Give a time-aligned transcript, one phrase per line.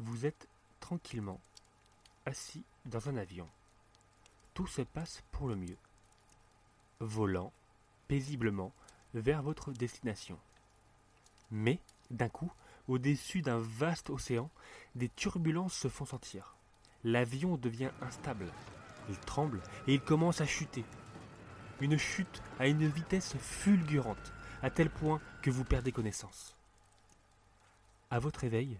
[0.00, 1.40] Vous êtes tranquillement
[2.24, 3.48] assis dans un avion.
[4.54, 5.76] Tout se passe pour le mieux.
[7.00, 7.52] Volant
[8.06, 8.72] paisiblement
[9.14, 10.38] vers votre destination.
[11.50, 11.80] Mais,
[12.12, 12.52] d'un coup,
[12.86, 14.50] au-dessus d'un vaste océan,
[14.94, 16.54] des turbulences se font sentir.
[17.02, 18.52] L'avion devient instable.
[19.08, 20.84] Il tremble et il commence à chuter.
[21.80, 26.56] Une chute à une vitesse fulgurante, à tel point que vous perdez connaissance.
[28.10, 28.78] À votre éveil,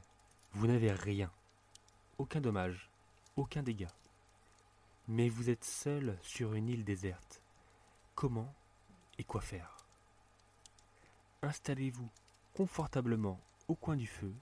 [0.52, 1.30] vous n'avez rien.
[2.18, 2.90] Aucun dommage,
[3.36, 3.94] aucun dégât.
[5.06, 7.40] Mais vous êtes seul sur une île déserte.
[8.14, 8.52] Comment
[9.18, 9.76] et quoi faire?
[11.42, 12.10] Installez-vous
[12.54, 14.34] confortablement au coin du feu.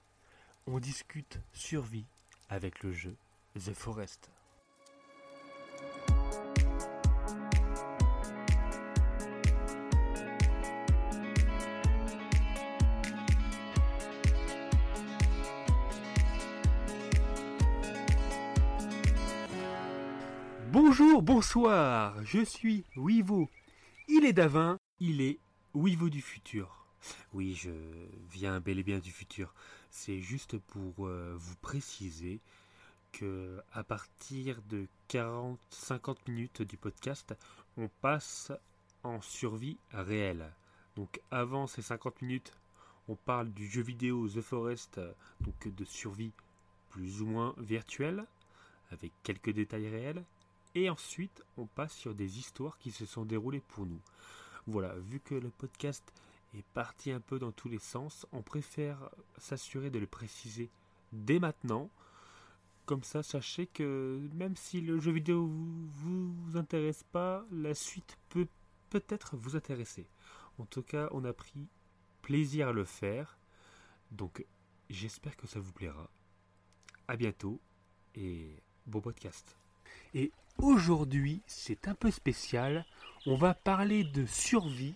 [0.65, 2.05] On discute survie
[2.49, 3.15] avec le jeu
[3.55, 4.31] The Forest.
[20.99, 23.47] Bonjour, bonsoir, je suis Wivo.
[24.07, 25.37] Il est d'Avin, il est
[25.75, 26.87] Wivo du futur.
[27.33, 27.69] Oui, je
[28.31, 29.53] viens bel et bien du futur.
[29.91, 32.39] C'est juste pour euh, vous préciser
[33.11, 37.35] que à partir de 40-50 minutes du podcast,
[37.77, 38.51] on passe
[39.03, 40.51] en survie réelle.
[40.95, 42.53] Donc avant ces 50 minutes,
[43.07, 44.99] on parle du jeu vidéo The Forest,
[45.41, 46.31] donc de survie
[46.89, 48.25] plus ou moins virtuelle,
[48.89, 50.23] avec quelques détails réels.
[50.75, 54.01] Et ensuite, on passe sur des histoires qui se sont déroulées pour nous.
[54.67, 56.03] Voilà, vu que le podcast
[56.53, 58.25] est parti un peu dans tous les sens.
[58.31, 60.69] On préfère s'assurer de le préciser
[61.11, 61.89] dès maintenant.
[62.85, 68.17] Comme ça, sachez que même si le jeu vidéo vous, vous intéresse pas, la suite
[68.29, 68.47] peut
[68.89, 70.07] peut-être vous intéresser.
[70.57, 71.67] En tout cas, on a pris
[72.21, 73.37] plaisir à le faire.
[74.11, 74.45] Donc,
[74.89, 76.09] j'espère que ça vous plaira.
[77.07, 77.59] À bientôt
[78.15, 79.57] et bon podcast.
[80.17, 82.85] Et aujourd'hui, c'est un peu spécial.
[83.27, 84.95] On va parler de survie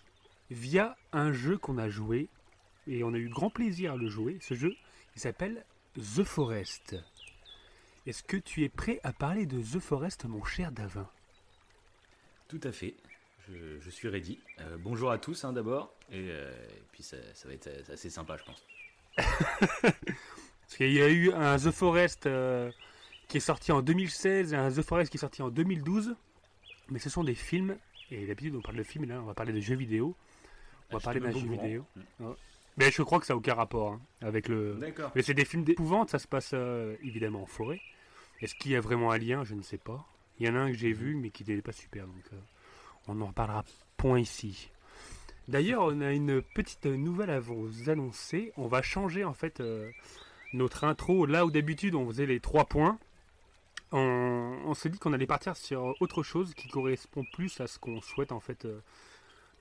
[0.49, 2.27] via un jeu qu'on a joué
[2.87, 4.39] et on a eu grand plaisir à le jouer.
[4.41, 4.75] Ce jeu,
[5.15, 5.63] il s'appelle
[5.93, 6.95] The Forest.
[8.07, 11.07] Est-ce que tu es prêt à parler de The Forest, mon cher Davin?
[12.47, 12.95] Tout à fait.
[13.47, 14.39] Je, suis ready.
[14.59, 15.93] Euh, bonjour à tous hein, d'abord.
[16.11, 18.65] Euh, et, puis ça, va être assez sympa, je pense.
[19.81, 22.71] Parce qu'il y a eu un The Forest euh,
[23.31, 26.15] qui est sorti en 2016 et un The Forest qui est sorti en 2012.
[26.89, 27.77] Mais ce sont des films.
[28.11, 30.17] Et d'habitude, on parle de films, là, on va parler de jeux vidéo.
[30.89, 31.85] On va parler d'un jeu vidéo.
[32.75, 34.75] Mais je crois que ça n'a aucun rapport hein, avec le.
[34.75, 35.11] D'accord.
[35.15, 37.79] Mais c'est des films d'épouvante, ça se passe euh, évidemment en forêt.
[38.41, 39.45] Est-ce qu'il y a vraiment un lien?
[39.45, 40.05] Je ne sais pas.
[40.39, 42.37] Il y en a un que j'ai vu, mais qui n'était pas super, donc euh,
[43.07, 43.63] on en reparlera
[43.95, 44.71] point ici.
[45.47, 48.51] D'ailleurs, on a une petite nouvelle à vous annoncer.
[48.57, 49.89] On va changer en fait euh,
[50.53, 51.25] notre intro.
[51.25, 52.99] Là où d'habitude on faisait les trois points,
[53.91, 57.79] on, on s'est dit qu'on allait partir sur autre chose qui correspond plus à ce
[57.79, 58.67] qu'on souhaite en fait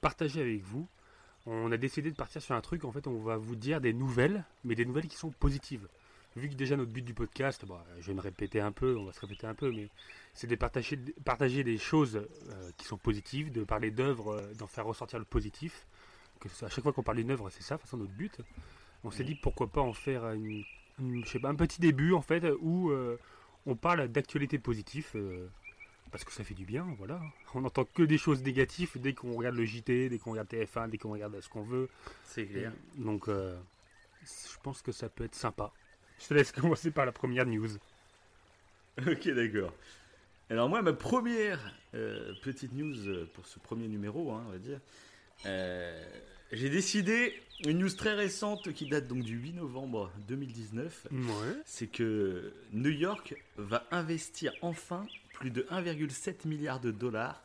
[0.00, 0.88] partager avec vous
[1.46, 3.92] on a décidé de partir sur un truc, en fait, on va vous dire des
[3.92, 5.88] nouvelles, mais des nouvelles qui sont positives.
[6.36, 9.04] Vu que déjà notre but du podcast, bah, je vais me répéter un peu, on
[9.04, 9.88] va se répéter un peu, mais
[10.32, 14.68] c'est de partager, partager des choses euh, qui sont positives, de parler d'œuvres, euh, d'en
[14.68, 15.86] faire ressortir le positif.
[16.38, 18.40] Que à chaque fois qu'on parle d'une œuvre, c'est ça, de façon notre but.
[19.02, 20.62] On s'est dit pourquoi pas en faire une,
[21.00, 23.18] je sais pas, un petit début en fait où euh,
[23.66, 25.06] on parle d'actualité positive
[26.10, 27.20] parce que ça fait du bien, voilà.
[27.54, 30.90] On n'entend que des choses négatives dès qu'on regarde le JT, dès qu'on regarde TF1,
[30.90, 31.88] dès qu'on regarde ce qu'on veut.
[32.24, 32.72] C'est clair.
[32.96, 33.56] donc, euh,
[34.22, 35.72] je pense que ça peut être sympa.
[36.18, 37.70] Je te laisse commencer par la première news.
[39.06, 39.72] Ok, d'accord.
[40.50, 41.60] Alors moi, ma première
[41.94, 44.80] euh, petite news euh, pour ce premier numéro, hein, on va dire,
[46.52, 51.08] j'ai décidé une news très récente qui date donc du 8 novembre 2019.
[51.12, 51.18] Ouais.
[51.64, 57.42] C'est que New York va investir enfin plus de 1,7 milliard de dollars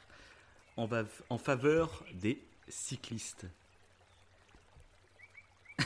[0.77, 0.87] en,
[1.29, 3.45] en faveur des cyclistes.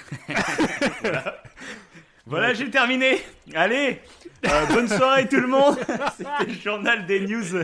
[2.25, 3.19] voilà, j'ai terminé.
[3.53, 4.01] Allez,
[4.45, 5.77] euh, bonne soirée tout le monde.
[6.17, 7.63] C'était le journal des news.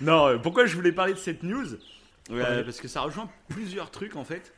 [0.00, 1.76] non, euh, pourquoi je voulais parler de cette news?
[2.30, 4.54] Euh, Parce que ça rejoint plusieurs trucs en fait.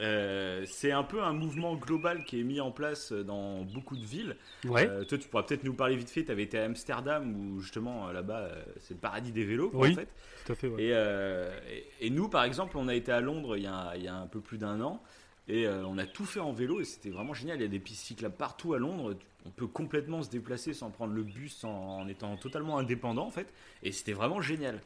[0.00, 4.04] Euh, c'est un peu un mouvement global qui est mis en place dans beaucoup de
[4.04, 4.36] villes.
[4.66, 6.24] Euh, toi, tu pourras peut-être nous parler vite fait.
[6.24, 9.70] Tu avais été à Amsterdam où justement là-bas euh, c'est le paradis des vélos.
[9.74, 10.08] Oui, en fait.
[10.46, 11.86] tout à fait.
[12.00, 14.58] Et, nous, par exemple, on a été à Londres il y a, un peu plus
[14.58, 15.02] d'un an.
[15.48, 17.58] Et on a tout fait en vélo et c'était vraiment génial.
[17.58, 19.16] Il y a des pistes cyclables partout à Londres.
[19.46, 23.52] On peut complètement se déplacer sans prendre le bus, en, étant totalement indépendant en fait.
[23.82, 24.80] Et c'était vraiment génial.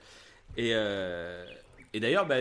[0.57, 0.73] Et,
[1.93, 2.41] et d'ailleurs, bah,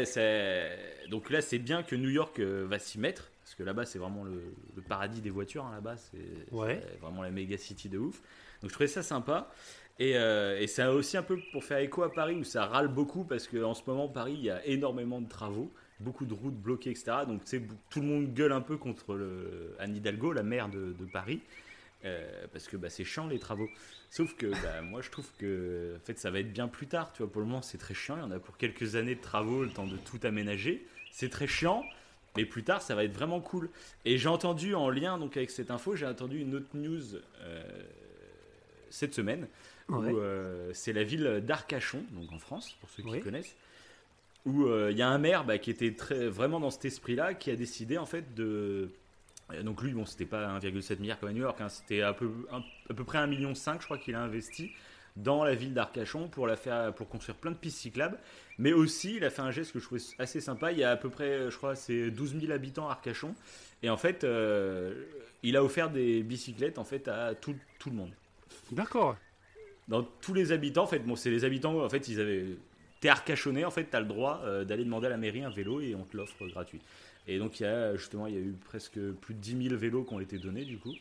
[1.10, 3.30] donc là, c'est bien que New York euh, va s'y mettre.
[3.44, 4.54] parce que là-bas c'est vraiment le,
[4.88, 5.66] paradis des voitures.
[5.66, 6.82] hein, là-bas, c'est Ouais.
[7.02, 8.22] vraiment la méga city de ouf.
[8.62, 9.52] Donc je trouvais ça sympa.
[10.00, 12.88] Et, euh, et c'est aussi un peu pour faire écho à Paris où ça râle
[12.88, 16.56] beaucoup parce qu'en ce moment Paris il y a énormément de travaux, beaucoup de routes
[16.56, 17.12] bloquées, etc.
[17.28, 17.42] Donc
[17.90, 21.42] tout le monde gueule un peu contre le, Anne Hidalgo, la maire de, de Paris,
[22.06, 23.70] euh, parce que bah, c'est chiant les travaux.
[24.10, 27.12] Sauf que bah, moi je trouve que en fait ça va être bien plus tard.
[27.14, 28.18] Tu vois, pour le moment c'est très chiant.
[28.18, 30.86] Il y en a pour quelques années de travaux, le temps de tout aménager.
[31.12, 31.84] C'est très chiant.
[32.38, 33.70] Mais plus tard, ça va être vraiment cool.
[34.06, 37.64] Et j'ai entendu en lien donc avec cette info, j'ai entendu une autre news euh,
[38.90, 39.48] cette semaine
[39.90, 40.14] Ouais.
[40.14, 43.20] où euh, c'est la ville d'Arcachon, donc en France, pour ceux qui Oui.
[43.20, 43.54] connaissent,
[44.46, 47.52] où il y a un maire bah, qui était très, vraiment dans cet esprit-là, qui
[47.52, 48.90] a décidé en fait de.
[49.54, 52.14] Euh, Donc lui, bon, c'était pas 1,7 milliard comme à New York, hein, c'était à
[52.14, 54.72] peu, un- à peu près 1,5 million, je crois qu'il a investi
[55.18, 58.18] dans la ville d'Arcachon pour, la faire, pour construire plein de pistes cyclables.
[58.58, 60.72] Mais aussi, il a fait un geste que je trouvais assez sympa.
[60.72, 63.36] Il y a à peu près, je crois, c'est 12 000 habitants à Arcachon.
[63.84, 65.04] Et en fait, euh,
[65.44, 68.12] il a offert des bicyclettes en fait, à tout, tout le monde
[68.72, 69.18] D'accord.
[69.88, 72.46] dans tous les habitants, en fait, bon, c'est les habitants, en fait, ils avaient.
[73.02, 75.82] T'es arcachonné, en fait, t'as le droit euh, d'aller demander à la mairie un vélo
[75.82, 76.80] et on te l'offre gratuit.
[77.28, 79.80] Et donc, il y a justement, il y a eu presque plus de 10 000
[79.80, 80.94] vélos qui ont été donnés, du coup.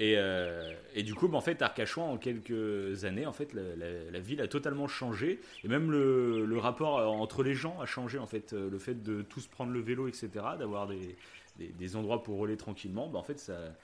[0.00, 4.20] Et, euh, et du coup, bah, en fait, Arcachon, en quelques années, en fait, la,
[4.20, 5.40] ville a totalement changé.
[5.64, 8.52] Et même le, rapport euh, entre les gens a changé, en fait.
[8.52, 10.28] Euh, Le fait de tous prendre le vélo, etc.,
[10.58, 11.16] d'avoir des,
[11.58, 13.74] des, endroits pour rouler tranquillement, bah, en fait, ça,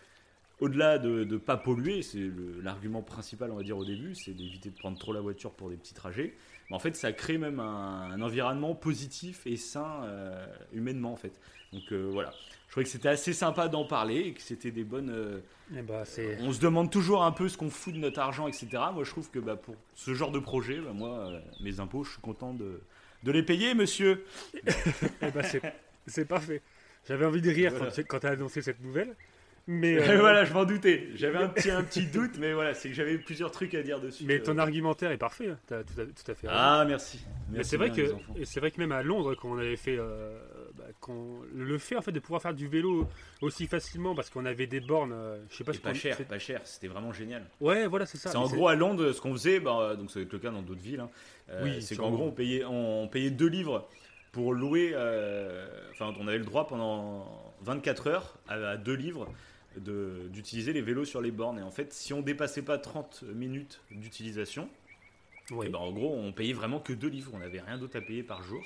[0.61, 2.31] au-delà de ne pas polluer, c'est
[2.63, 5.69] l'argument principal, on va dire, au début, c'est d'éviter de prendre trop la voiture pour
[5.69, 6.35] des petits trajets.
[6.71, 11.17] Mais en fait, ça crée même un, un environnement positif et sain euh, humainement, en
[11.17, 11.33] fait.
[11.73, 12.33] Donc euh, voilà.
[12.67, 15.11] Je trouvais que c'était assez sympa d'en parler et que c'était des bonnes.
[15.11, 15.41] euh,
[15.77, 16.39] Eh c'est.
[16.41, 18.69] on se demande toujours un peu ce qu'on fout de notre argent, etc.
[18.93, 21.31] Moi, je trouve que bah, pour ce genre de projet, bah, moi,
[21.61, 22.81] mes impôts, je suis content de,
[23.23, 24.25] de les payer, monsieur.
[25.23, 25.63] Eh bah, c'est...
[26.07, 26.63] c'est parfait.
[27.07, 27.93] J'avais envie de rire Voilà.
[27.95, 29.15] quand, quand tu as annoncé cette nouvelle.
[29.67, 31.09] Mais, euh, voilà, je m'en doutais.
[31.15, 33.99] J'avais un petit, un petit doute, mais voilà, c'est que j'avais plusieurs trucs à dire
[33.99, 34.25] dessus.
[34.27, 35.49] mais Euh, ton argumentaire est parfait.
[35.49, 35.59] hein.
[35.67, 36.47] T'as tout à, tout à fait.
[36.51, 37.25] Ah, merci.
[37.51, 39.97] Mais c'est vrai que et c'est vrai que même à Londres quand on avait fait
[39.99, 40.37] euh,
[40.77, 43.09] bah, quand- le fait en fait de pouvoir faire du vélo
[43.41, 45.15] aussi facilement parce qu'on avait des bornes
[45.51, 47.45] je sais pas Et ce pas cher, pas cher, c'était vraiment génial.
[47.61, 50.19] ouais voilà c'est ça C'est en gros à Londres ce qu'on faisait, bah, donc ça
[50.19, 51.01] va être le cas dans d'autres villes.
[51.01, 51.09] hein,
[51.63, 53.89] Oui, c'est qu'en gros on payait, on, on payait 2 livres
[54.33, 59.33] pour louer, euh, enfin on avait le droit pendant 24 heures à 2 livres de-
[59.79, 61.59] d'utiliser les vélos sur les bornes.
[61.59, 64.69] Et en fait, si on dépassait pas 30 minutes d'utilisation,
[65.50, 65.67] Ouais.
[65.67, 68.00] et ben, en gros on payait vraiment que 2 livres, on n'avait rien d'autre à
[68.00, 68.65] payer par jour.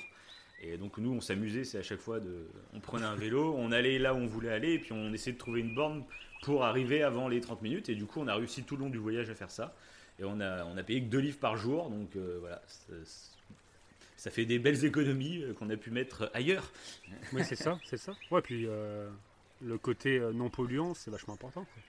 [0.61, 3.73] Et donc nous on s'amusait, c'est à chaque fois de, on prenait un vélo, on
[3.73, 6.05] allait là où on voulait aller, et puis on essayait de trouver une borne
[6.43, 7.89] pour arriver avant les 30 minutes.
[7.89, 9.75] Et du coup on a réussi tout le long du voyage à faire ça.
[10.19, 12.93] Et on a, on a payé que 2 livres par jour, donc euh, voilà, ça,
[14.15, 16.71] ça fait des belles économies euh, qu'on a pu mettre ailleurs.
[17.33, 18.13] Oui, c'est ça, c'est ça.
[18.31, 19.09] Ouais, puis euh,
[19.61, 21.61] le côté euh, non polluant, c'est vachement important.
[21.65, 21.83] quoi.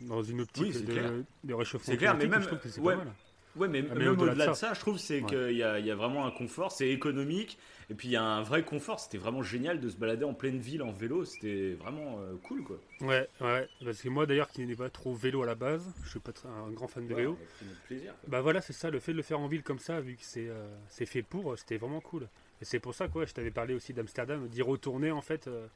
[0.00, 1.12] Dans une optique Oui, de, clair.
[1.44, 2.94] de réchauffement C'est clair, mais même- je trouve que c'est ouais.
[2.96, 3.12] pas mal.
[3.56, 4.72] Ouais, mais, Ah, mais même au-delà de ça.
[4.72, 5.26] je trouve c'est Ouais.
[5.48, 7.58] qu'il y a, y a vraiment un confort, c'est économique,
[7.90, 9.00] et puis il y a un vrai confort.
[9.00, 12.62] C'était vraiment génial de se balader en pleine ville en vélo, c'était vraiment euh, cool
[12.62, 12.78] quoi.
[13.00, 13.68] Ouais, ouais.
[13.84, 16.30] Parce que moi d'ailleurs, qui n'ai pas trop vélo à la base, je suis pas
[16.46, 17.32] un grand fan de vélo.
[17.32, 18.14] Ouais, notre plaisir.
[18.28, 20.22] Bah voilà, c'est ça, le fait de le faire en ville comme ça, vu que
[20.22, 22.28] c'est euh, fait pour, c'était vraiment cool.
[22.60, 25.48] Et c'est pour ça que ouais, je t'avais parlé aussi d'Amsterdam, d'y retourner en fait
[25.48, 25.66] euh,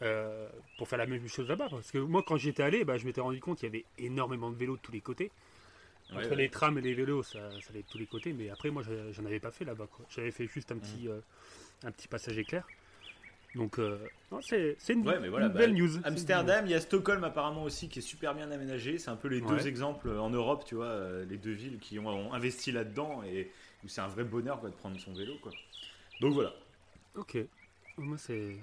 [0.00, 0.48] euh,
[0.78, 1.68] pour faire la même chose là-bas.
[1.70, 3.84] Parce que moi, quand j'y étais allé, bah, je m'étais rendu compte qu'il y avait
[3.98, 5.30] énormément de vélos de tous les côtés.
[6.14, 6.36] Entre ouais.
[6.36, 8.32] les trams et les vélos, ça, ça allait de tous les côtés.
[8.32, 9.86] Mais après, moi, je- j'en avais pas fait là-bas.
[9.90, 10.04] quoi.
[10.10, 11.20] J'avais fait juste un petit, euh,
[11.84, 12.66] un petit passage éclair.
[13.54, 13.98] Donc, euh,
[14.40, 15.98] c'est une, Ouais, voilà, une bah, belle news.
[16.04, 18.98] Amsterdam, il y a Stockholm apparemment aussi qui est super bien aménagé.
[18.98, 22.08] C'est un peu les deux exemples en Europe, tu vois, les deux villes qui ont,
[22.08, 23.50] ont investi là-dedans et
[23.84, 25.34] où c'est un vrai bonheur quoi, de prendre son vélo.
[25.42, 25.52] Quoi.
[26.20, 26.54] Donc voilà.
[27.14, 27.36] Ok.
[27.98, 28.56] Moi, c'est.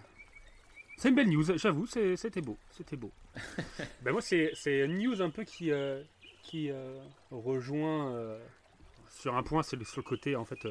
[0.99, 2.57] C'est une belle news, j'avoue, c'était beau.
[2.71, 3.09] C'était beau.
[4.01, 6.03] ben moi, c'est une news un peu qui, euh,
[6.43, 6.99] qui euh,
[7.31, 8.37] rejoint euh,
[9.07, 10.67] sur un point, c'est sur le côté en fait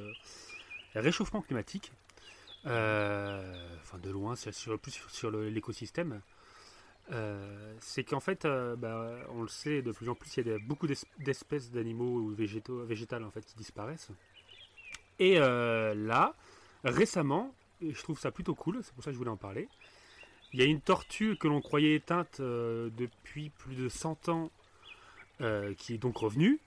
[0.94, 1.92] réchauffement climatique.
[2.66, 6.20] Enfin, de loin, c'est sur, plus sur, l'écosystème.
[7.80, 10.86] C'est qu'en fait, bah, on le sait, de plus en plus, il y a beaucoup
[10.86, 14.10] d'es- d'espèces d'animaux ou végétaux, végétales en fait qui disparaissent.
[15.18, 16.34] Et là,
[16.84, 19.70] récemment, et je trouve ça plutôt cool, c'est pour ça que je voulais en parler.
[20.52, 24.50] Il y a une tortue que l'on croyait éteinte euh, depuis plus de 100 ans
[25.40, 26.58] euh, qui est donc revenue.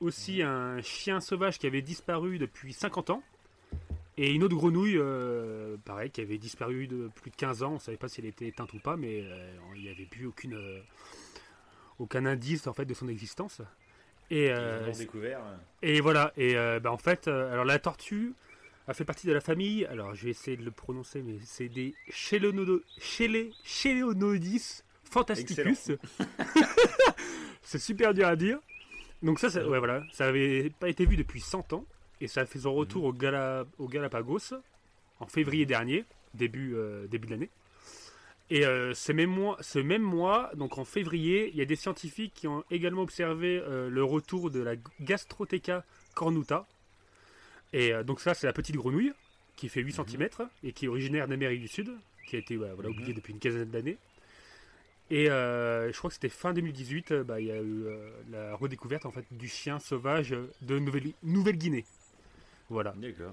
[0.00, 3.22] Aussi un chien sauvage qui avait disparu depuis 50 ans.
[4.18, 7.70] Et une autre grenouille, euh, pareil, qui avait disparu de plus de 15 ans.
[7.72, 9.24] On ne savait pas si elle était éteinte ou pas, mais
[9.76, 10.58] il n'y avait plus aucune,
[11.98, 13.60] aucun indice en fait de son existence.
[14.30, 14.50] Et,
[14.98, 15.38] découvert.
[15.40, 18.34] euh, et voilà, et bah, en fait, alors la tortue,
[18.88, 19.84] a fait partie de la famille.
[19.86, 21.94] Alors, je vais essayer de le prononcer, mais c'est des
[23.64, 25.90] Chelonoidis fantasticus.
[27.62, 28.58] c'est super dur à dire.
[29.22, 31.84] Donc ça, ça, ouais, voilà, ça avait pas été vu depuis 100 ans
[32.20, 34.54] et ça a fait son retour au, Gala- au Galapagos
[35.20, 37.50] en février dernier, début, euh, début de l'année.
[38.50, 41.74] Et euh, ce, même mois, ce même mois, donc en février, il y a des
[41.76, 46.66] scientifiques qui ont également observé euh, le retour de la Gastrotheca cornuta.
[47.72, 49.12] Et euh, donc ça, c'est la petite grenouille
[49.56, 50.06] qui fait 8 Mhm.
[50.08, 50.28] cm
[50.64, 51.90] et qui est originaire d'Amérique du Sud,
[52.26, 52.86] qui a été voilà, Mhm.
[52.86, 53.96] oubliée depuis une quinzaine d'années.
[55.10, 58.10] Et euh, je crois que c'était fin 2018, euh, bah, il y a eu euh,
[58.30, 61.84] la redécouverte en fait du chien sauvage de Nouvelle- Nouvelle-Guinée.
[62.68, 62.92] voilà.
[62.96, 63.32] D'accord.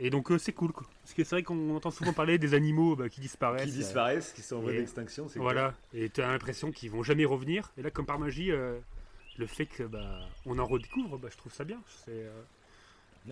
[0.00, 0.70] Et donc euh, c'est cool.
[0.70, 0.86] Quoi.
[1.02, 3.64] Parce que c'est vrai qu'on entend souvent parler des animaux bah, qui disparaissent.
[3.64, 5.74] Qui disparaissent, qui sont en voie et- d'extinction, c'est voilà.
[5.92, 7.72] Et tu as l'impression qu'ils vont jamais revenir.
[7.76, 8.78] Et là, comme par magie, euh,
[9.38, 11.80] le fait que bah, on en redécouvre, bah, je trouve ça bien.
[12.04, 12.42] C'est, euh.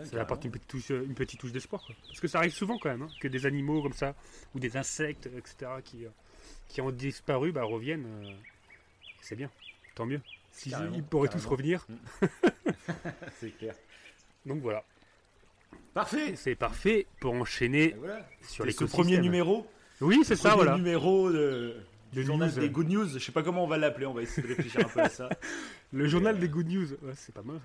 [0.05, 1.83] Ça apporte une petite touche, une petite touche d'espoir.
[2.07, 4.15] Parce que ça arrive souvent quand même, hein, que des animaux comme ça,
[4.55, 6.11] ou des insectes, etc., qui, euh,
[6.69, 8.07] qui ont disparu, bah, reviennent.
[8.07, 8.33] euh,
[9.21, 9.51] c'est bien.
[9.95, 10.21] Tant mieux.
[10.53, 11.87] Si, ils pourraient tous revenir.
[13.41, 13.75] C'est clair.
[14.45, 14.85] Donc voilà.
[15.95, 16.37] Parfait.
[16.37, 18.27] C'est parfait pour enchaîner voilà.
[18.43, 19.67] sur les premier numéro.
[20.01, 20.77] Oui, c'est ça, voilà.
[20.77, 21.77] numéro de,
[22.13, 22.61] De du journal news.
[22.61, 23.09] des good news.
[23.09, 24.05] Je sais pas comment on va l'appeler.
[24.07, 25.29] On va essayer de réfléchir un peu à ça.
[25.93, 26.93] Le journal Euh, des good news.
[27.03, 27.61] Ouais, c'est pas mal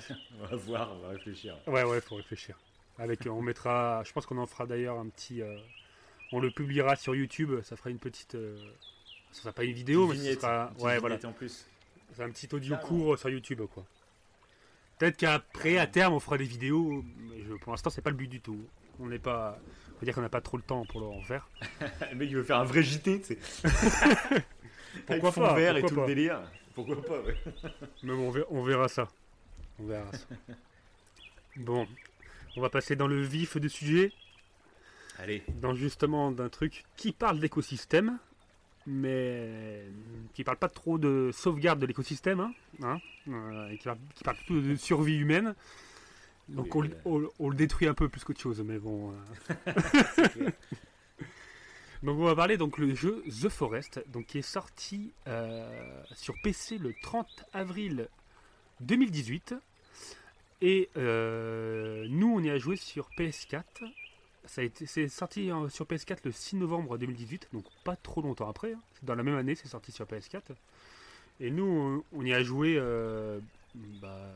[0.00, 0.14] ça.
[0.40, 1.56] On va voir, on va réfléchir.
[1.66, 2.56] Ouais, ouais, faut réfléchir.
[2.98, 5.58] Avec, euh, on mettra, je pense qu'on en fera d'ailleurs un petit, euh,
[6.32, 7.52] on le publiera sur YouTube.
[7.62, 8.56] Ça fera une petite, euh,
[9.32, 11.66] ça sera pas une vidéo, mais ce sera, une petite ouais, voilà, en plus.
[12.14, 13.84] c'est un petit audio court sur YouTube, quoi.
[14.98, 17.04] Peut-être qu'après, à terme, on fera des vidéos.
[17.18, 18.64] Mais je- pour l'instant, c'est pas le but du tout.
[18.98, 19.58] On n'est pas,
[19.96, 21.46] on va dire qu'on n'a pas trop le temps pour en faire.
[22.10, 23.38] Le mec, il veut faire un vrai JT, tu sais.
[25.08, 26.08] Avec Pourquoi fond pas, vert et pourquoi tout pas.
[26.08, 26.40] le délire.
[26.76, 27.34] Pourquoi pas, ouais.
[28.04, 29.08] Mais bon, on verra, on verra ça.
[29.80, 30.26] On verra ça.
[31.56, 31.88] Bon,
[32.56, 34.12] on va passer dans le vif du sujet.
[35.18, 35.42] Allez.
[35.62, 38.18] dans justement d'un truc qui parle d'écosystème,
[38.86, 39.84] mais
[40.34, 42.52] qui parle pas trop de sauvegarde de l'écosystème, hein,
[42.82, 45.54] hein, euh, et qui parle, qui parle plutôt de survie humaine.
[46.48, 49.14] Donc Oui, on, on- on le détruit un peu plus qu'autre chose, mais bon.
[49.66, 50.50] euh.
[52.02, 56.34] Donc on va parler donc le jeu The Forest, donc qui est sorti euh, sur
[56.42, 58.08] PC le 30 avril
[58.80, 59.54] 2018,
[60.62, 63.62] et euh, nous on y a joué sur PS4.
[64.44, 68.22] Ça a été, c'est sorti euh, sur PS4 le 6 novembre 2018, donc pas trop
[68.22, 68.74] longtemps après.
[68.74, 68.80] hein.
[69.02, 70.42] Dans la même année, c'est sorti sur PS4.
[71.40, 72.80] Et nous, on, y a joué
[74.00, 74.32] bah,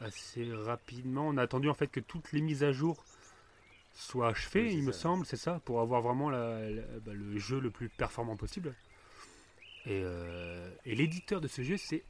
[0.00, 1.26] assez rapidement.
[1.28, 3.04] On a attendu en fait que toutes les mises à jour
[4.14, 5.00] Oui, c'est il me ça.
[5.00, 8.74] semble, c'est ça, pour avoir vraiment la- la- bah, le jeu le plus performant possible.
[9.86, 12.04] Et, euh, et l'éditeur de ce jeu, c'est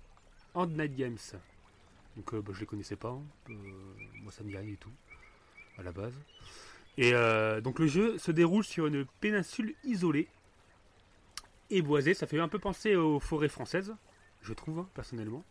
[0.54, 1.18] Hand Night Games.
[2.16, 3.10] Donc euh, bah, je les connaissais pas.
[3.10, 3.22] hein.
[3.50, 3.54] Euh,
[4.22, 4.90] moi, ça me dit rien du tout
[5.78, 6.14] à la base.
[6.98, 10.28] Et euh, donc le jeu se déroule sur une péninsule isolée
[11.70, 12.14] et boisée.
[12.14, 13.94] Ça fait un peu penser aux forêts françaises,
[14.42, 15.44] je trouve hein, personnellement.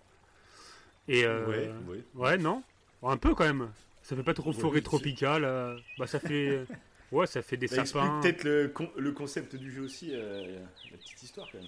[1.07, 2.03] Et Ouais, ouais.
[2.15, 2.61] ouais, non,
[3.01, 3.71] un peu quand même.
[4.09, 5.43] Ça fait pas trop forêt tropicale.
[5.45, 6.63] euh, bah ça fait,
[7.11, 8.19] ouais, ça fait des explique sapins.
[8.21, 10.59] peut-être le, con- le concept du jeu aussi, euh,
[10.91, 11.67] la petite histoire quand même.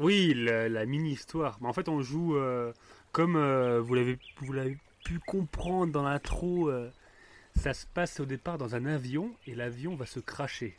[0.00, 1.58] Oui, la, la mini-histoire.
[1.60, 2.72] Mais en fait, on joue euh,
[3.12, 3.36] comme
[3.78, 6.70] vous l'avez vous l'avez pu comprendre dans l'intro.
[7.56, 10.76] ça se passe au départ dans un avion et l'avion va se cracher.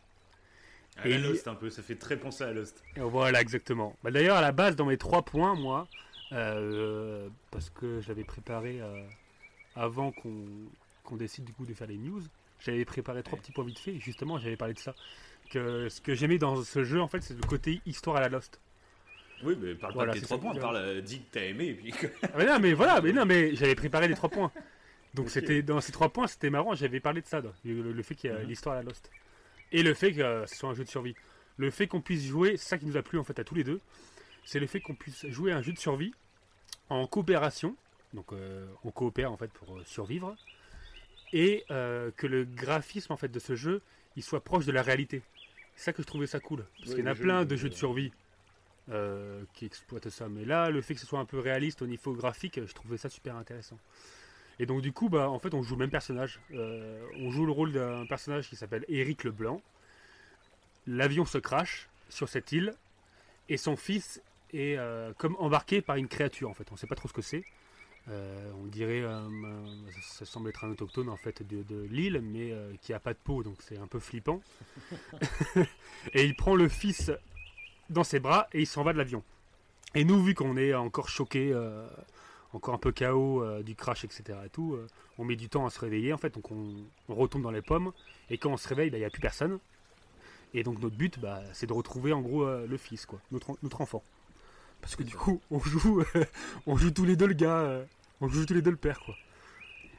[0.98, 2.84] À Et la il- Lost un peu, ça fait très penser à Lost.
[2.98, 3.96] Et Voilà, exactement.
[4.04, 5.88] Bah, D'ailleurs, à la base, dans mes trois points, moi,
[7.52, 8.80] parce que j'avais préparé
[9.76, 10.46] avant qu'on
[11.10, 12.22] qu'on décide du coup de faire les news,
[12.60, 13.92] j'avais préparé trois petits points vite fait.
[13.96, 14.96] Et justement, j'avais parlé de ça.
[15.50, 18.30] Que ce que j'aimais dans ce jeu, en fait, c'est le côté histoire à la
[18.30, 18.60] Lost.
[19.44, 21.68] Oui, mais parle Voilà, pas de tes trois points, parle, euh, dis que t'as aimé
[21.68, 24.30] et puis que- Ah, mais non, mais voilà, mais non, mais j'avais préparé les trois
[24.30, 24.52] points.
[25.16, 26.76] Donc c'était dans ces trois points, c'était marrant.
[26.76, 28.48] J'avais parlé de ça, donc, le, le fait qu'il y a Mhm.
[28.48, 29.10] l'histoire à la Lost
[29.72, 31.16] et le fait que euh, ce soit un jeu de survie.
[31.58, 33.56] Le fait qu'on puisse jouer, c'est ça qui nous a plu en fait à tous
[33.56, 33.80] les deux,
[34.46, 36.14] c'est le fait qu'on puisse jouer à un jeu de survie
[36.90, 37.76] en coopération.
[38.14, 40.36] Donc euh, on coopère en fait pour euh, survivre
[41.34, 43.82] et euh, que le graphisme en fait de ce jeu,
[44.16, 45.22] il soit proche de la réalité.
[45.76, 47.56] C'est ça que je trouvais ça cool parce qu'il y en a le plein de
[47.56, 48.12] jeux de survie
[48.92, 50.28] euh, qui exploitent ça.
[50.28, 52.98] Mais là, le fait que ce soit un peu réaliste au niveau graphique, je trouvais
[52.98, 53.78] ça super intéressant.
[54.60, 56.40] Et donc du coup, bah, en fait, on joue le même personnage.
[56.54, 59.62] Euh, on joue le rôle d'un personnage qui s'appelle Éric Leblanc.
[60.88, 62.74] L'avion se crache sur cette île
[63.48, 64.22] et son fils
[64.52, 64.80] est
[65.18, 66.50] comme embarqué par une créature.
[66.50, 67.44] En fait, on ne sait pas trop ce que c'est.
[68.10, 72.22] Euh, on dirait, euh, un- ça, semble être un autochtone en fait de, de l'île,
[72.24, 74.42] mais euh, qui a pas de peau, donc c'est un peu flippant.
[76.14, 77.12] et il prend le fils
[77.90, 79.24] dans ses bras et il s'en va de l'avion.
[79.96, 81.88] Et nous, vu qu'on est encore choqués, euh,
[82.54, 84.40] encore un peu chaos, euh, du crash, etc.
[84.46, 84.88] Et tout, euh,
[85.18, 86.76] on met du temps à se réveiller en fait, donc on,
[87.10, 87.92] on retombe dans les pommes.
[88.30, 89.60] Et quand on se réveille, bah, il n'y a plus personne.
[90.54, 93.56] Et donc notre but, bah, c'est de retrouver en gros euh, le fils, quoi, notre,
[93.62, 94.04] notre enfant.
[94.82, 96.04] Parce que du coup, on joue,
[96.66, 97.84] on joue tous les deux le gars, euh,
[98.22, 99.16] on joue tous les deux le père, quoi.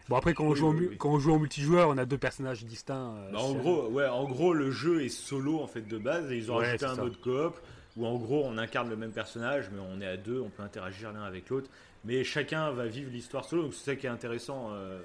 [0.09, 0.97] Bon après quand on, Oui, joue, en, oui, mu- oui.
[0.99, 3.15] quand on joue en multijoueur, on a deux personnages distincts.
[3.17, 6.33] euh, Bah, en gros, ouais, en gros, le jeu est solo en fait de base
[6.33, 7.03] et ils ont Ouais, rajouté un ça.
[7.03, 7.59] mode coop
[7.97, 10.63] où en gros on incarne le même personnage mais on est à deux, on peut
[10.63, 11.71] interagir l'un avec l'autre,
[12.05, 13.63] mais chacun va vivre l'histoire solo.
[13.63, 15.01] Donc c'est ça qui est intéressant euh,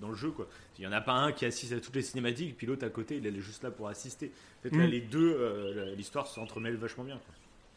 [0.00, 0.48] dans le jeu quoi.
[0.78, 2.90] Il y en a pas un qui assiste à toutes les cinématiques puis l'autre à
[2.90, 4.32] côté il est juste là pour assister.
[4.58, 4.90] En fait là Mm.
[4.90, 7.16] les deux, euh, l'histoire s'entremêle vachement bien.
[7.18, 7.34] Quoi.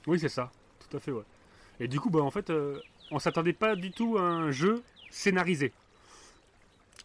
[0.08, 1.24] Oui, c'est ça, tout à fait, ouais.
[1.80, 2.50] Et du coup, bah, en fait,
[3.14, 5.72] on s'attendait pas du tout à un jeu scénarisé.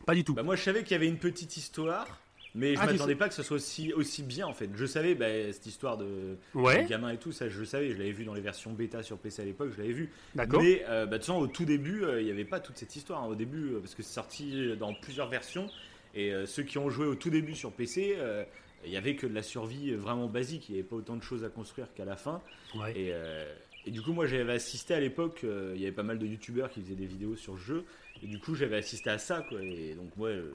[0.06, 0.34] Pas du tout.
[0.34, 2.06] Bah moi je savais qu'il y avait une petite histoire.
[2.54, 4.70] Mais je Ah, m'attendais pas que ce soit aussi, aussi bien en fait.
[4.74, 7.90] Je savais bah, cette histoire de, ouais, de gamin et tout, ça je le savais,
[7.92, 10.10] je l'avais vu dans les versions bêta sur PC à l'époque, je l'avais vu.
[10.34, 10.62] d'accord.
[10.62, 12.78] Mais euh, bah, de toute façon, au tout début, euh, il n'y avait pas toute
[12.78, 13.22] cette histoire.
[13.22, 13.26] hein.
[13.26, 15.68] Au début, euh, parce que c'est sorti dans plusieurs versions.
[16.14, 18.44] Et euh, ceux qui ont joué au tout début sur PC, euh,
[18.82, 20.70] il n'y avait que de la survie vraiment basique.
[20.70, 22.40] Il n'y avait pas autant de choses à construire qu'à la fin.
[22.74, 22.92] Ouais.
[22.98, 23.44] Et, euh,
[23.88, 25.40] et du coup, moi, j'avais assisté à l'époque.
[25.44, 27.84] euh, il y avait pas mal de youtubeurs qui faisaient des vidéos sur le jeu.
[28.22, 29.40] Et du coup, j'avais assisté à ça.
[29.48, 29.62] Quoi.
[29.62, 30.30] Et donc, ouais.
[30.32, 30.52] euh,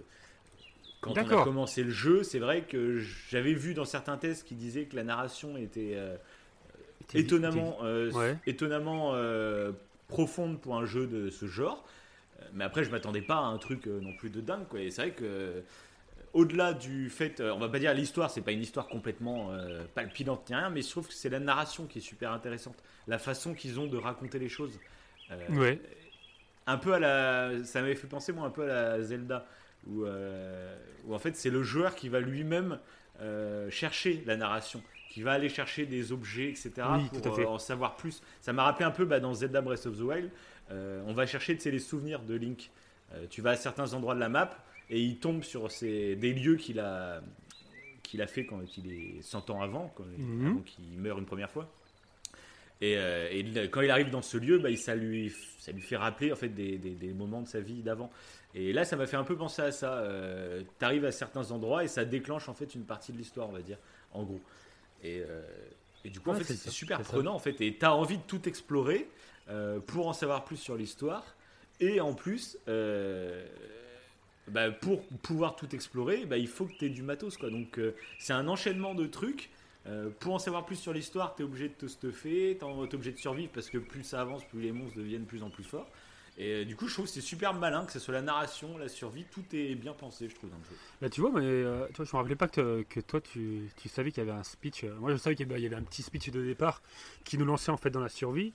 [1.02, 3.00] quand on a commencé le jeu, c'est vrai que
[3.30, 6.16] j'avais vu dans certains tests qui disaient que la narration était euh,
[7.14, 8.38] étonnamment, Ouais.
[8.48, 9.14] étonnamment
[10.08, 11.84] profonde pour un jeu de ce genre.
[12.54, 14.68] Mais après, je m'attendais pas à un truc non plus de dingue.
[14.70, 14.82] Quoi.
[14.82, 15.64] Et c'est vrai que,
[16.34, 19.84] au-delà du fait, euh, on va pas dire l'histoire, c'est pas une histoire complètement euh,
[19.94, 22.76] palpitante ni rien, mais je trouve que c'est la narration qui est super intéressante.
[23.08, 24.80] La façon qu'ils ont de raconter les choses.
[25.32, 25.80] Euh, Ouais.
[26.66, 27.64] un peu à la.
[27.64, 29.46] Ça m'avait fait penser, moi, un peu à la Zelda.
[29.86, 30.76] Où, euh,
[31.06, 32.80] où en fait, c'est le joueur qui va lui-même
[33.70, 34.82] chercher la narration.
[35.12, 36.72] Qui va aller chercher des objets, etc.
[36.96, 37.46] Oui, tout à pour fait.
[37.46, 38.22] en savoir plus.
[38.42, 40.30] Ça m'a rappelé un peu bah, dans Zelda Breath of the Wild.
[40.72, 42.72] on va chercher les souvenirs de Link.
[43.30, 44.50] Tu vas à certains endroits de la map
[44.94, 47.22] et il tombe sur ces, des lieux qu'il a,
[48.04, 50.48] qu'il a fait quand il est 100 ans avant, quand, Mhm.
[50.48, 51.68] avant qu'il meurt une première fois.
[52.82, 55.96] Et, euh, et quand il arrive dans ce lieu, bah, ça, lui, ça lui fait
[55.96, 58.12] rappeler en fait des, des- des moments de sa vie d'avant.
[58.56, 60.06] Et là, ça m'a fait un peu penser à ça.
[60.80, 63.54] tu arrives à certains endroits et ça déclenche en fait une partie de l'histoire, on
[63.54, 63.78] va dire,
[64.12, 64.42] en gros.
[65.04, 65.42] Et, euh,
[66.06, 67.14] et du coup, en fait, c'est super c'est ça.
[67.14, 67.60] prenant en fait.
[67.62, 69.08] Et tu as envie de tout explorer
[69.50, 71.36] euh, pour en savoir plus sur l'histoire.
[71.80, 73.46] Et en plus, euh,
[74.48, 77.38] bah, pour pouvoir tout explorer, bah, il faut que tu aies du matos.
[77.40, 79.50] Donc, euh, c'est un enchaînement de trucs.
[79.86, 82.96] Euh, pour en savoir plus sur l'histoire, tu es obligé de te stuffer, tu es
[82.96, 85.50] obligé de survivre parce que plus ça avance, plus les monstres deviennent de plus en
[85.50, 85.90] plus forts.
[86.38, 88.78] Et euh, du coup, je trouve que c'est super malin, que ce soit la narration,
[88.78, 91.10] la survie, tout est bien pensé, je trouve, dans le jeu.
[91.10, 94.38] Tu vois, mais euh, je me rappelais pas que, toi, tu, savais qu'il y avait
[94.38, 94.84] un speech.
[95.00, 96.82] Moi, je savais qu'il y avait- un petit speech de départ
[97.24, 98.52] qui nous lançait en fait dans la survie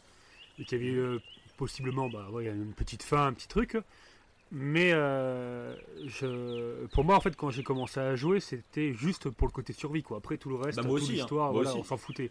[0.59, 1.19] et qu'il y avait
[1.57, 3.77] possiblement, bah, une petite fin, un petit truc.
[4.51, 5.75] Mais euh,
[6.07, 9.75] je, pour moi, en fait, quand j'ai commencé à jouer, c'était juste pour le côté
[9.75, 10.17] survie, quoi.
[10.19, 11.17] Après, tout le reste, Bah, moi toute aussi, hein.
[11.17, 12.31] l'histoire, voilà, on s'en foutait.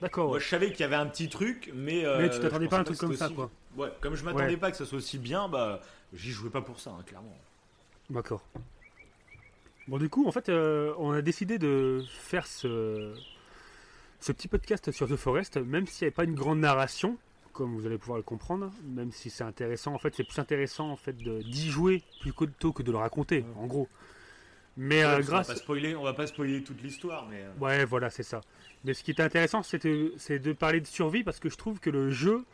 [0.00, 0.26] D'accord.
[0.28, 0.40] Moi, ouais.
[0.40, 2.06] je savais qu'il y avait un petit truc, mais.
[2.06, 3.50] euh, Mais tu t'attendais pas à un truc comme ça, quoi.
[3.76, 4.56] Ouais, comme je m'attendais Ouais.
[4.56, 5.80] pas que ça soit aussi bien, bah,
[6.14, 7.36] j'y jouais pas pour ça, hein, clairement.
[8.08, 8.42] D'accord.
[9.88, 13.14] Bon, du coup, en fait, euh, on a décidé de faire ce,
[14.20, 17.18] ce petit podcast sur The Forest, même s'il n'y avait pas une grande narration,
[17.58, 19.94] comme vous allez pouvoir le comprendre, même si c'est intéressant.
[19.94, 23.66] En fait, c'est plus intéressant en fait d'y jouer plutôt que de le raconter, en
[23.66, 23.88] gros.
[24.76, 27.26] Mais euh, Ouais, parce qu'on va grâce, pas spoiler, on va pas spoiler toute l'histoire,
[27.28, 27.42] mais.
[27.42, 28.40] euh, ouais, voilà, c'est ça.
[28.84, 31.56] Mais ce qui est intéressant, c'est de, c'est de parler de survie parce que je
[31.56, 32.44] trouve que le jeu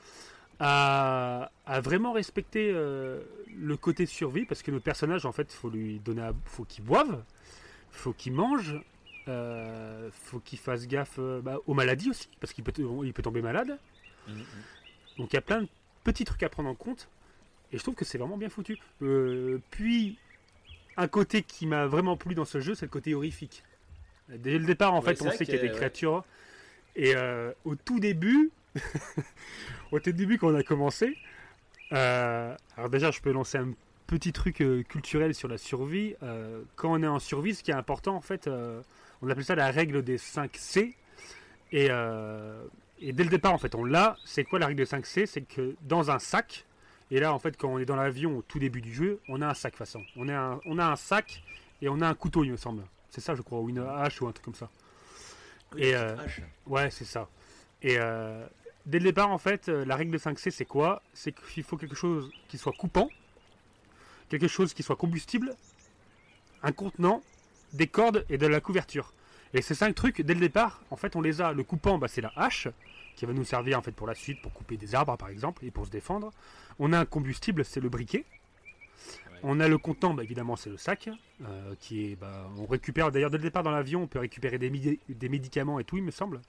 [0.60, 3.22] a, a vraiment respecté euh,
[3.56, 6.84] le côté survie parce que le personnage, en fait, faut lui donner, à- faut qu'il
[6.84, 7.24] boive,
[7.90, 8.76] faut qu'il mange,
[9.28, 12.72] euh, faut qu'il fasse gaffe euh, bah, aux maladies aussi parce qu'il peut,
[13.04, 13.78] il peut tomber malade.
[14.26, 14.64] mhm, mhm.
[15.18, 15.68] Donc il y a plein de
[16.04, 17.08] petits trucs à prendre en compte
[17.72, 18.78] et je trouve que c'est vraiment bien foutu.
[19.02, 20.18] Euh, puis
[20.96, 23.64] un côté qui m'a vraiment plu dans ce jeu, c'est le côt horrifique.
[24.28, 25.74] Dès le départ, en Ouais, fait, on sait qu'il y a des ouais.
[25.74, 26.24] créatures.
[26.96, 28.50] Et euh, au tout début,
[29.92, 31.16] au tout début quand on a commencé,
[31.92, 33.70] euh, alors déjà, je peux lancer un
[34.06, 36.14] petit truc culturel sur la survie.
[36.76, 38.48] Quand on est en survie, ce qui est important, en fait,
[39.22, 40.94] on appelle ça la règle des 5 C.
[41.72, 42.62] Et, euh,
[43.00, 44.16] et dès le départ, en fait, on l'a.
[44.24, 45.26] C'est quoi la règle des 5 C?
[45.26, 46.64] C'est que dans un sac,
[47.10, 49.42] et là, en fait, quand on est dans l'avion au tout début du jeu, on
[49.42, 50.02] a un sac, de façon.
[50.16, 51.42] On, est un- on a un sac
[51.82, 52.82] et on a un couteau, il me semble.
[53.10, 54.70] C'est ça, je crois, ou une hache ou un truc comme ça.
[55.76, 56.16] Et, euh.
[56.66, 57.28] Ouais, c'est ça.
[57.82, 58.46] Et euh,
[58.86, 61.02] dès le départ, en fait, euh, la règle de 5C, c'est quoi?
[61.12, 63.08] C'est qu'il faut quelque chose qui soit coupant,
[64.28, 65.54] quelque chose qui soit combustible,
[66.62, 67.22] un contenant,
[67.72, 69.12] des cordes et de la couverture.
[69.54, 71.52] Et ces cinq trucs, dès le départ, en fait, on les a.
[71.52, 72.68] Le coupant, bah, c'est la hache.
[73.14, 75.64] qui va nous servir en fait pour la suite, pour couper des arbres par exemple,
[75.64, 76.32] et pour se défendre.
[76.80, 78.24] On a un combustible, c'est le briquet.
[79.44, 81.08] On a le contenant, bah, évidemment, c'est le sac,
[81.44, 84.58] euh, qui est, bah, on récupère d'ailleurs dès le départ dans l'avion, on peut récupérer
[84.58, 86.40] des, des médicaments et tout, il me semble.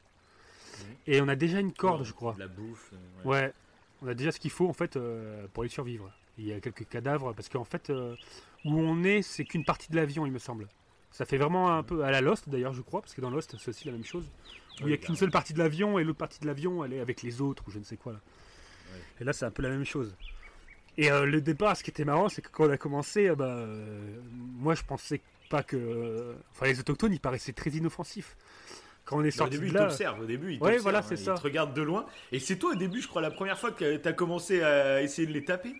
[1.05, 2.35] Et on a déjà une corde, je crois.
[2.39, 2.91] la bouffe.
[2.93, 3.53] Euh, ouais.
[4.01, 6.11] on a déjà ce qu'il faut en fait euh, pour y survivre.
[6.37, 7.89] Il y a quelques cadavres parce qu'en fait,
[8.65, 10.67] où on est, c'est qu'une partie de l'avion, il me semble.
[11.15, 13.55] Ça fait vraiment un peu à la Lost d'ailleurs, je crois, parce que dans Lost,
[13.57, 14.25] c'est aussi la même chose.
[14.81, 16.91] Où il n'y a qu'une seule partie de l'avion et l'autre partie de l'avion, elle
[16.91, 18.11] est avec les autres ou je ne sais quoi.
[18.11, 18.19] Là.
[19.21, 20.13] Et là, c'est un peu la même chose.
[20.97, 23.35] Et euh, le départ, ce qui était marrant, c'est que quand on a commencé, euh,
[23.35, 24.19] bah, euh,
[24.57, 26.35] moi je pensais pas que.
[26.51, 28.35] Enfin, les autochtones, ils paraissaient très inoffensifs.
[29.05, 29.83] Quand on est sorti au début, de là...
[29.83, 30.19] ils t'observent.
[30.19, 31.35] Au début, ils ouais, voilà, c'est ça.
[31.35, 32.07] Ils te regardent de loin.
[32.33, 35.01] Et c'est toi, au début, je crois, la première fois que tu as commencé à
[35.01, 35.75] essayer de les taper.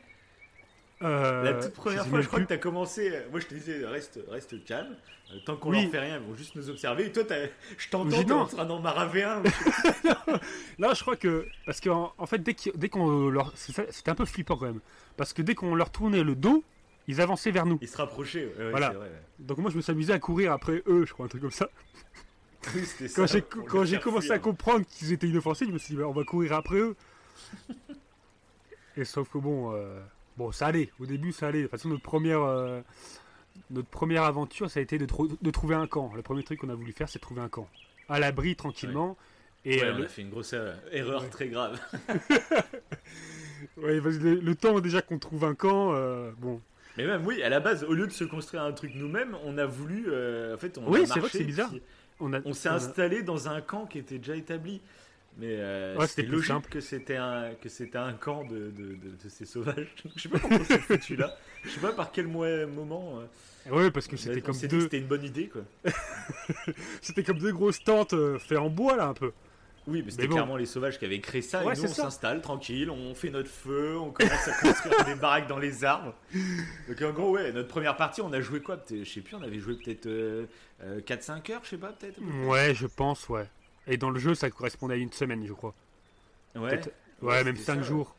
[1.01, 3.12] La toute première fois, je crois que tu as commencé.
[3.31, 4.95] Moi, je te disais, reste, reste calme.
[5.45, 7.08] Tant qu'on leur fait rien, ils vont juste nous observer.
[7.08, 7.23] Et toi,
[7.77, 9.41] je t'entends, tu en train d'en maraver un.
[10.79, 11.47] Là, je crois que.
[11.65, 13.51] Parce qu'en en fait, dès qu'on leur.
[13.55, 14.81] C'était un peu flippant quand même.
[15.17, 16.63] Parce que dès qu'on leur tournait le dos,
[17.08, 17.77] ils avançaient vers nous.
[17.81, 18.93] Ils se rapprochaient, voilà.
[19.39, 21.51] Donc moi je me suis amusé à courir après eux, je crois, un truc comme
[21.51, 21.69] ça.
[23.15, 26.23] quand j'ai commencé à comprendre qu'ils étaient inoffensifs, je me suis dit, bah, on va
[26.23, 26.95] courir après eux.
[28.97, 29.99] Et sauf que bon, euh,
[30.38, 30.91] bon, ça allait.
[31.00, 31.60] Au début, ça allait.
[31.60, 32.82] De toute façon, notre première, euh,
[33.71, 35.08] notre première aventure, ça a été de,
[35.41, 36.12] de, trouver un camp.
[36.15, 37.67] Le premier truc qu'on a voulu faire, c'est trouver un camp.
[38.10, 39.17] À l'abri, tranquillement.
[39.65, 40.54] Et euh, on a fait une grosse
[40.91, 41.80] erreur très grave.
[43.78, 46.62] Ouais, le, le, temps déjà qu'on trouve un camp, euh, bon.
[46.98, 49.58] Mais même, oui, à la base, au lieu de se construire un truc nous-mêmes, on
[49.58, 50.06] a voulu.
[50.08, 51.71] Euh, en fait, on oui, c'est vrai que c'est bizarre.
[52.19, 54.82] On, on s'est installé dans un camp qui était déjà établi.
[55.38, 56.69] Mais euh, c'était logique simple.
[56.69, 59.93] que c'était un que c'était un camp de, de, de, ces sauvages.
[60.15, 61.36] Je sais pas comment c'est foutu là.
[61.63, 63.21] Je sais pas par quel moment.
[63.69, 64.82] ouais, parce que c'était comme deux.
[64.82, 65.63] C'était une bonne idée quoi.
[67.02, 69.32] c'était comme deux grosses tentes faites en bois là un peu.
[69.88, 71.62] Oui, mais c'était clairement les sauvages qui avaient créé ça.
[71.62, 75.48] et nous, on s'installe tranquille, on fait notre feu, on commence à construire des baraques
[75.48, 76.15] dans les arbres.
[76.88, 79.43] Donc, en gros, ouais, notre première partie, on a joué quoi Je sais plus, on
[79.43, 83.48] avait joué peut-être 4-5 euh, euh, heures, je sais pas, peut-être Ouais, je pense, ouais.
[83.88, 85.74] Et dans le jeu, ça correspondait à une semaine, je crois.
[86.56, 86.82] Ouais.
[87.21, 88.15] Ouais, même 5 jours.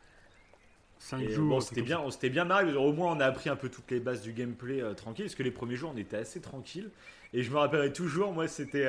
[0.99, 1.49] 5 jours.
[1.49, 2.73] Bon, c'était bien, on s'était bien marré.
[2.73, 5.25] Au moins, on a appris un peu toutes les bases du gameplay euh, tranquille.
[5.25, 6.89] Parce que les premiers jours, on était assez tranquille.
[7.33, 8.85] Et je me rappellerai toujours, moi, c'était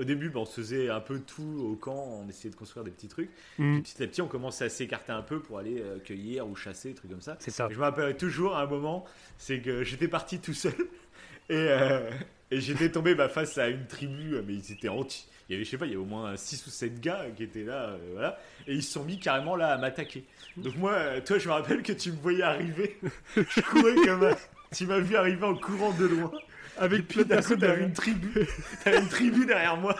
[0.00, 2.90] au début, on se faisait un peu tout au camp, on essayait de construire des
[2.90, 3.30] petits trucs.
[3.58, 3.80] Mm.
[3.80, 6.94] petit à petit, on commençait à s'écarter un peu pour aller euh, cueillir ou chasser,
[6.94, 7.36] trucs comme ça.
[7.40, 7.68] C'est ça.
[7.70, 9.04] je me rappelle toujours à un moment,
[9.36, 10.72] c'est que j'étais parti tout seul
[11.50, 12.10] et, euh,
[12.50, 15.28] et j'étais tombé bah, face à une tribu, mais ils étaient anti.
[15.50, 17.26] Il y avait, je sais pas, il y avait au moins 6 ou 7 gars
[17.36, 20.22] qui étaient là, euh, voilà, et ils se sont mis carrément là à m'attaquer.
[20.56, 22.96] Donc moi, toi, je me rappelle que tu me voyais arriver,
[23.36, 24.32] je courais comme
[24.72, 26.30] Tu m'as vu arriver en courant de loin.
[26.78, 28.46] Avec puis d'un coup, t'avais une tribu.
[28.86, 29.96] une tribu derrière moi.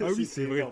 [0.00, 0.66] ah oui, c'est vrai.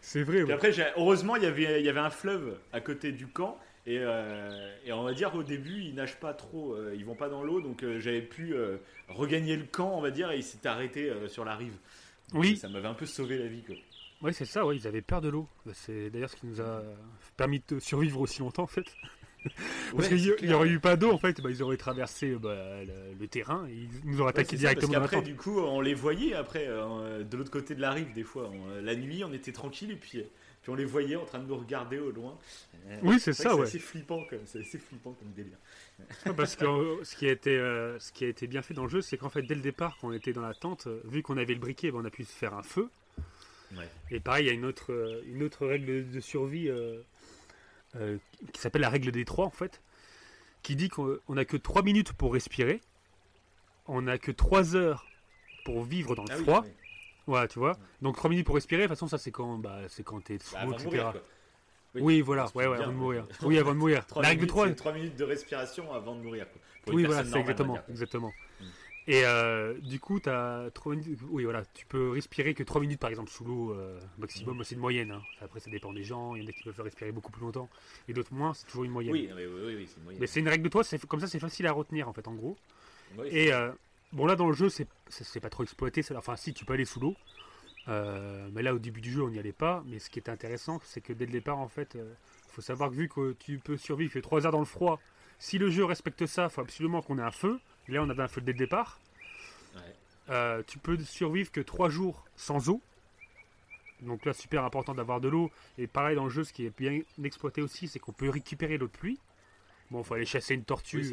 [0.00, 0.50] C'est vrai.
[0.52, 3.60] après, heureusement, il y avait, il y avait un fleuve à côté du camp.
[3.86, 7.14] Et, euh, et, on va dire au début, ils nagent pas trop, euh, ils vont
[7.14, 8.54] pas dans l'eau, donc euh, j'avais pu
[9.08, 11.76] regagner le camp, on va dire, et ils s'étaient arrêtés sur la rive.
[12.32, 12.56] Oui.
[12.56, 13.76] Ça m'avait un peu sauvé la vie, quoi.
[14.22, 15.48] Oui, c'est ça, oui, ils avaient peur de l'eau.
[15.74, 16.82] C'est d'ailleurs ce qui nous a
[17.36, 18.86] permis de survivre aussi longtemps, en fait.
[19.96, 22.56] Parce qu'il n'y aurait eu pas d'eau, en fait, bah, ils auraient traversé bah,
[23.18, 24.92] le, terrain et ils nous auraient attaqué directement.
[24.92, 28.12] parce qu'après, du coup, on les voyait après, euh, de l'autre côté de la rive,
[28.14, 28.50] des fois.
[28.82, 30.22] la nuit, on était tranquille et puis,
[30.62, 32.36] puis on les voyait en train de nous regarder au loin.
[33.02, 33.66] Oui, c'est ça, ouais.
[33.66, 35.58] C'est flippant, c'est assez flippant comme délire.
[36.36, 38.84] parce que euh, ce, qui a été, euh, ce qui a été bien fait dans
[38.84, 41.22] le jeu, c'est qu'en fait, dès le départ, quand on était dans la tente, vu
[41.22, 42.88] qu'on avait le briquet, bah, on a pu se faire un feu.
[44.12, 46.70] Et pareil, il y a une autre, une autre règle de survie
[47.96, 48.18] euh,
[48.52, 49.80] qui s'appelle la règle des trois en fait,
[50.62, 52.80] qui dit qu'on n'a que 3 minutes pour respirer,
[53.86, 55.06] on n'a que 3 heures
[55.64, 56.64] pour vivre dans le ah froid.
[57.26, 57.78] Voilà, tu vois.
[58.02, 60.38] Donc 3 minutes pour respirer, de toute façon, ça c'est quand, bah, c'est quand t'es
[60.38, 61.06] sous bah, etc.
[61.94, 63.26] oui, voilà, ouais, ouais, avant de mourir.
[63.42, 64.04] Oui, avant de mourir.
[64.16, 64.70] La règle 3.
[64.70, 66.46] 3 minutes de respiration avant de mourir.
[66.88, 67.78] oui, voilà, c'est exactement.
[67.88, 68.32] exactement.
[68.60, 68.64] Mm.
[69.06, 73.00] Et euh, du coup, as 3 minutes, oui, voilà, tu peux respirer que 3 minutes
[73.00, 74.64] par exemple sous l'eau euh, maximum, mm.
[74.64, 75.10] c'est une moyenne.
[75.10, 75.22] Hein.
[75.42, 77.68] Après, ça dépend des gens, il y en a qui peuvent respirer beaucoup plus longtemps
[78.08, 79.12] et d'autres moins, c'est toujours une moyenne.
[79.12, 80.20] Oui, oui, oui, oui c'est une moyenne.
[80.20, 82.34] Mais c'est une règle de toi, comme ça c'est facile à retenir en fait, en
[82.34, 82.56] gros.
[83.26, 83.72] et euh,
[84.12, 87.00] bon, là dans le jeu, c'est pas trop exploité, enfin, si tu peux aller sous
[87.00, 87.14] l'eau,
[87.86, 89.84] mais là au début du jeu, on n'y allait pas.
[89.86, 92.88] Mais ce qui est intéressant, c'est que dès le départ, en fait, il faut savoir
[92.88, 94.98] que vu que tu peux survivre que 3 heures dans le froid,
[95.38, 97.60] si le jeu respecte ça, il faut absolument qu'on ait un feu.
[97.88, 98.98] Là, on avait un feu dès le départ.
[100.30, 102.80] Euh, tu peux survivre que 3 jours sans eau.
[104.00, 105.50] Donc là, super important d'avoir de l'eau.
[105.78, 108.78] Et pareil dans le jeu, ce qui est bien exploité aussi, c'est qu'on peut récupérer
[108.78, 109.18] l'eau de pluie.
[109.90, 111.04] Bon, il faut aller chasser une tortue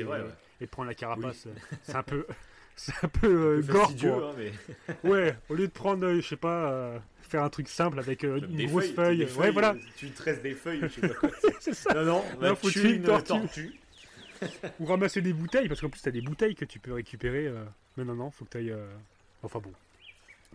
[0.62, 1.48] et, prendre la carapace.
[1.84, 2.26] C'est un peu,
[2.78, 3.92] c'est un peu euh, gore.
[4.02, 4.52] Hein, mais
[5.10, 8.24] Ouais, au lieu de prendre, euh, je sais pas, euh, faire un truc simple avec
[8.24, 9.38] euh, une grosse feuilles, feuille.
[9.40, 9.74] Ouais, voilà.
[9.74, 11.30] euh, Tu tresses des feuilles, je sais pas quoi.
[11.60, 11.94] c'est ça.
[11.94, 13.28] Non, non, on va Non, faut tuer tuer une une tortue.
[13.28, 13.81] tortue.
[14.80, 17.48] Ou ramasser des bouteilles, parce qu'en plus, t'as des bouteilles que tu peux récupérer.
[17.48, 17.64] euh,
[17.98, 18.72] Mais non, non, faut que t'ailles.
[18.72, 18.88] euh,
[19.44, 19.72] Enfin bon.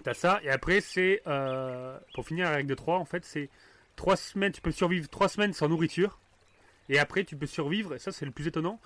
[0.03, 1.23] T'as ça, et après, c'est.
[1.27, 3.49] euh, Pour finir, la règle de 3, en fait, c'est
[3.97, 4.53] 3 semaines.
[4.53, 6.19] Tu peux survivre 3 semaines sans nourriture.
[6.89, 8.81] Et après, tu peux survivre, et ça, c'est le plus étonnant,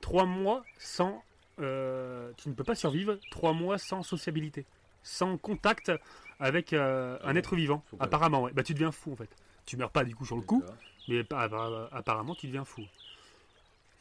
[0.00, 1.22] 3 mois sans.
[1.60, 4.64] euh, Tu ne peux pas survivre 3 mois sans sociabilité.
[5.02, 5.92] Sans contact
[6.38, 7.82] avec Ah un être vivant.
[8.04, 8.52] Apparemment, ouais.
[8.52, 9.28] Bah, tu deviens fou, en fait.
[9.66, 10.62] Tu meurs pas, du coup, sur le coup,
[11.08, 12.82] mais pa- appa- apparemment, tu deviens fou.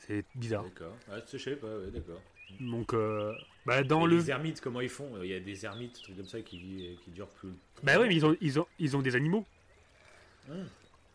[0.08, 0.64] C'est bizarre.
[0.64, 0.96] D'accord.
[1.12, 2.20] Ah, je sais pas, ouais, d'accord.
[2.60, 3.34] Donc, euh,
[3.66, 4.18] bah, dans Et le.
[4.18, 5.10] Les ermites, comment ils font?
[5.22, 7.50] Il y a des ermites, trucs comme ça, qui, qui durent plus.
[7.84, 9.46] Bah oui, mais ils ont, ils ont, ils ont des animaux.
[10.50, 10.68] Hum.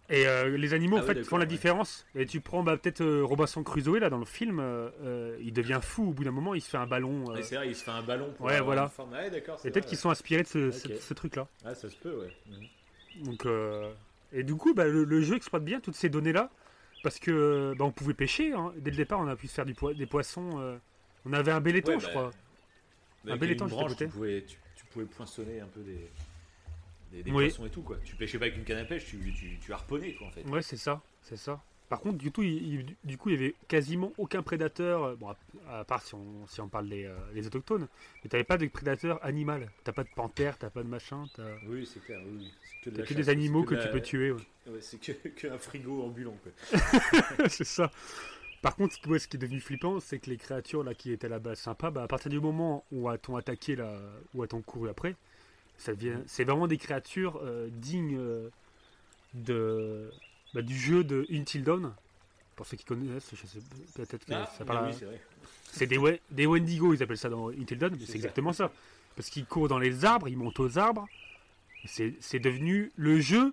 [0.09, 1.47] Et euh, les animaux, Ah en fait, font la ouais.
[1.49, 2.07] différence.
[2.15, 5.81] Et tu prends bah, peut-être euh, Robinson Crusoe, là, dans le film, euh, il devient
[5.83, 7.35] fou au bout d'un moment, il se fait un ballon.
[7.35, 8.85] Et c'est vrai, il se fait un ballon pour Ouais, voilà.
[8.85, 9.13] une forme.
[9.13, 9.59] Ouais, d'accord.
[9.65, 10.75] et peut-être qu'ils sont inspirés de ce, Ok.
[10.97, 11.49] ce- ce truc-là.
[11.65, 12.33] Ah, ça se peut, ouais.
[12.47, 13.25] Mhm.
[13.25, 13.47] Donc,
[14.33, 16.51] Et du coup, bah, le, le jeu exploite bien toutes ces données-là.
[17.07, 18.53] Parce que bah, on pouvait pêcher.
[18.53, 18.73] hein.
[18.79, 20.59] Dès le départ, on a pu se faire du des poissons.
[20.59, 20.77] euh,
[21.25, 22.33] On avait un bel étang, Ouais, je bah, crois.
[23.29, 24.07] Avec bel une étang juste à branche, côté.
[24.07, 26.11] tu pouvais, tu, tu pouvais poinçonner un peu des,
[27.13, 27.45] des, des Oui.
[27.47, 27.99] poissons et tout, quoi.
[28.05, 30.43] Tu pêchais pas avec une canne à pêche, tu, tu, tu harponnais, quoi, en fait.
[30.49, 31.63] Ouais, c'est ça, c'est ça.
[31.89, 35.05] Par contre, du coup, il, il- du coup, il y avait quasiment aucun prédateur.
[35.05, 35.29] euh, Bon,
[35.69, 37.87] à, à part si on, si on parle des, euh, des autochtones,
[38.23, 39.69] mais t'avais pas de prédateur animal.
[39.85, 41.29] T'as pas de panthère, t'as pas de machin.
[41.35, 42.39] T'as Oui, c'est clair, oui.
[42.85, 44.33] C'est de que des animaux que, tu peux tuer.
[44.33, 44.39] ouais.
[44.67, 46.35] Ouais, c'est que, que un frigo ambulant,
[47.49, 47.91] c'est ça.
[48.63, 51.29] Par contre, ouais, ce qui est devenu flippant, c'est que les créatures là qui étaient
[51.29, 53.93] là-bas sympas, bah, à partir du moment où elles t'ont attaqué là,
[54.41, 55.15] elles t'ont couru après,
[55.79, 58.51] ça devient, c'est vraiment des créatures euh, dignes euh,
[59.35, 60.13] de,
[60.55, 61.93] bah, du jeu de Until Dawn.
[62.55, 63.59] Pour ceux qui connaissent, je sais
[63.95, 64.89] peut-être que Ah, ça parle.
[64.91, 65.07] oui,
[65.71, 68.71] c'est des, we- des Wendigo, ils appellent ça dans Until Dawn, mais C'est exactement ça.
[69.15, 71.07] Parce qu'ils courent dans les arbres, ils montent aux arbres.
[71.85, 73.53] C'est c'est devenu le jeu.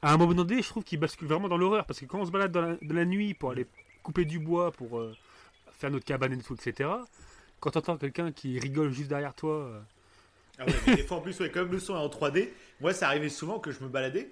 [0.00, 1.84] À un moment donné, je trouve qu'il bascule vraiment dans l'horreur.
[1.86, 3.66] Parce que quand on se balade dans la, dans la nuit pour aller
[4.02, 5.14] couper du bois, pour euh,
[5.72, 6.90] faire notre cabane et tout, etc.,
[7.60, 9.80] quand t'entends quelqu'un qui rigole juste derrière toi, euh,
[10.58, 12.48] Ah ouais, mais des fois en plus, ouais, comme le son est en 3D,
[12.80, 14.30] moi ça arrivait souvent que je me baladais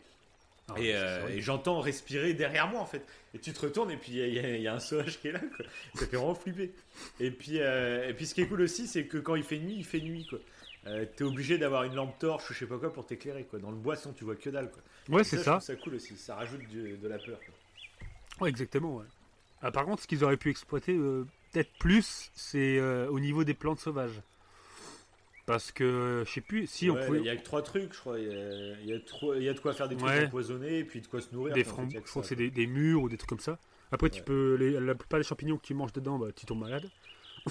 [0.76, 3.02] ah, et, euh, et j'entends respirer derrière moi en fait.
[3.34, 5.32] Et tu te retournes et puis il y, a- y y un sauvage qui est
[5.32, 5.64] là quoi.
[5.94, 6.72] Ça fait vraiment flipper.
[7.20, 9.58] Et puis, euh, et puis ce qui est cool aussi, c'est que quand il fait
[9.58, 10.38] nuit, il fait nuit quoi.
[10.86, 13.58] Euh, T'es obligé d'avoir une lampe torche ou je sais pas quoi pour t'éclairer quoi.
[13.58, 14.82] Dans le bois, sinon tu vois que dalle quoi.
[15.16, 15.60] ouais, c'est ça.
[15.60, 17.38] ça cool aussi, ça rajoute du- de la peur.
[17.38, 17.54] quoi.
[18.40, 18.96] Ouais, exactement.
[18.96, 19.04] ouais.
[19.62, 20.94] Ah, par contre, ce qu'ils auraient pu exploiter
[21.52, 24.20] peut-être plus, c'est au niveau des plantes sauvages.
[25.50, 27.18] Parce que je sais plus si on pouvait.
[27.18, 28.20] Il y a que trois trucs, je crois.
[28.20, 28.96] Il y a,
[29.40, 30.26] y y de quoi faire des trucs Ouais.
[30.26, 31.54] empoisonnés et puis de quoi se nourrir.
[31.54, 32.50] des quoi, en fram- fait, il y a je que crois que ça, c'est des,
[32.52, 33.58] des murs ou des trucs comme ça.
[33.90, 34.54] Après, tu peux.
[34.54, 36.88] Les, la plupart des champignons que tu manges dedans, bah, tu tombes malade.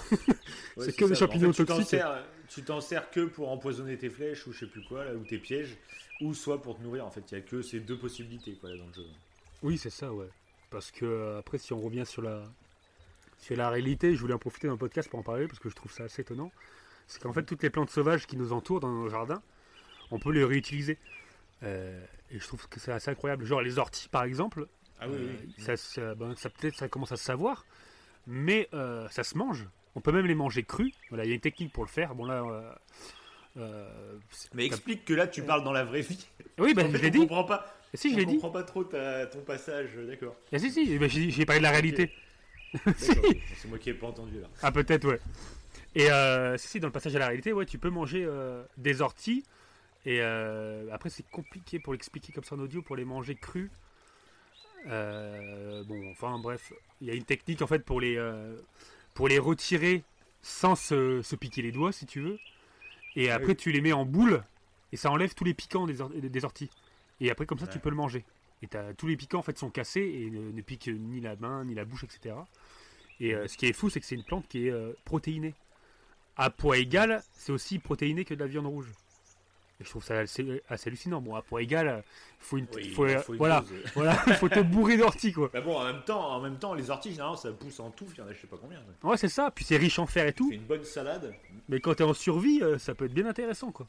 [0.77, 1.99] C'est que des champignons En fait, tu t'en toxiques.
[1.99, 5.13] sers- Tu t'en sers que pour empoisonner tes flèches ou je sais plus quoi, là,
[5.13, 5.75] ou tes pièges,
[6.21, 7.05] ou soit pour te nourrir.
[7.05, 9.05] En fait, il y a que ces deux possibilités quoi, là, dans le jeu.
[9.61, 10.29] Oui, c'est ça, ouais.
[10.69, 12.43] Parce que, euh, après, si on revient sur la,
[13.39, 15.69] sur la réalité, je voulais en profiter dans le podcast pour en parler parce que
[15.69, 16.51] je trouve ça assez étonnant.
[17.09, 19.41] C'est qu'en fait, toutes les plantes sauvages qui nous entourent dans nos jardins,
[20.11, 20.97] on peut les réutiliser.
[21.63, 21.99] Euh,
[22.31, 23.43] et je trouve que c'est assez incroyable.
[23.45, 24.67] Genre les orties, par exemple,
[25.01, 25.53] Ah oui, Euh, oui.
[25.63, 27.65] ça, ça- ben, ça peut-être ça commence à se savoir,
[28.27, 29.65] mais euh, ça se mange.
[29.95, 30.93] On peut même les manger crus.
[31.09, 32.13] Voilà, il y a une technique pour le faire.
[32.15, 32.73] Bon là, euh,
[33.57, 34.17] euh,
[34.53, 36.27] Mais explique que là, tu parles dans la vraie vie.
[36.59, 37.19] oui, ben, En fait, je l'ai dit.
[37.19, 37.75] comprend pas.
[37.95, 38.33] Si, je l'ai dit.
[38.35, 40.35] comprend pas trop ta- ton passage, euh, d'accord.
[40.53, 42.11] Ah, si, si, ben, j'ai parlé de la réalité.
[42.97, 43.11] Si.
[43.57, 44.47] C'est moi qui ai pas entendu là.
[44.61, 45.19] Ah, peut-être, ouais.
[45.95, 48.63] Et euh, si, si, dans le passage à la réalité, ouais, tu peux manger euh,
[48.77, 49.43] des orties.
[50.05, 53.69] Et euh, après, c'est compliqué pour l'expliquer comme ça en audio, pour les manger crus.
[54.87, 58.17] Euh, bon, enfin, bref, il y a une technique en fait pour les,
[59.13, 60.03] pour les retirer
[60.41, 62.39] sans se, se piquer les doigts, si tu veux.
[63.15, 63.55] Et Ah après, oui.
[63.57, 64.41] tu les mets en boule
[64.93, 66.69] et ça enlève tous les piquants des, or- des orties.
[67.19, 68.23] Et après, comme ça, tu peux le manger.
[68.61, 71.65] Et tous les piquants en fait sont cassés et ne, ne piquent ni la main,
[71.65, 72.35] ni la bouche, etc.
[73.19, 75.53] Et euh, ce qui est fou, c'est que c'est une plante qui est euh, protéinée.
[76.37, 78.87] À poids égal, c'est aussi protéiné que de la viande rouge.
[79.81, 81.21] Et je trouve ça assez, assez hallucinant.
[81.21, 82.01] Bon, à poids égal, euh,
[82.39, 83.69] faut une, Oui, faut, il faut une voilà, dose.
[83.95, 85.49] voilà, il faut te bourrer d'orties quoi.
[85.53, 88.11] Bah bon, en même temps, en même temps, les orties, généralement, ça pousse en touffe.
[88.15, 88.81] Il y en a, je sais pas combien.
[89.03, 89.51] Ouais, c'est ça.
[89.51, 90.47] Puis c'est riche en fer et tout.
[90.49, 91.33] C'est une bonne salade.
[91.67, 93.85] Mais quand t'es en survie, ça peut être bien intéressant quoi.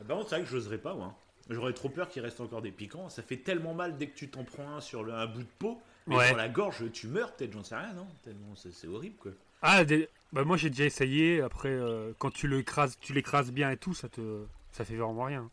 [0.00, 1.14] Ah, contre, c'est vrai que j'oserais pas, moi.
[1.50, 3.08] J'aurais trop peur qu'il reste encore des piquants.
[3.10, 5.48] Ça fait tellement mal dès que tu t'en prends un sur le- un bout de
[5.58, 5.78] peau.
[6.06, 6.30] Mais Ouais.
[6.32, 8.06] dans la gorge, tu meurs peut-être, j'en sais rien, non?
[8.22, 9.32] Tellement c'est horrible, quoi.
[9.62, 11.40] Ah, des- bah moi j'ai déjà essayé.
[11.40, 15.24] Après, euh, quand tu l'écrases, tu l'écrases bien et tout, ça te, ça fait vraiment
[15.24, 15.50] rien.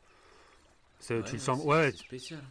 [0.99, 1.61] Tu le sens.
[1.61, 2.41] c'est- Ouais, C'est spécial.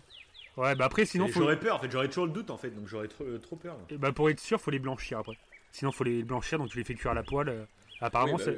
[0.57, 0.75] ouais.
[0.75, 1.41] Bah après, sinon faut.
[1.41, 3.57] J'aurais peur, en fait, j'aurais toujours le doute, en fait, donc j'aurais trop, euh, trop
[3.57, 3.77] peur.
[3.91, 5.37] Et bah pour être sûr, faut les blanchir après.
[5.73, 7.49] Sinon, faut les blanchir, donc tu les fais cuire à la poêle.
[7.51, 7.65] euh,
[8.01, 8.53] Apparemment, Oui, bah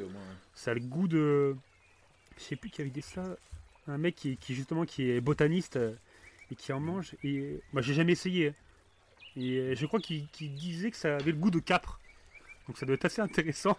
[0.55, 1.57] ça, oui, a le goût de.
[2.39, 3.37] Je sais plus qui avait dit ça.
[3.89, 5.93] Un mec qui, qui, justement qui est botaniste euh,
[6.53, 7.17] et qui en mange.
[7.25, 8.55] Et moi, j'ai jamais essayé.
[9.37, 11.99] Et euh, je crois qu'il disait que ça avait le goût de capre.
[12.69, 13.79] Donc ça doit être assez intéressant.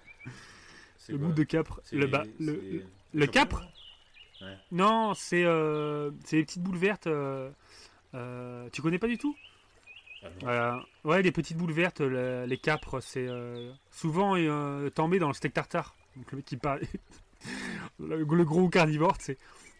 [1.09, 1.81] Le goût de capre.
[1.91, 3.61] Le, bah, le, capre
[4.41, 7.07] non Non, c'est euh, c'est des petites boules vertes.
[7.07, 7.49] euh,
[8.13, 9.35] euh, tu connais pas du tout
[10.23, 10.27] Ah.
[10.41, 10.85] Voilà.
[11.03, 13.27] Ouais, des petites boules vertes, le- les capres, c'est
[13.91, 14.35] souvent
[14.95, 15.95] tombé dans le steak tartare.
[16.15, 16.81] Donc le mec qui parle,
[17.99, 19.37] le, le gros carnivore, c'est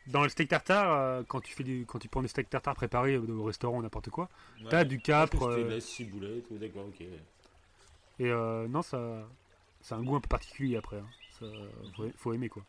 [0.07, 2.75] dans le steak tartare euh, quand tu fais du, quand tu prends des steak tartare
[2.75, 4.29] préparés au au restaurant ou n'importe quoi,
[4.61, 4.69] Ouais.
[4.69, 7.01] t'as du capre euh, de la ciboulette, ouais, d'accord, ok.
[7.01, 9.27] et euh, non ça,
[9.81, 10.97] c'est un goût un peu particulier après.
[10.97, 11.07] hein.
[11.39, 11.45] Ça,
[11.95, 12.63] faut, faut aimer quoi.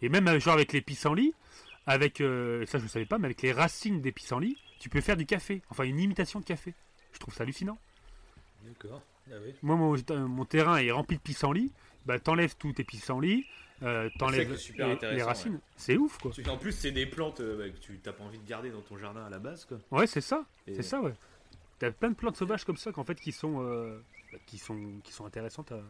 [0.00, 1.34] Et même euh, genre avec les pissenlits,
[1.86, 5.16] avec euh, ça je savais pas, mais avec les racines des pissenlits, tu peux faire
[5.16, 6.74] du café, enfin une imitation de café.
[7.12, 7.78] Je trouve ça hallucinant.
[8.64, 9.02] D'accord.
[9.30, 9.54] Ah oui.
[9.62, 9.96] Moi, mon,
[10.28, 11.70] mon terrain est rempli de pissenlits.
[12.06, 13.46] Bah, t'enlèves tous tes pissenlits,
[13.82, 14.58] euh, C'est t'enlèves
[15.12, 15.60] les, racines.
[15.76, 16.32] C'est ouf, quoi.
[16.48, 18.80] En plus, c'est des plantes euh, bah, que tu t'as pas envie de garder dans
[18.82, 19.78] ton jardin à la base, quoi.
[19.90, 20.44] Ouais, c'est ça.
[20.66, 21.12] Et- C'est ça, ouais.
[21.78, 23.98] T'as plein de plantes sauvages comme ça qu'en fait qui sont, euh,
[24.46, 25.80] qui sont, qui sont intéressantes à,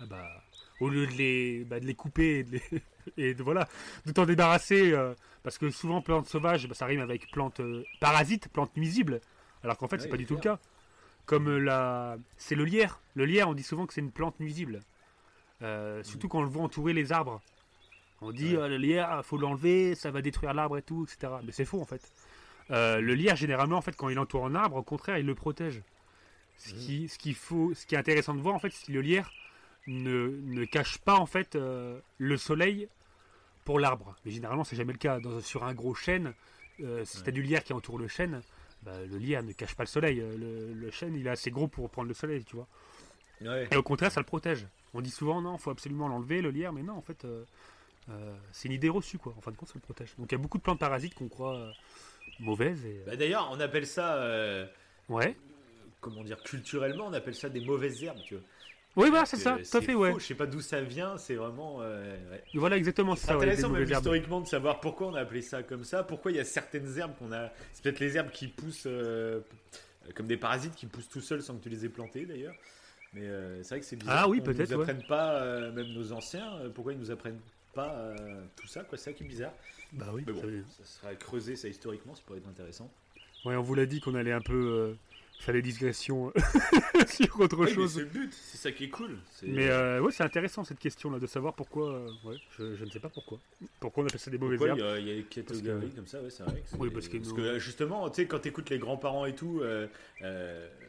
[0.00, 0.42] ah bah,
[0.80, 2.82] au lieu de les, bah, de les couper et de, les-
[3.16, 3.66] et de voilà,
[4.06, 7.60] de t'en débarrasser, euh, parce que souvent plantes sauvages, bah, ça rime avec plantes
[8.00, 9.20] parasites, plantes nuisibles,
[9.62, 10.58] alors qu'en fait c'est Ouais, pas du tout le cas.
[11.26, 13.00] Comme la, c'est le lierre.
[13.14, 14.80] Le lierre, on dit souvent que c'est une plante nuisible,
[15.64, 17.40] Euh, surtout quand on le voit entourer les arbres.
[18.20, 18.54] On dit.
[18.56, 18.62] Ouais.
[18.62, 21.32] euh, le lierre, faut l'enlever, ça va détruire l'arbre et tout, etc.
[21.44, 22.00] Mais c'est faux en fait.
[22.70, 25.34] Euh, le lierre, généralement, en fait, quand il entoure un arbre, au contraire, il le
[25.34, 25.82] protège.
[26.56, 26.78] Ce Mhm.
[26.80, 29.00] qui, ce qu'il faut, ce qui est intéressant de voir, en fait, c'est que le
[29.00, 29.30] lierre
[29.86, 32.88] ne, ne cache pas, en fait, euh, le soleil
[33.64, 34.14] pour l'arbre.
[34.24, 35.20] Mais généralement, c'est jamais le cas.
[35.20, 36.32] Dans- sur un gros chêne,
[36.80, 37.22] euh, si Ouais.
[37.24, 38.40] tu as du lierre qui entoure le chêne,
[38.82, 40.16] bah, le lierre ne cache pas le soleil.
[40.16, 42.68] Le, le chêne, il est assez gros pour prendre le soleil, tu vois.
[43.70, 44.66] Et au contraire, ça le protège.
[44.94, 47.44] On dit souvent, non, faut absolument l'enlever, le lierre, mais non, en fait, euh,
[48.10, 49.34] euh, c'est une idée reçue, quoi.
[49.36, 50.14] En fin de compte, ça le protège.
[50.18, 51.70] Donc, il y a beaucoup de plantes parasites qu'on croit euh,
[52.40, 52.84] mauvaises.
[52.86, 53.02] Et...
[53.06, 54.24] Bah, D'ailleurs, on appelle ça,
[55.08, 55.36] Ouais.
[56.00, 58.44] comment dire, culturellement, on appelle ça des mauvaises herbes, tu vois.
[58.96, 60.14] Oui, voilà, c'est ça, tout à fait, faux, ouais.
[60.18, 61.78] Je sais pas d'où ça vient, c'est vraiment.
[61.80, 62.44] euh, ouais.
[62.54, 63.90] Voilà, exactement, c'est C'est ça, ouais, intéressant même herbes.
[63.90, 66.96] historiquement de savoir pourquoi on a appelé ça comme ça, pourquoi il y a certaines
[66.96, 67.50] herbes qu'on a.
[67.72, 69.40] C'est peut-être les herbes qui poussent euh,
[70.14, 72.54] comme des parasites qui poussent tout seuls sans que tu les aies plantées d'ailleurs.
[73.14, 74.16] Mais euh, c'est vrai que c'est bizarre.
[74.24, 74.82] Ah oui, peut-être, nous ouais.
[74.82, 77.40] apprennent pas, euh, même nos anciens, euh, pourquoi ils nous apprennent
[77.74, 78.14] pas
[78.56, 78.96] tout ça, quoi.
[78.98, 79.52] C'est ça qui est bizarre.
[79.92, 82.90] Bah oui, Mais bon, ça- serait creuser ça historiquement, ça pourrait être intéressant.
[83.44, 84.96] ouais, on vous l'a dit qu'on allait un peu
[85.40, 86.32] faire des digressions
[87.08, 87.94] sur autre chose.
[87.94, 89.18] c'est le but, c'est ça qui est cool.
[89.42, 91.92] Mais euh, ouais, c'est intéressant cette question-là, de savoir pourquoi.
[91.94, 93.38] euh, ouais, je, je ne sais pas pourquoi.
[93.80, 96.30] Pourquoi on appelle ça des mauvaises herbes il y, a, des catégories comme ça, ouais,
[96.30, 96.60] c'est vrai.
[96.60, 99.26] que c'est- Oui, parce que nous- euh, justement, tu sais, quand tu écoutes les grands-parents
[99.26, 99.86] et tout, euh,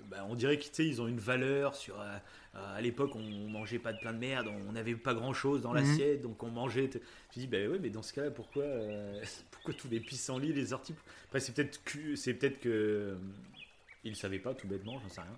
[0.09, 1.99] bah, on dirait qu'ils ont une valeur sur.
[1.99, 2.17] euh,
[2.55, 5.71] euh, à l'époque, on mangeait pas de plein de merde, on n'avait pas grand-chose dans
[5.73, 5.75] Mhm.
[5.75, 6.89] l'assiette, donc on mangeait.
[6.89, 10.71] Tu dis, bah ouais, mais dans ce cas-là, pourquoi, euh, pourquoi tous les pissenlits, les
[10.71, 12.15] orties Après, c'est peut-être que.
[12.15, 13.17] C'est peut-être que.
[14.03, 15.37] Ils savaient pas, tout bêtement, j'en sais rien.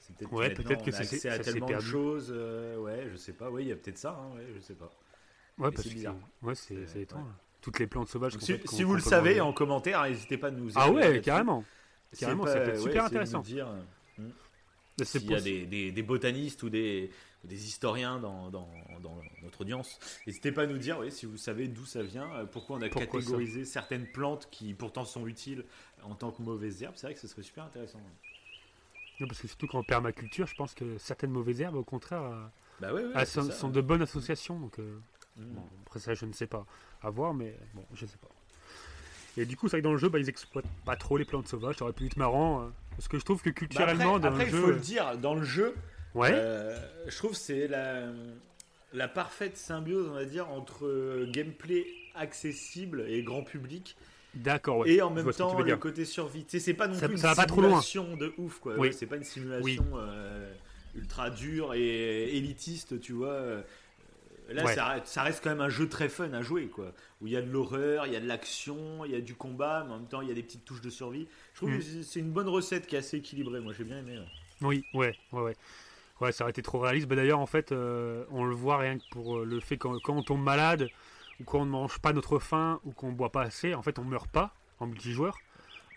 [0.00, 2.32] C'est peut-être Ouais, peut-être que accès à tellement de choses.
[2.34, 4.74] euh, ouais, je sais pas, ouais, il y a peut-être ça, hein, ouais, je sais
[4.74, 4.86] pas.
[4.86, 6.16] Ouais, Mais parce c'est bizarre.
[6.42, 7.22] ouais, c'est C'est- c'est étrange.
[7.24, 7.32] ouais.
[7.60, 8.32] Toutes les plantes sauvages.
[8.32, 10.90] Donc, si, fait, si vous le peut savez en commentaire, n'hésitez pas à nous Ah
[10.90, 11.64] ouais, carrément.
[12.12, 13.40] C'est Carrément, pas- ça peut être super intéressant.
[13.40, 13.97] dire, c'est
[15.04, 17.10] S'il y a des, des- des botanistes ou des,
[17.44, 18.68] ou des historiens dans, dans-
[19.00, 22.28] dans notre audience, n'hésitez pas à nous dire oui, si vous savez d'où ça vient,
[22.34, 25.64] euh, pourquoi on a Pourquoi catégorisé certaines plantes qui pourtant sont utiles
[26.02, 26.94] en tant que mauvaises herbes.
[26.96, 28.00] C'est vrai que ce serait super intéressant.
[29.20, 32.44] Non, parce que surtout qu'en permaculture, je pense que certaines mauvaises herbes, au contraire, euh,
[32.80, 34.58] Bah ouais, ouais, ah, sont, de bonnes associations.
[34.58, 34.98] Donc, euh,
[35.36, 35.54] Mm.
[35.54, 36.66] bon, après ça, je ne sais pas.
[37.02, 38.28] À voir, mais bon, je sais pas.
[39.36, 41.24] Et du coup, c'est vrai que dans le jeu, bah, ils exploitent pas trop les
[41.24, 41.76] plantes sauvages.
[41.76, 42.70] Ça aurait pu être marrant.
[42.98, 44.60] Parce que je trouve que Bah culturellement, après, dans après, le il jeu.
[44.60, 45.74] faut le dire, dans le jeu,
[46.14, 48.08] Ouais, Euh, je trouve que c'est la,
[48.92, 53.96] la parfaite symbiose, on va dire, entre euh, gameplay accessible et grand public
[54.34, 54.90] d'accord, ouais.
[54.90, 55.78] et en même temps le dire.
[55.78, 56.44] côté survie.
[56.48, 57.80] C'est pas non Ça- plus une ça va pas trop loin.
[57.80, 58.72] simulation de ouf, quoi.
[58.74, 58.88] Oui.
[58.88, 60.50] Ouais, c'est pas une simulation euh,
[60.96, 63.62] ultra dure et élitiste, tu vois.
[64.48, 64.74] Là, Ouais.
[64.74, 66.92] ça, ça reste quand même un jeu très fun à jouer, quoi.
[67.20, 69.34] Où il y a de l'horreur, il y a de l'action, il y a du
[69.34, 71.28] combat, mais en même temps, il y a des petites touches de survie.
[71.52, 71.78] Je trouve Mm.
[71.78, 73.60] que c'est- une bonne recette qui est assez équilibrée.
[73.60, 74.18] Moi, j'ai bien aimé.
[74.62, 75.56] Oui, ouais, ouais, ouais.
[76.20, 77.06] Ouais, ça aurait été trop réaliste.
[77.06, 80.00] Bah, D'ailleurs, en fait, euh, on le voit rien que pour euh, le fait quand,
[80.00, 80.88] quand on tombe malade,
[81.40, 83.82] ou quand on ne mange pas notre faim, ou qu'on ne boit pas assez, en
[83.82, 85.38] fait, on meurt pas en multijoueur.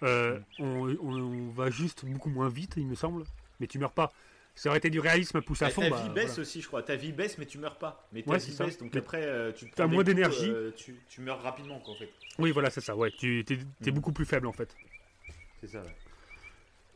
[0.04, 3.24] Euh, on, on- on va juste beaucoup moins vite, il me semble,
[3.60, 4.12] mais tu meurs pas.
[4.56, 5.82] Ça aurait été du réalisme poussé à Bah, fond.
[5.82, 6.42] ta bah, vie baisse voilà.
[6.42, 6.84] aussi, je crois.
[6.84, 8.08] Ta vie baisse, mais tu meurs pas.
[8.12, 8.66] Mais ta Ouais, vie c'est ça.
[8.66, 10.50] baisse, donc Mais après, euh, tu des moins d'énergie.
[10.50, 12.10] euh, tu, tu meurs rapidement, quoi, en fait.
[12.38, 12.96] Oui, voilà, c'est ça.
[12.96, 13.56] Ouais, tu es,
[13.90, 13.92] Mm.
[13.94, 14.76] beaucoup plus faible en fait.
[15.62, 15.96] C'est ça, ouais.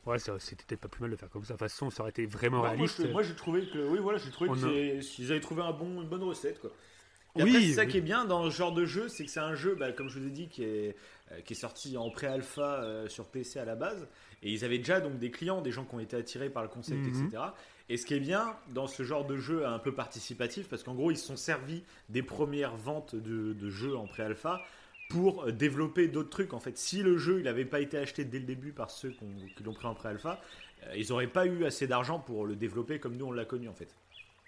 [0.06, 1.54] Ouais, c'était peut-être pas plus mal de faire comme ça.
[1.54, 3.10] De toute façon, ça aurait été vraiment réaliste.
[3.12, 4.66] moi, j'ai trouvé que, oui, voilà, j'ai trouvé On que
[5.00, 6.72] a- ils avaient trouvé un bon, une bonne recette, quoi.
[7.38, 7.88] Et Oui, c'est ça oui.
[7.90, 10.10] qui est bien dans ce genre de jeu, c'est que c'est un jeu, bah, comme
[10.10, 10.96] je vous ai dit, qui est,
[11.32, 14.08] euh, qui est sorti en pré-alpha euh, sur PC à la base.
[14.44, 16.70] Et ils avaient déjà donc des clients, des gens qui ont été attirés par le
[16.70, 17.26] concept, Mhm.
[17.28, 17.44] etc.
[17.90, 20.96] Et ce qui est bien dans ce genre de jeu un peu participatif, parce qu'en
[20.96, 24.62] gros, ils se sont servis des premières ventes de, de jeux en pré-alpha
[25.10, 26.54] pour euh, développer d'autres trucs.
[26.54, 29.10] En fait, si le jeu il n'avait pas été acheté dès le début par ceux
[29.12, 30.42] qui l'ont pris en pré-alpha,
[30.88, 33.68] euh, ils n'auraient pas eu assez d'argent pour le développer comme nous on l'a connu
[33.70, 33.94] en fait.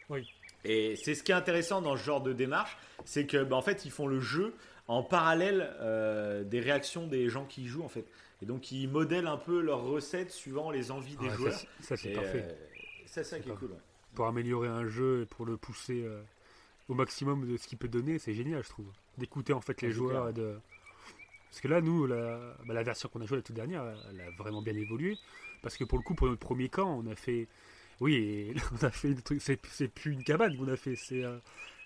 [0.09, 0.27] Oui.
[0.67, 3.61] Et c'est ce qui est intéressant dans ce genre de démarche, c'est que bah, en
[3.61, 4.53] fait ils font le jeu
[4.87, 8.05] en parallèle euh, des réactions des gens qui y jouent en fait.
[8.41, 11.59] Et donc ils modèlent un peu leurs recettes suivant les envies des joueurs.
[11.81, 12.45] ça, c'est parfait.
[12.47, 12.53] euh,
[13.05, 13.71] c'est ça qui est cool.
[13.71, 13.77] ouais.
[14.13, 16.21] Pour améliorer un jeu et pour le pousser euh,
[16.89, 18.91] au maximum de ce qu'il peut donner, c'est génial, je trouve.
[19.17, 20.59] D'écouter en fait les c'est joueurs et de.
[21.49, 24.21] Parce que là, nous, la, bah, la version qu'on a jouée la toute dernière, elle
[24.21, 25.17] a vraiment bien évolué.
[25.63, 27.47] Parce que pour le coup, pour notre premier camp, on a fait.
[27.99, 29.41] Oui, et on a fait des trucs.
[29.41, 30.95] C'est c'est plus une cabane qu'on a fait.
[30.95, 31.23] C'est.
[31.23, 31.37] euh,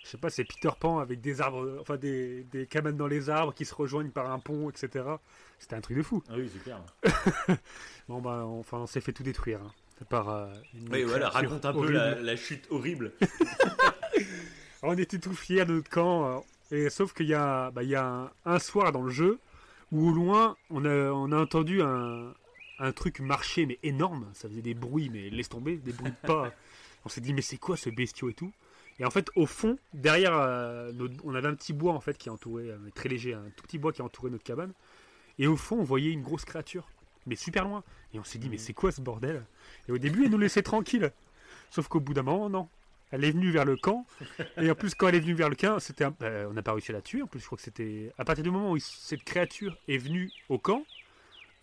[0.04, 1.78] je sais pas, c'est Peter Pan avec des arbres.
[1.80, 5.06] Enfin, des, des cabanes dans les arbres qui se rejoignent par un pont, etc.
[5.60, 6.24] C'était un truc de fou.
[6.30, 6.82] Ah oui, super.
[8.10, 9.60] Bon, bah, enfin, on s'est fait tout détruire.
[9.62, 9.72] hein,
[10.10, 10.30] par.
[10.30, 13.14] euh, une Oui, voilà, raconte un peu la, la chute horrible.
[14.84, 16.44] On était tout fiers de notre camp.
[16.72, 19.12] euh, Et sauf qu'il y a, bah, il y a un, un soir dans le
[19.12, 19.40] jeu
[19.92, 22.34] où au loin, on a, on a entendu un,
[22.82, 24.30] un truc marcher, mais énorme.
[24.34, 26.54] Ça faisait des bruits, mais laisse tomber, des bruits de pas.
[27.06, 28.52] On s'est dit, mais c'est quoi ce bestiau et tout?
[29.00, 32.16] Et en fait, au fond, derrière, euh, notre- on avait un petit bois en fait
[32.18, 34.74] qui entourait, euh, très léger, un tout petit bois qui entourait notre cabane.
[35.40, 36.88] Et au fond, on voyait une grosse créature,
[37.26, 37.84] mais super loin.
[38.14, 39.44] Et on s'est dit, mais c'est quoi ce bordel?
[39.88, 41.12] Et au début, elle nous laissait tranquille.
[41.72, 42.68] Sauf qu'au bout d'un moment, non.
[43.10, 44.06] Elle est venue vers le camp.
[44.58, 46.62] Et en plus, quand elle est venue vers le camp, c'était un- euh, on n'a
[46.62, 47.22] pas réussi à la tuer.
[47.24, 48.12] En plus, je crois que c'était.
[48.20, 50.86] À partir du moment où cette créature est venue au camp,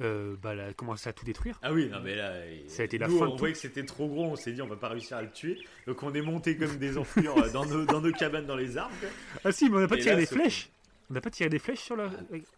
[0.01, 1.59] euh, bah, elle a commencé à tout détruire.
[1.62, 3.55] Ah oui, non mais là, il- Ça a été la nous, fin de on voyait
[3.55, 6.03] que c'était trop gros, on s'est dit on va pas réussir à le tuer, donc
[6.03, 8.94] on est monté comme des enflures euh, dans nos, dans nos cabanes dans les arbres.
[9.44, 10.68] Ah si, mais on n'a pas Et tiré là, des flèches.
[11.11, 12.09] On n'a pas tiré des flèches sur la.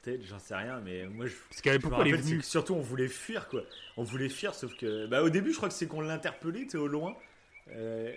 [0.02, 1.34] Peut-être, j'en sais rien, mais moi je.
[1.48, 3.46] Parce qu'elle je me pourquoi elle est rappelle, c'est venue que surtout on voulait fuir
[3.48, 3.62] quoi.
[3.96, 5.06] On voulait fuir, sauf que.
[5.06, 7.14] Bah, au début, je crois que c'est qu'on l'a interpellé, tu au loin.
[7.72, 8.12] Euh,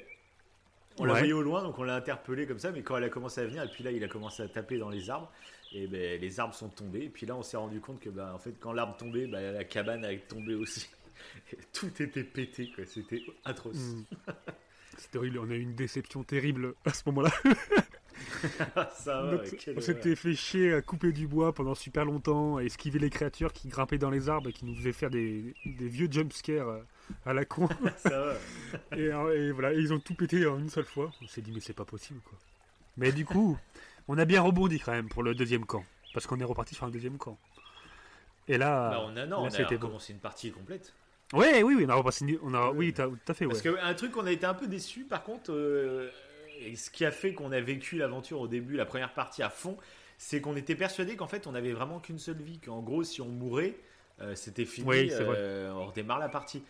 [0.97, 3.09] On l'a voyé au loin, donc on l'a interpellé comme ça, mais quand elle a
[3.09, 5.32] commencé à venir, et puis là il a commencé à taper dans les arbres,
[5.74, 8.32] et ben les arbres sont tombés, et puis là on s'est rendu compte que bah,
[8.34, 10.88] en fait quand l'arbre tombait, bah, la cabane a tombé aussi.
[11.53, 12.86] Et tout était pété, quoi.
[12.86, 13.78] C'était atroce.
[13.78, 14.03] Hmm.
[14.97, 17.32] C'était horrible, on a eu une déception terrible à ce moment-là.
[19.59, 23.09] quelle on s'était fait chier à couper du bois pendant super longtemps, à esquiver les
[23.09, 26.67] créatures qui grimpaient dans les arbres et qui nous faisaient faire des, des vieux jumpscares
[26.67, 26.82] euh,
[27.26, 27.63] à la con.
[27.63, 27.97] horreur.
[27.97, 28.34] ça va.
[28.97, 31.11] et, euh, et voilà, et ils ont tout pété en une seule fois.
[31.24, 32.38] On s'est dit, mais c'est pas possible quoi.
[32.97, 33.57] Mais du coup,
[34.08, 35.84] on a bien rebondi quand même pour le deuxième camp.
[36.14, 37.38] Parce qu'on est reparti sur un deuxième camp.
[38.47, 38.89] Et là.
[38.91, 39.88] Bah, on a, non, là, on a c'était bon.
[39.88, 40.93] recommencé une partie complète.
[41.34, 42.26] Ouais, oui, oui, on a repassé.
[42.26, 43.51] une- On a, oui, tout à fait, ouais.
[43.51, 46.10] Parce qu'un truc, on a été un peu déçu par contre, euh,
[46.60, 49.49] et ce qui a fait qu'on a vécu l'aventure au début, la première partie à
[49.49, 49.78] fond,
[50.18, 53.22] c'est qu'on était persuadé qu'en fait on avait vraiment qu'une seule vie, qu'en gros si
[53.22, 53.76] on mourait,
[54.22, 55.36] euh, c'était fini, Oui, c'est vrai.
[55.39, 56.64] euh, on redémarre la partie.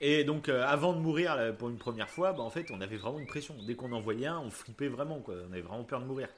[0.00, 2.80] Et donc euh, avant de mourir là, pour une première fois, bah, en fait on
[2.80, 3.54] avait vraiment une pression.
[3.66, 5.34] Dès qu'on en voyait un, on flippait vraiment, quoi.
[5.48, 6.28] on avait vraiment peur de mourir.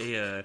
[0.00, 0.42] Et, euh,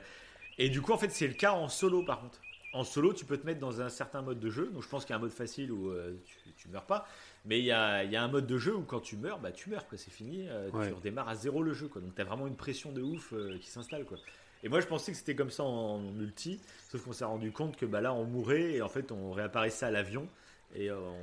[0.57, 2.39] et du coup en fait c'est le cas en solo par contre.
[2.73, 4.69] En solo, tu peux te mettre dans un certain mode de jeu.
[4.73, 7.07] Donc, je pense qu'il y a un mode facile où euh, tu, tu meurs pas.
[7.45, 9.39] Mais il y a, il y a un mode de jeu où quand tu meurs,
[9.39, 9.97] bah, tu meurs, quoi.
[9.97, 10.45] C'est fini.
[10.49, 10.89] euh, Ouais.
[10.89, 12.01] Tu redémarres à zéro le jeu, quoi.
[12.01, 14.17] Donc, tu as vraiment une pression de ouf qui s'installe, quoi.
[14.61, 16.59] Et moi, je pensais que c'était comme ça en, multi.
[16.91, 19.85] Sauf qu'on s'est rendu compte que bah, là, on mourait et en fait, on réapparaissait
[19.85, 20.27] à l'avion.
[20.75, 21.15] Et on,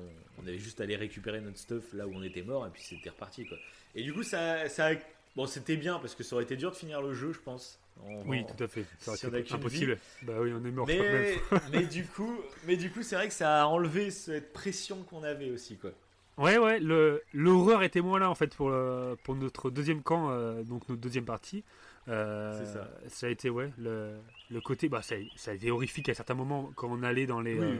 [0.43, 2.67] on avait juste à aller récupérer notre stuff là où on était mort.
[2.67, 3.59] Et puis, c'était reparti, quoi.
[3.95, 4.89] Et du coup, ça, ça
[5.37, 7.79] bon, c'était bien parce que ça aurait été dur de finir le jeu, je pense.
[8.27, 8.85] Oui, tout à fait.
[8.99, 9.99] Ça si on a impossible.
[10.23, 10.87] Bah oui, on est mort.
[10.87, 11.39] mais, même.
[11.73, 12.37] mais du coup,
[12.67, 15.91] mais du coup, c'est vrai que ça a enlevé cette pression qu'on avait aussi, quoi.
[16.39, 20.31] Ouais, ouais, le- l'horreur était moins là en fait pour, le- pour notre deuxième camp,
[20.31, 21.63] euh, donc notre deuxième partie.
[22.09, 22.65] Euh,
[23.09, 23.27] C'est ça.
[23.27, 24.17] a été, ouais, le,
[24.51, 27.41] le côté, bah, ça, ça a été horrifique à certains moments quand on allait dans
[27.41, 27.55] les.
[27.55, 27.77] Oui, euh,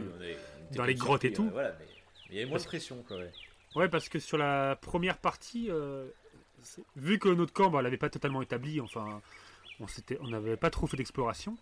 [0.69, 1.47] on on dans les grottes et tout.
[1.47, 1.85] euh, voilà, mais
[2.29, 3.17] il y avait moins Parce- de pression, quoi.
[3.17, 3.31] ouais.
[3.75, 6.05] Ouais, parce que sur la première partie, euh,
[6.95, 9.19] vu que notre camp, bah, l'avait pas totalement établi, enfin,
[10.21, 11.57] on n'avait pas trop fait d'exploration.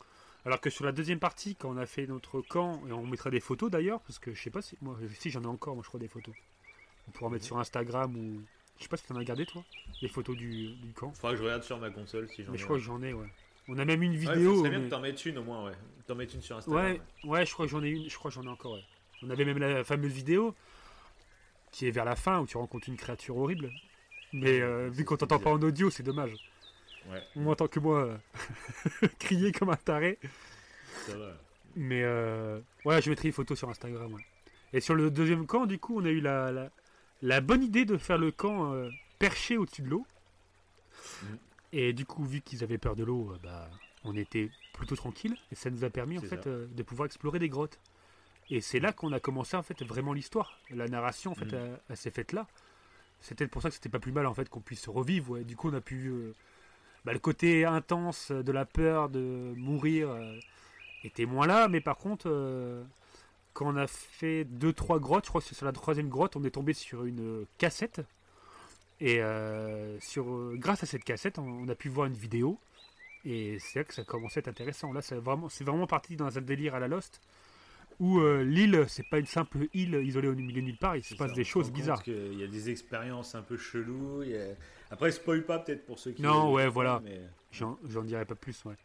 [0.46, 3.30] Alors que sur la deuxième partie, quand on a fait notre camp, et on mettra
[3.30, 5.84] des photos d'ailleurs, parce que je sais pas si, moi, si j'en ai encore, moi
[5.84, 6.34] je crois des photos.
[7.08, 8.42] On pourra mettre sur Instagram ou,
[8.78, 9.64] je sais pas si t'en as gardé toi,
[10.02, 11.12] les photos du, du camp.
[11.14, 12.52] Faudra que je regarde sur ma console si j'en ai.
[12.54, 13.28] Mais je crois que j'en ai, ouais.
[13.68, 14.54] On a même une Ouais, vidéo.
[14.54, 15.74] ce serait bien mais- que t'en mettes une au moins, ouais.
[16.08, 16.84] T'en mettes une sur Instagram.
[16.86, 18.74] Ouais, ouais, je crois que j'en ai une, je crois que j'en ai encore.
[18.74, 18.84] ouais.
[19.22, 20.56] On avait même la fameuse vidéo
[21.72, 23.70] qui est vers la fin où tu rencontres une créature horrible.
[24.34, 26.34] Mais euh, vu qu'on t'entend pas en audio, c'est dommage.
[27.10, 30.20] Ouais, On m'entend que moi euh, crier comme un taré.
[31.08, 31.34] ça va.
[31.76, 34.14] Mais euh, ouais, je mettrai une photo sur Instagram.
[34.14, 34.26] ouais.
[34.74, 36.70] Et sur le deuxième camp, du coup, on a eu la, la,
[37.22, 38.90] la bonne idée de faire le camp euh,
[39.20, 40.06] perché au-dessus de l'eau.
[41.24, 41.38] Mhm.
[41.74, 43.70] Et du coup, vu qu'ils avaient peur de l'eau, euh, bah,
[44.04, 45.36] on était plutôt tranquille.
[45.52, 47.80] Et ça nous a permis, en fait, de pouvoir explorer des grottes.
[48.50, 50.60] Et c'est là qu'on a commencé, en fait, vraiment l'histoire.
[50.72, 51.54] La narration, en fait, Mhm.
[51.56, 52.48] elle, elle s'est faite là.
[53.22, 55.32] C'était pour ça que c'était pas plus mal, en fait, qu'on puisse revivre.
[55.32, 55.44] ouais.
[55.46, 56.12] Du coup, on a pu...
[57.06, 60.38] bah, le côté intense de la peur de mourir euh,
[61.04, 62.84] était moins là, mais par contre, euh,
[63.54, 66.36] quand on a fait deux trois grottes, je crois que c'est sur la troisième grotte,
[66.36, 68.02] on est tombé sur une euh, cassette.
[69.04, 69.20] Et
[70.00, 72.60] sur, grâce à cette cassette, on, a pu voir une vidéo.
[73.26, 74.94] Et c'est là que ça commençait à être intéressant.
[74.94, 77.20] Là, vraiment, c'est vraiment parti dans un délire à la Lost.
[78.02, 81.04] Où euh, l'île, c'est pas une simple île isolée au milieu de nulle part, il
[81.04, 82.02] se passe ça, des choses bizarres.
[82.02, 84.24] qu'il y a des expériences un peu cheloues.
[84.24, 84.56] il a-
[84.90, 86.24] Après, spoil pas peut-être pour ceux qui.
[86.24, 87.00] Non, ouais, voilà.
[87.04, 87.22] mais-
[87.52, 88.76] J'en, dirai pas plus, ouais.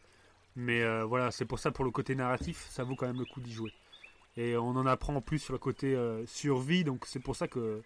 [0.55, 3.25] Mais euh, voilà, c'est pour ça, pour le côté narratif, ça vaut quand même le
[3.25, 3.73] coup d'y jouer.
[4.37, 7.47] Et on en apprend en plus sur le côté euh, survie, donc c'est pour ça
[7.47, 7.81] que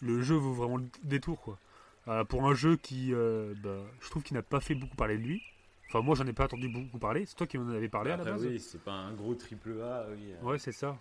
[0.00, 1.58] le jeu vaut vraiment le détour, quoi.
[2.28, 5.42] Pour un jeu qui, bah, je trouve qu'il n'a pas fait beaucoup parler de lui.
[5.92, 7.26] Enfin, moi, j'en ai pas entendu beaucoup parler.
[7.26, 8.46] C'est toi qui m'en avais parlé à la base.
[8.46, 10.06] oui, c'est pas un gros triple A.
[10.10, 10.32] Oui.
[10.42, 10.98] Ouais, c'est ça.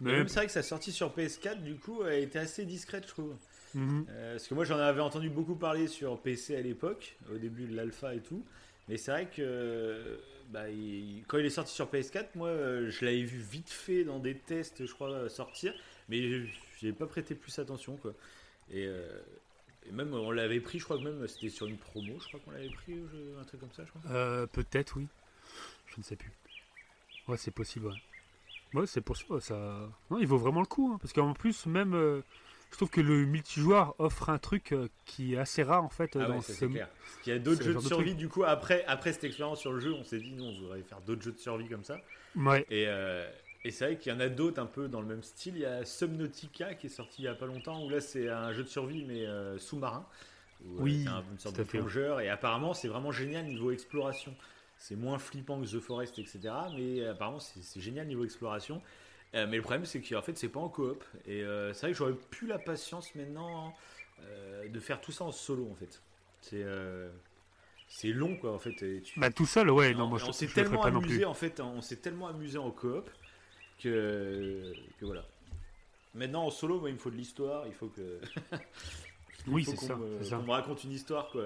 [0.00, 2.64] Mais Mais, même c'est vrai que sa sortie sur PS4, du coup, elle était assez
[2.64, 3.36] discrète, je trouve.
[3.74, 4.06] Mhm.
[4.08, 7.66] Euh, parce que moi, j'en avais entendu beaucoup parler sur PC à l'époque, au début
[7.66, 8.44] de l'alpha et tout.
[8.88, 10.18] Mais c'est vrai que
[10.50, 14.02] bah, il- quand il est sorti sur PS4, moi, euh, je l'avais vu vite fait
[14.02, 15.72] dans des tests, je crois, sortir.
[16.08, 16.42] Mais
[16.80, 18.12] j'ai pas prêté plus attention, quoi.
[18.72, 19.06] Et, euh,
[19.88, 22.40] et même, on l'avait pris, je crois que même, c'était sur une promo, je crois
[22.40, 24.00] qu'on l'avait pris, je- un truc comme ça, je crois.
[24.10, 25.06] Euh, peut-être, oui.
[25.86, 26.32] Je ne sais plus.
[27.28, 27.94] Ouais, c'est possible, ouais.
[28.80, 29.24] Ouais, c'est pour ça.
[29.40, 30.90] ça- Non, il vaut vraiment le coup.
[30.92, 32.22] hein, parce qu'en plus, même, euh,
[32.72, 36.16] je trouve que le multijoueur offre un truc euh, qui est assez rare, en fait,
[36.16, 36.88] Ah dans ouais, ça, clair.
[36.88, 39.72] Parce qu'il y a d'autres jeux de survie, du coup, après, après cette expérience sur
[39.72, 42.00] le jeu, on s'est dit, nous, on voudrait faire d'autres jeux de survie comme ça.
[42.34, 43.30] Ouais, Et, euh,
[43.64, 45.54] et c'est vrai qu'il y en a d'autres un peu dans le même style.
[45.56, 48.28] Il y a Subnautica qui est sorti il y a pas longtemps, où là c'est
[48.28, 50.06] un jeu de survie mais euh, sous-marin.
[50.62, 52.20] Euh, Oui, un- une sorte de plongeur.
[52.20, 54.34] Et apparemment c'est vraiment génial niveau exploration.
[54.78, 56.54] C'est moins flippant que The Forest, etc.
[56.76, 58.82] Mais apparemment c'est génial niveau exploration.
[59.34, 61.04] Euh, mais le problème c'est qu'en fait c'est pas en coop.
[61.26, 63.74] Et euh, c'est vrai que j'aurais plus la patience maintenant
[64.20, 66.02] euh, de faire tout ça en solo en fait.
[66.40, 67.10] C'est euh,
[67.88, 68.82] c'est long quoi en fait.
[68.82, 69.94] Et tu- bah tout seul, ouais.
[69.94, 72.70] Non, on, moi, je, on s'est tellement amusé en fait, on s'est tellement amusé en
[72.70, 73.10] coop
[73.78, 75.24] que, que voilà.
[76.14, 78.20] Maintenant en solo, moi, il me faut de l'histoire, il faut que.
[79.46, 80.38] il Oui, c'est ça, me- ça.
[80.38, 81.42] me raconte une histoire quoi,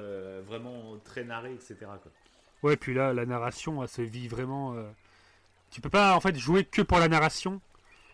[0.47, 1.77] vraiment très narrée, etc.
[1.81, 2.13] Quoi.
[2.63, 4.75] Ouais, puis là, la narration, elle se vit vraiment.
[4.75, 4.89] euh,
[5.71, 7.61] Tu peux pas, en fait, jouer que pour la narration.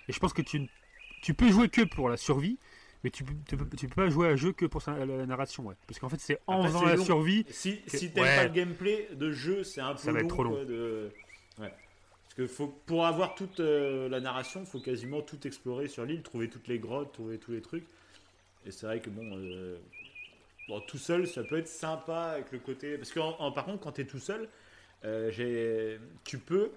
[0.08, 0.68] Et je pense que tu,
[1.22, 2.58] tu peux jouer que pour la survie.
[3.02, 5.04] Mais tu, tu, peux, tu peux pas jouer à un jeu que pour sa- la,
[5.04, 5.74] la narration, ouais.
[5.86, 7.04] Parce qu'en fait, c'est en Après, faisant la long.
[7.04, 7.44] survie.
[7.50, 8.36] Si, Que- si t'aimes ouais.
[8.36, 10.50] pas le gameplay de jeu, c'est un peu Ça va être long, trop long.
[10.52, 11.10] quoi, de...
[11.58, 11.74] ouais.
[12.36, 16.04] Parce que faut, pour avoir toute euh, la narration, il faut quasiment tout explorer sur
[16.04, 17.84] l'île, trouver toutes les grottes, trouver tous les trucs.
[18.66, 19.78] Et c'est vrai que bon, euh,
[20.68, 22.96] bon, tout seul, ça peut être sympa avec le côté.
[22.98, 24.48] Parce que en- en- par contre, quand tu es tout seul,
[25.04, 26.70] euh, tu peux.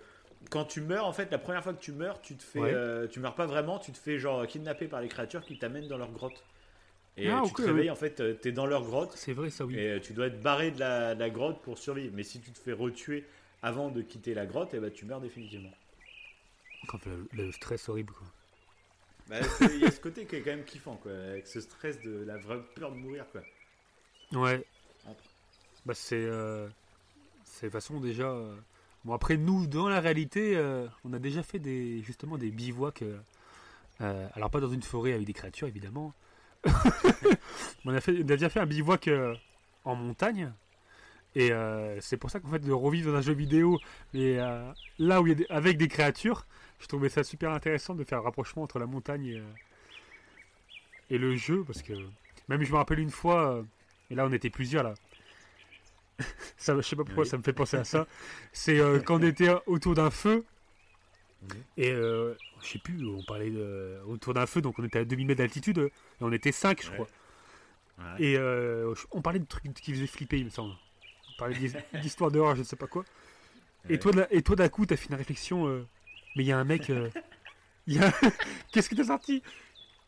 [0.51, 3.07] Quand tu meurs, en fait, la première fois que tu meurs, tu te fais, Ouais.
[3.09, 5.97] tu meurs pas vraiment, tu te fais genre kidnapper par les créatures qui t'amènent dans
[5.97, 6.43] leur grotte.
[7.19, 9.13] Et Ah, tu te réveilles, en fait, t'es dans leur grotte.
[9.15, 9.75] C'est vrai, ça, oui.
[9.79, 12.13] Et tu dois être barré de la, de la grotte pour survivre.
[12.15, 13.25] Mais si tu te fais retuer
[13.61, 15.71] avant de quitter la grotte, eh ben, tu meurs définitivement.
[16.87, 18.27] Quand le, le stress horrible, quoi.
[19.29, 19.37] Bah,
[19.73, 22.23] Il y a ce côté qui est quand même kiffant, quoi, avec ce stress de
[22.25, 23.25] la vraie peur de mourir.
[23.31, 23.41] Quoi.
[24.33, 24.63] Ouais.
[25.05, 25.23] Entre.
[25.85, 26.67] Bah c'est euh,
[27.45, 28.25] c'est de toute façon déjà.
[28.29, 28.55] euh,
[29.05, 33.03] Bon après nous dans la réalité, euh, on a déjà fait des justement des bivouacs.
[33.99, 36.13] alors pas dans une forêt avec des créatures évidemment.
[37.85, 39.09] on a fait, on a déjà fait un bivouac
[39.85, 40.51] en montagne.
[41.39, 43.79] Et euh, c'est pour ça qu'en fait de revivre dans un jeu vidéo,
[44.13, 46.45] mais euh, là où il y a des- avec des créatures,
[46.79, 49.43] je trouvais ça super intéressant de faire le rapprochement entre la montagne et, euh,
[51.11, 51.93] et le jeu parce que
[52.49, 53.63] même je me rappelle une fois,
[54.09, 54.93] et là on était plusieurs là.
[56.57, 57.29] ça, je sais pas pourquoi Oui.
[57.29, 58.07] ça me fait penser à ça.
[58.51, 60.43] C'est euh, quand on était autour d'un feu
[61.77, 62.33] et euh,
[62.63, 65.37] je sais plus, on parlait de, autour d'un feu, donc on était à 2000 mètres
[65.37, 66.93] d'altitude et on était 5 je Ouais.
[66.95, 67.07] crois.
[67.99, 68.23] Ouais.
[68.23, 70.73] Et euh, on parlait de trucs qui faisaient flipper, il me semble.
[71.37, 73.05] On parlait d'his- d'histoires d'horreur, je ne sais pas quoi.
[73.89, 75.67] Et toi, de la- et toi d'un coup, t'as fait une réflexion.
[75.67, 75.85] euh,
[76.35, 76.89] mais il y a un mec.
[76.89, 77.09] euh,
[77.99, 78.11] a...
[78.71, 79.41] Qu'est-ce que t'as sorti?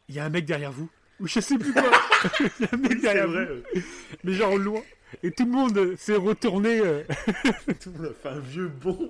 [0.10, 0.90] Il y a un mec derrière vous.
[1.20, 1.84] Ou je sais plus quoi.
[2.60, 3.52] Il y a un mec derrière vrai, vous.
[3.80, 3.82] euh,
[4.24, 4.82] Mais genre loin.
[5.24, 6.80] Et tout le monde s'est retourné.
[6.80, 7.04] euh,
[7.82, 9.10] tout le monde a fait un vieux bond.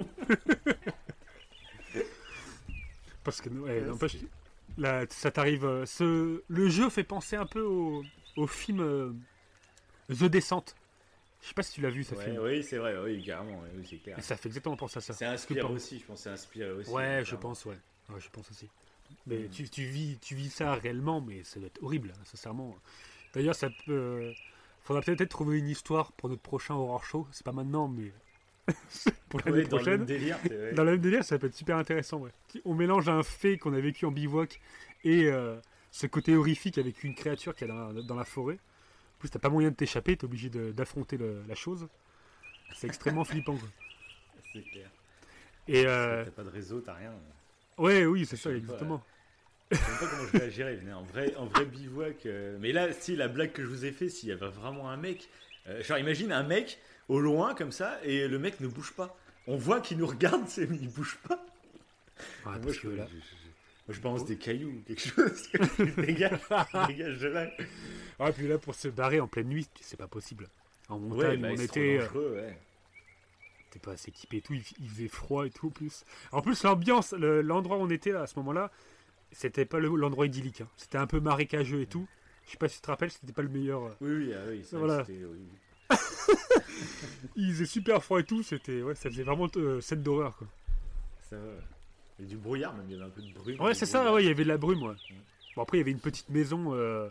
[3.23, 4.17] Parce que, ouais, n'empêche,
[4.77, 5.83] là, ça t'arrive.
[5.85, 6.41] ce...
[6.47, 8.03] Le jeu fait penser un peu au,
[8.37, 9.15] au film
[10.09, 10.65] The Descent.
[11.41, 12.37] Je sais pas si tu l'as vu ce Ouais, film.
[12.41, 14.19] oui, c'est vrai, oui, carrément, oui, c'est clair.
[14.19, 15.13] Et ça fait exactement penser à ça.
[15.13, 16.89] C'est que inspiré aussi, je pense, c'est inspiré aussi.
[16.91, 17.77] Ouais, je pense, ouais.
[18.09, 18.67] Ouais, je pense aussi.
[19.25, 19.49] Mais Mm.
[19.49, 22.75] tu, tu vis, tu vis ça réellement, mais ça doit être horrible, hein, sincèrement.
[23.33, 24.33] D'ailleurs, ça peut.
[24.83, 27.27] Faudra peut-être trouver une histoire pour notre prochain horror show.
[27.31, 28.11] C'est pas maintenant, mais
[29.29, 29.97] pour l'année Ouais, dans le prochaine.
[29.99, 30.37] même délire.
[30.75, 32.17] Dans le même délire, ça peut être super intéressant.
[32.19, 32.31] Ouais.
[32.65, 34.59] On mélange un fait qu'on a vécu en bivouac
[35.03, 35.55] et euh,
[35.91, 38.57] ce côté horrifique avec une créature qui est dans, dans la forêt.
[39.19, 41.89] En plus, t'as pas moyen de t'échapper, t'es obligé d'affronter la chose.
[42.73, 43.57] C'est extrêmement flippant.
[43.57, 43.67] Quoi.
[44.53, 44.89] C'est clair.
[45.67, 47.11] Et euh, T'as pas de réseau, t'as rien.
[47.77, 49.03] ouais, oui, c'est ça, sais exactement.
[49.71, 50.75] Je sais même pas comment je vais la gérer.
[50.77, 52.25] venez, En vrai, en vrai bivouac.
[52.27, 54.89] euh, Mais là, si la blague que je vous ai fait, s'il y avait vraiment
[54.89, 55.27] un mec,
[55.67, 59.17] euh, genre imagine un mec au loin comme ça et le mec ne bouge pas.
[59.47, 61.45] On voit qu'il nous regarde, mais il bouge pas.
[62.45, 63.05] Ah, moi, parce je, que là,
[63.89, 65.49] je- je balance des cailloux ou quelque chose.
[65.97, 66.39] dégage,
[66.87, 67.49] dégage de là.
[68.19, 70.47] Ah, puis là, pour se barrer en pleine nuit, c'est pas possible.
[70.89, 72.57] En Ouais, montagne, bah, on était, euh, ouais.
[73.71, 76.03] t'es pas assez équipé et tout, il, il faisait froid et tout en plus.
[76.31, 78.71] En plus, l'ambiance, le- l'endroit où on était là, à ce moment-là,
[79.31, 80.61] c'était pas le- l'endroit idyllique.
[80.61, 80.67] hein.
[80.77, 82.07] C'était un peu marécageux et tout.
[82.45, 83.83] Je sais pas si tu te rappelles, c'était pas le meilleur.
[83.83, 83.91] euh.
[84.01, 85.05] Oui, oui, ah oui, ça, Voilà.
[85.05, 85.37] c'était- oui,
[85.91, 86.37] oui.
[87.35, 90.47] Il faisait super froid et tout, c'était ouais, ça faisait vraiment euh, scène d'horreur quoi.
[91.29, 91.51] Ça va.
[92.19, 93.59] Il y a du brouillard, même, il y avait un peu de brume.
[93.61, 94.95] Ouais, c'est ça, ouais, il y avait de la brume, ouais.
[95.55, 97.09] Bon, après, il y avait une petite maison euh,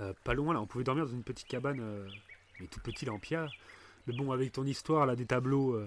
[0.00, 2.08] euh, pas loin, là, on pouvait dormir dans une petite cabane, euh,
[2.60, 3.50] mais tout petit, là, en pierre.
[4.06, 5.78] Mais bon, avec ton histoire, là, des tableaux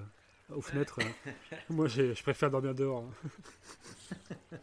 [0.54, 1.00] aux fenêtres,
[1.70, 3.06] moi, je préfère dormir dehors.
[4.52, 4.58] hein.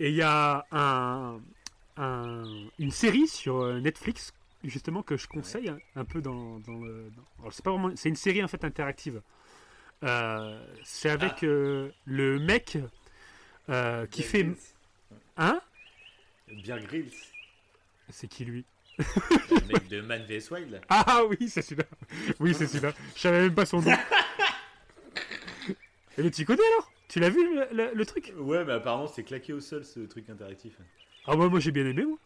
[0.00, 1.40] Et il y a un,
[1.96, 4.32] un- une série sur Netflix,
[4.64, 7.10] justement, que je conseille un, un peu dans, dans le...
[7.16, 7.90] dans- alors, c'est pas vraiment...
[7.96, 9.20] C'est une série, en fait, interactive.
[10.02, 12.78] Euh, c'est avec euh, le mec
[13.68, 14.42] euh, qui fait...
[14.44, 14.56] Grylls.
[15.36, 15.60] Hein
[16.64, 17.12] Bear Grylls,
[18.10, 18.64] C'est qui lui
[18.98, 20.80] le mec de Man vs Wild.
[20.90, 21.86] Ah oui, c'est celui-là.
[22.40, 22.92] Oui, c'est celui-là.
[23.16, 23.92] Je savais même pas son nom.
[26.18, 26.92] Eh, Mais tu connais alors?
[27.08, 28.32] Tu l'as vu le, le- le truc?
[28.36, 30.74] Ouais, mais apparemment, c'est claqué au sol ce truc interactif.
[31.26, 32.18] Ah bah moi j'ai bien aimé moi.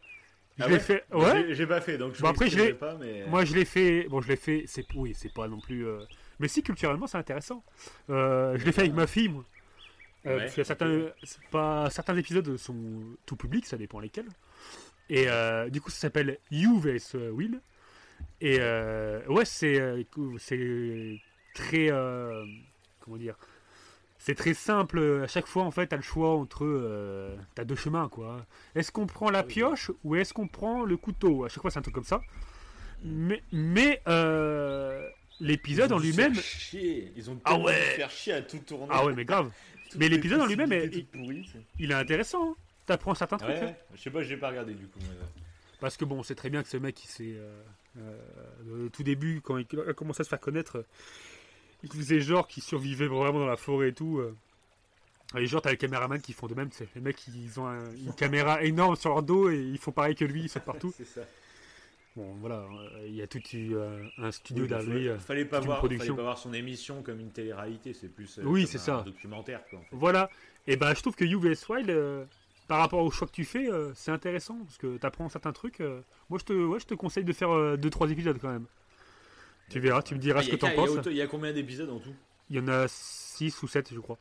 [0.58, 1.04] Je Ah l'ai ouais fait.
[1.12, 1.54] Ouais.
[1.54, 3.26] j'ai- pas fait, donc je Bon, après, je l'ai- mais.
[3.28, 4.08] Moi je l'ai fait.
[4.08, 4.64] Bon je l'ai fait.
[4.66, 5.86] C'est oui, c'est pas non plus.
[5.86, 6.00] euh,
[6.38, 7.64] Mais si culturellement c'est intéressant.
[8.10, 9.44] Euh, je l'ai fait avec ma fille moi.
[10.26, 11.06] Euh, Ouais, parce certains,
[11.52, 12.74] pas, certains épisodes sont
[13.26, 14.28] tout publics, ça dépend lesquels.
[15.08, 17.60] Et euh, du coup, ça s'appelle You vs Will.
[18.40, 18.58] Et
[19.28, 20.06] ouais, c'est
[20.38, 21.20] c'est
[21.54, 21.88] très
[23.00, 23.36] comment dire,
[24.18, 25.20] c'est très simple.
[25.22, 28.44] À chaque fois, en fait, t'as le choix entre euh, t'as deux chemins quoi.
[28.74, 31.44] Est-ce qu'on prend la pioche ou est-ce qu'on prend le couteau?
[31.44, 32.20] À chaque fois, c'est un truc comme ça.
[33.04, 35.08] Mais mais euh,
[35.40, 36.34] l'épisode en lui-même.
[36.72, 37.74] Ils ont Ah ouais.
[37.96, 38.86] faire chier à tout tourner.
[38.90, 39.50] ah ouais, mais grave,
[39.96, 42.50] mais l'épisode en lui-même est- pourries, il est intéressant.
[42.50, 42.56] hein.
[42.86, 43.50] T'apprends certains trucs.
[43.50, 43.66] Ouais, hein.
[43.66, 43.76] ouais.
[43.96, 44.98] Je sais pas, j'ai pas regardé du coup.
[45.02, 45.16] mais,
[45.80, 47.34] Parce que bon, on sait très bien que ce mec, il s'est.
[47.36, 47.62] euh,
[47.98, 50.84] euh, au tout début, quand il a commencé à se faire connaître,
[51.82, 54.18] il faisait genre qu'il survivait vraiment dans la forêt et tout.
[54.18, 54.34] euh.
[55.36, 57.90] Et genre, t'as les caméramans qui font de même, c'est les mecs, ils ont un-
[57.96, 60.94] une caméra énorme sur leur dos et ils font pareil que lui, ils sautent partout.
[60.96, 61.22] C'est ça.
[62.16, 65.04] Bon, voilà, euh, il y a tout euh, un studio Oui, bah, derrière lui.
[65.04, 65.18] fallait, euh.
[65.18, 68.66] fallait pas voir, fallait pas voir son émission comme une télé-réalité, c'est plus euh, Oui,
[68.66, 69.02] c'est un ça.
[69.02, 69.80] documentaire quoi.
[69.80, 69.88] en fait.
[69.92, 70.30] Voilà,
[70.66, 72.24] et ben je trouve que You vs Wild, euh,
[72.68, 75.78] par rapport au choix que tu fais, c'est intéressant parce que t'apprends certains trucs.
[76.28, 78.66] moi, je te, ouais, je te conseille de faire 2-3 épisodes quand même.
[79.68, 81.06] Tu verras, tu me diras Ah, ce il que t'en il penses.
[81.06, 82.14] Il y a combien d'épisodes en tout?
[82.50, 84.18] Il y en a 6 ou 7, je crois.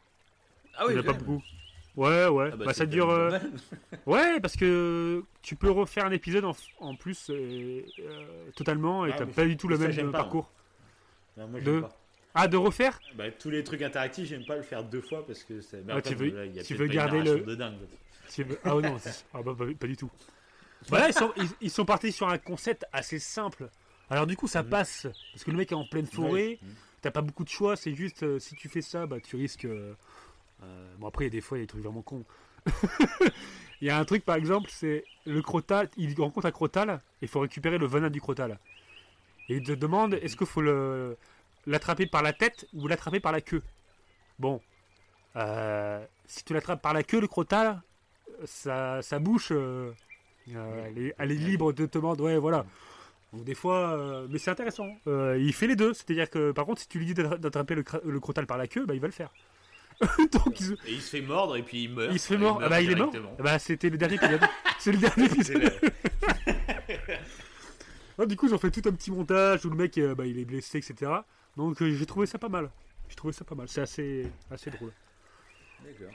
[0.75, 1.41] Ah Il n'y en a pas beaucoup.
[1.97, 2.49] Ouais, ouais.
[2.51, 3.09] Ah bah, bah, ça dure.
[3.09, 3.39] euh.
[4.05, 9.11] Ouais, parce que tu peux refaire un épisode en, en plus euh, euh, totalement et
[9.13, 10.51] Ah, t'as pas du tout le ça, même euh, pas, parcours.
[11.37, 11.97] Non, moi, De- pas.
[12.33, 12.99] Ah, de refaire?
[13.15, 15.81] Bah, tous les trucs interactifs, j'aime pas le faire deux fois parce que c'est.
[15.89, 17.75] Ah, tu veux- bon, là, il y a tu veux garder le- de dingue.
[18.33, 18.97] Tu veux- Ah, non,
[19.33, 20.11] ah, bah, bah, pas du tout.
[20.89, 23.69] Voilà, ils sont, ils, ils sont partis sur un concept assez simple.
[24.09, 24.69] Alors, du coup, ça Mhm.
[24.69, 25.07] passe.
[25.33, 26.31] Parce que le mec est en pleine forêt.
[26.31, 26.59] Ouais.
[27.01, 29.65] T'as pas beaucoup de choix, c'est juste euh, si tu fais ça, bah tu risques.
[30.65, 32.25] Euh, bon après, il y a des fois il y a des trucs vraiment cons.
[33.81, 35.89] il y a un truc par exemple, c'est le crotal.
[35.97, 38.59] Il rencontre un crotal et il faut récupérer le venin du crotal.
[39.49, 41.17] Et il te demande est-ce qu'il faut le
[41.67, 43.63] l'attraper par la tête ou l'attraper par la queue?
[44.39, 44.61] Bon,
[45.35, 47.81] euh, si tu l'attrapes par la queue, le crotal,
[48.45, 49.93] sa, sa bouche, euh,
[50.47, 52.25] elle, est, elle est libre de te mordre.
[52.25, 52.65] Ouais, voilà.
[53.33, 54.87] Donc des fois, euh, mais c'est intéressant.
[55.07, 57.75] Euh, il fait les deux, c'est-à-dire que par contre, si tu lui dis d'attra- d'attraper
[57.75, 59.31] le, le crotal par la queue, bah, il va le faire.
[60.31, 62.11] Donc il se, Et il se fait mordre et puis il meurt.
[62.13, 62.59] il se fait mort.
[62.63, 63.11] Ah bah, il est mort.
[63.39, 64.41] Ah bah, c'était le dernier épisode.
[64.79, 65.73] c'est le dernier épisode.
[68.17, 70.37] Ah, du coup, j'en fais tout un petit montage où le mec, euh, bah, il
[70.39, 71.11] est blessé, etc.
[71.55, 72.69] Donc euh, j'ai trouvé ça pas mal.
[73.09, 73.67] J'ai trouvé ça pas mal.
[73.69, 74.91] C'est assez, assez drôle.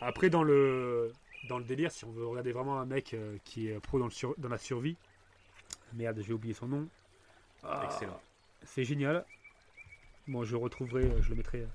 [0.00, 1.12] Après, dans le,
[1.48, 4.06] dans le délire, si on veut regarder vraiment un mec euh, qui est pro dans,
[4.06, 4.96] le sur- dans la survie,
[5.94, 6.88] merde, j'ai oublié son nom.
[7.62, 8.20] Ah, Excellent.
[8.64, 9.24] C'est génial.
[10.26, 11.66] Bon, je retrouverai, je le mettrai.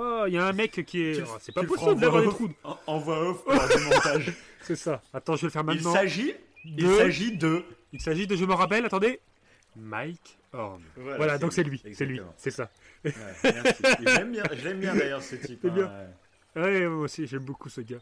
[0.00, 1.22] Oh, il y a un mec qui est.
[1.22, 2.50] Oh, c'est pas possible d'avoir des trous.
[2.86, 4.32] En, voix off pour le montage.
[4.62, 5.02] C'est ça.
[5.12, 5.92] Attends, je vais le faire Il maintenant.
[5.92, 6.34] s'agit,
[6.64, 7.64] il de- s'agit de.
[7.92, 9.18] Il s'agit de, je me rappelle, attendez.
[9.76, 10.82] Mike Horn.
[10.96, 11.82] Voilà, donc c'est lui.
[11.94, 12.20] C'est lui.
[12.36, 12.70] C'est ça.
[13.04, 13.12] Ouais,
[13.44, 13.82] merci.
[14.64, 15.60] L'aime bien, d'ailleurs ce type.
[15.64, 15.92] Hein, bien.
[16.56, 16.62] ouais.
[16.62, 17.98] Ouais, moi aussi, j'aime beaucoup ce gars.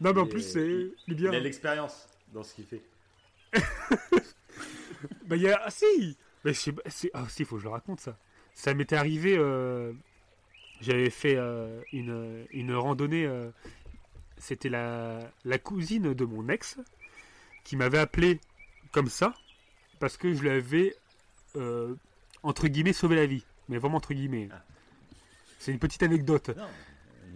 [0.00, 0.90] Non, mais en Il plus, est- c'est.
[1.08, 1.30] Il est bien.
[1.32, 2.82] Il a l'expérience dans ce qu'il fait.
[5.26, 5.60] Bah, il y a.
[5.64, 8.16] Ah, si Mais je sais pas- c'est- Ah, si, faut que je le raconte ça.
[8.54, 9.36] Ça m'était arrivé.
[9.38, 9.92] euh,
[10.82, 13.24] J'avais fait euh, une, une randonnée.
[13.24, 13.50] euh,
[14.36, 15.20] C'était la...
[15.44, 16.78] la cousine de mon ex
[17.64, 18.40] qui m'avait appelé
[18.90, 19.34] comme ça
[20.00, 20.94] parce que je lui avais,
[21.56, 21.94] euh,
[22.42, 23.44] entre guillemets, sauvé la vie.
[23.68, 24.48] Mais vraiment, entre guillemets.
[24.52, 24.62] Ah.
[25.58, 26.50] C'est une petite anecdote.
[26.56, 26.64] Non,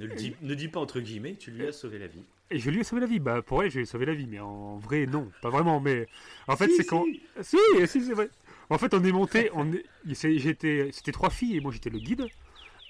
[0.01, 2.25] ne, le dis, ne dis pas entre guillemets, tu lui as sauvé la vie.
[2.51, 3.21] Et je lui ai sauvé la vie.
[3.21, 4.27] Bah, pour elle, je lui ai sauvé la vie.
[4.27, 5.31] Mais en vrai, non.
[5.41, 5.81] Pas vraiment.
[5.81, 6.09] Mais
[6.49, 6.89] en fait, Si, c'est si.
[6.89, 7.05] quand.
[7.43, 8.29] Si, si, c'est vrai.
[8.69, 9.51] En fait, on est monté.
[9.55, 9.85] On est...
[10.05, 10.91] j'étais...
[10.93, 12.27] C'était trois filles et moi, j'étais le guide.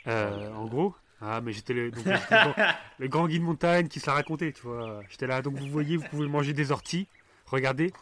[0.07, 0.95] Euh, en gros.
[1.21, 2.55] Ah, mais j'étais le, donc, le, grand,
[2.99, 5.01] le grand guide montagne qui se la racontait, tu vois.
[5.09, 5.43] J'étais là.
[5.43, 7.09] Donc, vous voyez, vous pouvez manger des orties.
[7.47, 7.93] Regardez.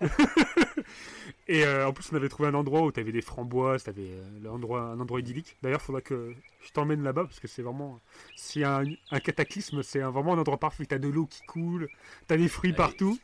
[1.48, 3.90] et euh, en plus, on avait trouvé un endroit où tu avais des framboises, tu
[3.90, 4.10] avais
[4.42, 5.56] l'endroit, un endroit idyllique.
[5.60, 6.34] D'ailleurs, il faudra que
[6.64, 8.00] je t'emmène là-bas parce que c'est vraiment.
[8.36, 10.86] S'il y a un, un cataclysme, c'est vraiment un endroit parfait.
[10.86, 11.88] Tu as de l'eau qui coule,
[12.28, 13.18] tu as des fruits partout.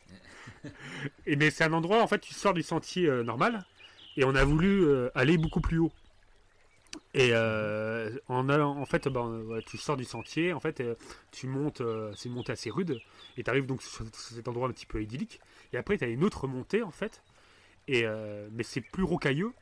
[1.25, 3.65] Et mais c'est un endroit, en fait, tu sors du sentier euh, normal
[4.17, 5.91] et on a voulu euh, aller beaucoup plus haut.
[7.15, 10.93] Et euh, en allant, en fait, ben, euh, tu sors du sentier, en fait, euh,
[11.31, 13.01] tu montes, euh, c'est une montée assez rude,
[13.35, 15.39] et tu arrives donc sur, sur cet endroit un petit peu idyllique.
[15.73, 17.23] Et après, tu as une autre montée, en fait,
[17.87, 19.53] et, euh, mais c'est plus rocailleux,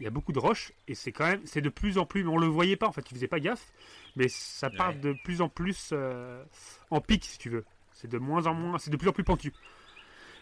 [0.00, 2.26] il y a beaucoup de roches, et c'est quand même, c'est de plus en plus,
[2.26, 3.72] on le voyait pas, en fait, tu faisais pas gaffe,
[4.16, 4.94] mais ça part Ouais.
[4.94, 6.42] de plus en plus euh,
[6.90, 7.64] en pic, si tu veux.
[7.92, 9.52] C'est de moins en moins, c'est de plus en plus pentu.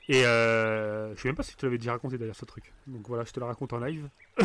[0.08, 2.72] Et euh, je sais même pas si tu l'avais déjà raconté d'ailleurs ce truc.
[2.86, 4.08] Donc voilà, je te le raconte en live.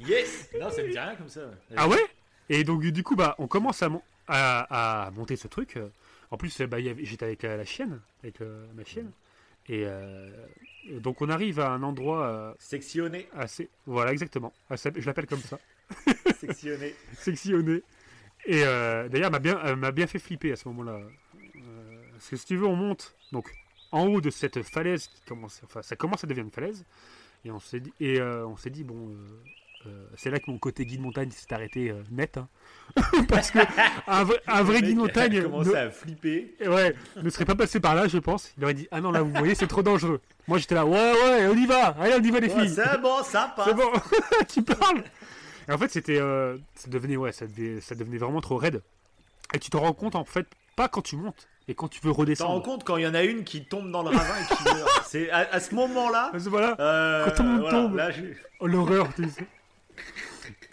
[0.00, 1.50] Yes Non, ça me dit rien comme ça.
[1.76, 1.98] Ah ouais?
[2.48, 5.78] Et donc du coup bah on commence à, mon- à, à monter ce truc.
[6.30, 9.10] En plus bah, j'étais avec la, la chienne, avec euh, ma chienne.
[9.68, 10.30] Et euh,
[11.00, 13.28] donc on arrive à un endroit euh, Sectionné.
[13.36, 13.68] assez...
[13.86, 14.52] Voilà exactement.
[14.70, 15.58] Ah, Je l'appelle comme ça.
[16.40, 16.94] Sectionné.
[17.18, 17.82] Sectionné.
[18.46, 21.00] Et euh, d'ailleurs elle m'a bien, m'a bien fait flipper à ce moment-là.
[21.56, 23.52] Euh, parce que si tu veux on monte donc
[23.92, 25.60] en haut de cette falaise qui commence...
[25.64, 26.84] Enfin ça commence à devenir une falaise.
[27.44, 29.08] Et on s'est dit, et, euh, on s'est dit bon...
[29.10, 29.14] euh,
[29.86, 32.36] euh, c'est là que mon côté guide montagne s'est arrêté euh, net.
[32.36, 32.48] hein.
[33.28, 33.60] Parce que
[34.06, 36.54] un vrai, un vrai Le guide montagne a commencé ne, à flipper.
[36.66, 38.52] ouais, ne serait pas passé par là, je pense.
[38.58, 40.20] Il aurait dit Ah non, là, vous voyez, c'est trop dangereux.
[40.48, 41.96] Moi, j'étais là Ouais, ouais, on y va.
[41.98, 42.74] Allez, on y va, les Ouais, filles.
[42.74, 43.68] c'est bon, ça passe.
[43.68, 43.90] C'est bon,
[44.52, 45.02] tu parles.
[45.66, 46.20] Et en fait, c'était.
[46.20, 48.82] euh, ça, devenait, ouais, ça, devenait, ça devenait vraiment trop raide.
[49.54, 52.10] Et tu te rends compte, en fait, pas quand tu montes, et quand tu veux
[52.10, 52.62] Tu t'en rends redescendre.
[52.62, 54.90] compte quand il y en a une qui tombe dans le ravin et qui meurt.
[55.06, 56.30] C'est à, à ce moment-là.
[56.34, 57.96] Voilà, euh, Quand tout le monde voilà, tombe.
[57.96, 58.10] Là,
[58.60, 59.46] oh, l'horreur, tu sais.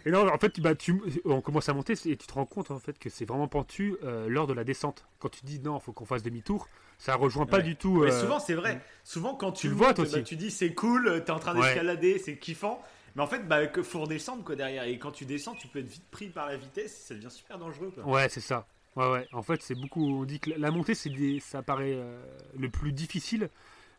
[0.06, 2.72] Et non, en fait, bah, tu, on commence à monter et tu te rends compte
[2.72, 5.06] en fait que c'est vraiment pentu euh, lors de la descente.
[5.20, 7.64] Quand tu dis non, faut qu'on fasse demi-tour, ça rejoint pas Ouais.
[7.64, 8.04] du tout.
[8.04, 8.82] Mais euh, souvent, c'est vrai.
[9.04, 10.24] Souvent, quand tu, Tu le vois, montes, toi bah, aussi.
[10.24, 11.62] tu dis c'est cool, t'es en train Ouais.
[11.68, 12.82] d'escalader, c'est kiffant.
[13.16, 14.84] Mais en fait, bah, faut redescendre quoi derrière.
[14.84, 16.96] Et quand tu descends, tu peux être vite pris par la vitesse.
[17.08, 17.92] Ça devient super dangereux.
[17.94, 18.06] Quoi.
[18.06, 18.66] Ouais, c'est ça.
[18.96, 19.28] Ouais, ouais.
[19.32, 20.04] En fait, c'est beaucoup.
[20.22, 21.40] On dit que la montée, c'est des...
[21.40, 22.20] ça paraît euh,
[22.58, 23.50] le plus difficile,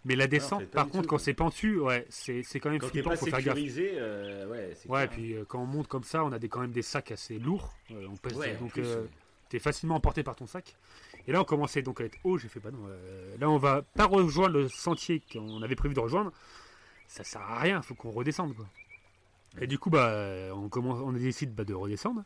[0.04, 2.88] mais la descente, par contre, tout, quand c'est pentu, ouais, c'est c'est quand même Quand
[2.88, 3.10] flippant.
[3.10, 3.58] pas Faut faire gaffe.
[3.58, 5.10] euh, ouais, c'est Ouais, clair.
[5.10, 7.38] puis euh, quand on monte comme ça, on a des, quand même des sacs assez
[7.38, 7.74] lourds.
[7.92, 9.04] Euh, on pèse, Ouais, donc plus, euh,
[9.48, 10.76] t'es facilement emporté par ton sac.
[11.26, 12.38] Et là, on commençait donc à être haut.
[12.38, 12.88] J'ai fait, bah non,
[13.38, 16.32] là, on va pas rejoindre le sentier qu'on avait prévu de rejoindre.
[17.06, 18.66] Ça sert à rien, faut qu'on redescende, quoi.
[19.60, 22.22] Et du coup, bah, on, commence, on décide bah, de redescendre.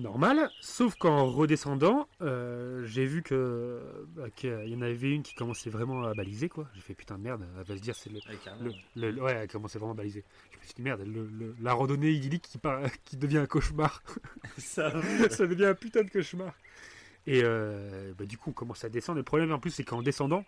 [0.00, 3.80] Normal, sauf qu'en redescendant, euh, j'ai vu que
[4.16, 6.66] bah, qu'il y en avait une qui commençait vraiment à baliser, quoi.
[6.74, 8.70] J'ai fait putain de merde, elle va se dire c'est le, Ouais, carrément.
[8.96, 10.24] le, le- ouais, elle commençait vraiment à baliser.
[10.52, 12.48] Je me suis dit merde, le- la randonnée idyllique
[13.04, 14.02] qui, devient un cauchemar.
[14.56, 14.90] Ça,
[15.30, 16.54] ça devient un putain de cauchemar.
[17.26, 19.18] Et euh, bah, du coup, on commence à descendre.
[19.18, 20.44] Le problème en plus, c'est qu'en descendant,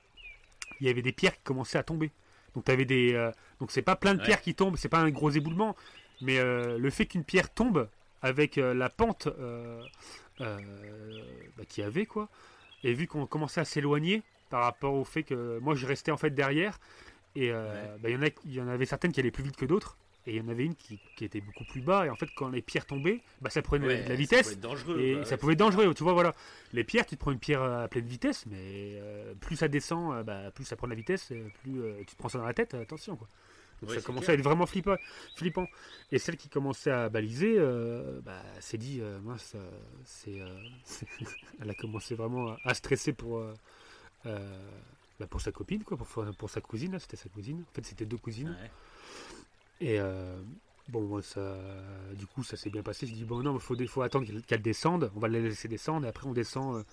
[0.81, 2.11] il y avait des pierres qui commençaient à tomber.
[2.55, 3.31] Donc, t'avais des, euh,
[3.61, 4.25] donc c'est pas plein de Ouais.
[4.25, 5.77] pierres qui tombent, c'est pas un gros éboulement,
[6.23, 7.89] mais le fait qu'une pierre tombe
[8.23, 9.85] avec euh, la pente euh,
[10.41, 11.23] euh,
[11.57, 12.29] bah, qu'il y avait, quoi,
[12.85, 16.17] et vu qu'on commençait à s'éloigner par rapport au fait que moi je restais en
[16.17, 16.79] fait derrière,
[17.35, 17.57] et Ouais.
[18.01, 19.65] bah, il y, en a- il y en avait certaines qui allaient plus vite que
[19.65, 19.97] d'autres,
[20.27, 22.29] et il y en avait une qui, qui était beaucoup plus bas, et en fait,
[22.35, 24.59] quand les pierres tombaient, bah, ça prenait Ouais, de la ça vitesse.
[24.61, 24.99] dangereux.
[24.99, 26.35] Et ça ouais, pouvait être dangereux, tu vois, voilà.
[26.73, 28.57] Les pierres, tu te prends une pierre à pleine vitesse, mais
[29.01, 32.17] euh, plus ça descend, bah, plus ça prend de la vitesse, plus euh, tu te
[32.17, 33.29] prends ça dans la tête, attention, quoi.
[33.83, 34.37] Donc ça commençait clair.
[34.37, 34.97] à être vraiment flippant.
[35.35, 35.67] flippant.
[36.11, 39.71] Et celle qui commençait à baliser, euh, bah, s'est dit, euh, mince, euh,
[40.05, 40.47] c'est, euh,
[41.61, 43.55] elle a commencé vraiment à, stresser pour, euh,
[44.27, 44.69] euh,
[45.19, 46.07] bah, pour sa copine, quoi, pour,
[46.37, 47.65] pour sa cousine, c'était sa cousine.
[47.71, 48.57] En fait, c'était deux cousines.
[48.61, 48.71] Ouais.
[49.87, 50.41] Et, euh,
[50.89, 51.57] Bon, ça,
[52.15, 53.07] du coup, ça s'est bien passé.
[53.07, 55.13] Je dis, bon, non, il faut, faut attendre qu'elle descende.
[55.15, 56.85] On va la laisser descendre et après, on descend.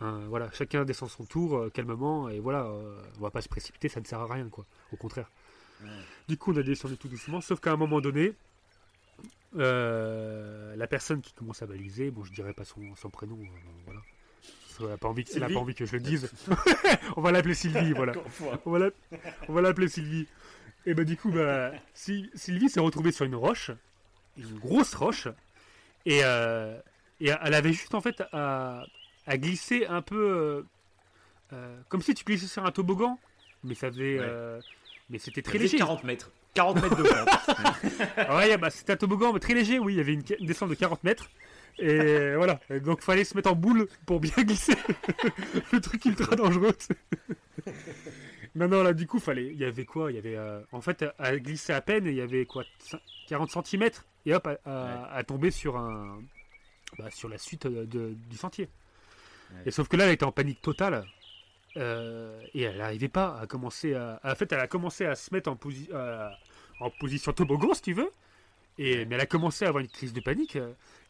[0.00, 2.70] Euh, voilà, chacun descend son tour euh, calmement et voilà,
[3.18, 4.64] on va pas se précipiter, ça ne sert à rien, quoi.
[4.92, 5.30] Au contraire.
[6.28, 8.34] Du coup, on a descendu tout doucement, sauf qu'à un moment donné,
[9.54, 13.38] la personne qui commence à baliser, bon, je dirais pas son, son prénom,
[13.86, 14.00] voilà.
[14.80, 16.30] Elle n'a pas, envie que, pas envie que je le dise.
[17.16, 18.12] on va l'appeler Sylvie, voilà.
[18.64, 18.70] on
[19.52, 20.26] va l'appeler Sylvie.
[20.86, 23.70] Et bah du coup, bah, Sylvie s'est retrouvée sur une roche,
[24.36, 25.28] une grosse roche,
[26.06, 26.78] et, euh,
[27.20, 28.84] et elle avait juste en fait à,
[29.26, 30.62] à glisser un peu, euh,
[31.52, 33.18] euh, comme si tu glissais sur un toboggan,
[33.64, 34.18] mais ça faisait,
[35.10, 35.78] mais c'était très léger.
[35.78, 36.30] 40 mètres.
[36.54, 38.30] 40 mètres de pente.
[38.36, 40.74] ouais, bah, c'était un toboggan, mais très léger, oui, il y avait une, descente de
[40.74, 41.30] 40 mètres.
[41.78, 44.74] Et voilà, donc fallait se mettre en boule pour bien glisser.
[45.72, 46.76] le truc ultra dangereux.
[48.54, 49.46] Non, non, là, du coup, fallait.
[49.46, 50.10] Il y avait quoi?
[50.10, 50.36] Il y avait.
[50.36, 52.64] Euh, en fait, à glisser à peine, il y avait quoi?
[53.28, 53.90] 40 cm
[54.26, 56.20] et hop, à, tomber sur un.
[56.98, 58.68] Bah, sur la suite euh, du sentier.
[59.66, 61.04] Et sauf que là, elle était en panique totale.
[61.76, 64.20] Euh, et elle n'arrivait pas à commencer à.
[64.24, 65.58] En fait, elle a commencé à se mettre en,
[66.80, 68.10] en position toboggan, si tu veux.
[68.78, 70.56] Et, mais elle a commencé à avoir une crise de panique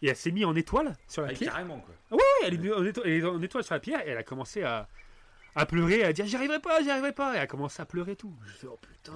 [0.00, 1.52] et elle s'est mise en étoile sur la pierre.
[1.52, 1.94] Carrément, quoi.
[2.16, 4.22] Ouais, elle est, en étoile, elle est en étoile sur la pierre et elle a
[4.22, 4.88] commencé à,
[5.54, 7.34] à pleurer, à dire j'y arriverai pas, j'y arriverai pas.
[7.34, 8.34] Et elle a commencé à pleurer tout.
[8.46, 9.12] Je fais oh putain.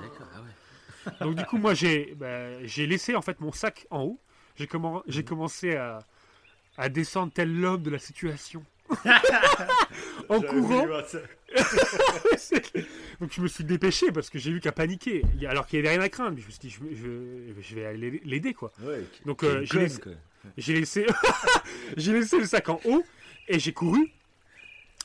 [1.08, 4.20] Ah Donc du coup moi j'ai bah, j'ai laissé en fait mon sac en haut.
[4.56, 4.68] J'ai
[5.06, 6.00] j'ai commencé à,
[6.76, 8.62] à descendre tel l'homme de la situation.
[10.28, 10.86] en courant.
[13.20, 15.96] Donc je me suis dépêché parce que j'ai vu qu'à paniquer, alors qu'il n'y avait
[15.96, 16.38] rien à craindre.
[16.38, 16.78] Je me suis dit, je,
[17.60, 18.72] je, vais aller l'aider quoi.
[19.26, 19.64] Donc euh,
[20.56, 21.06] j'ai laissé,
[21.96, 23.04] j'ai laissé le sac en haut
[23.48, 24.12] et j'ai couru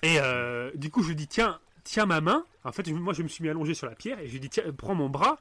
[0.03, 2.45] et euh, du coup, je lui dis tiens, tiens ma main.
[2.63, 4.49] En fait, moi, je me suis mis allongé sur la pierre et je lui dis
[4.49, 5.39] tiens, prends mon bras.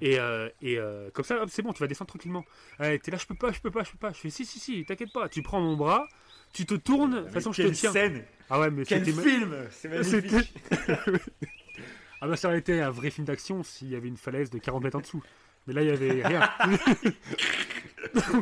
[0.00, 2.44] Et, euh, et euh, comme ça, c'est bon, tu vas descendre tranquillement.
[2.78, 4.12] Elle était là, je peux pas, je peux pas, je peux pas.
[4.12, 5.28] Je fais si, si, si, t'inquiète pas.
[5.28, 6.06] Tu prends mon bras,
[6.54, 7.16] tu te tournes.
[7.16, 7.92] De toute façon, je te tiens.
[7.92, 10.54] scène Ah ouais, mais Quel film C'est magnifique
[12.22, 14.58] Ah bah ça aurait été un vrai film d'action s'il y avait une falaise de
[14.58, 15.22] 40 mètres en dessous.
[15.66, 16.48] Mais là, il y avait rien.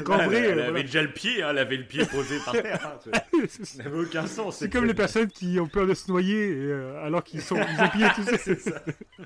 [0.09, 2.99] En vrai, elle, avait déjà le pied, hein, elle avait le pied posé par terre.
[3.05, 4.57] Hein, ça n'avait aucun sens.
[4.59, 7.83] C'est comme les personnes qui ont peur de se noyer euh, alors qu'ils sont ils
[7.83, 8.23] ont pied tout
[8.59, 8.83] ça.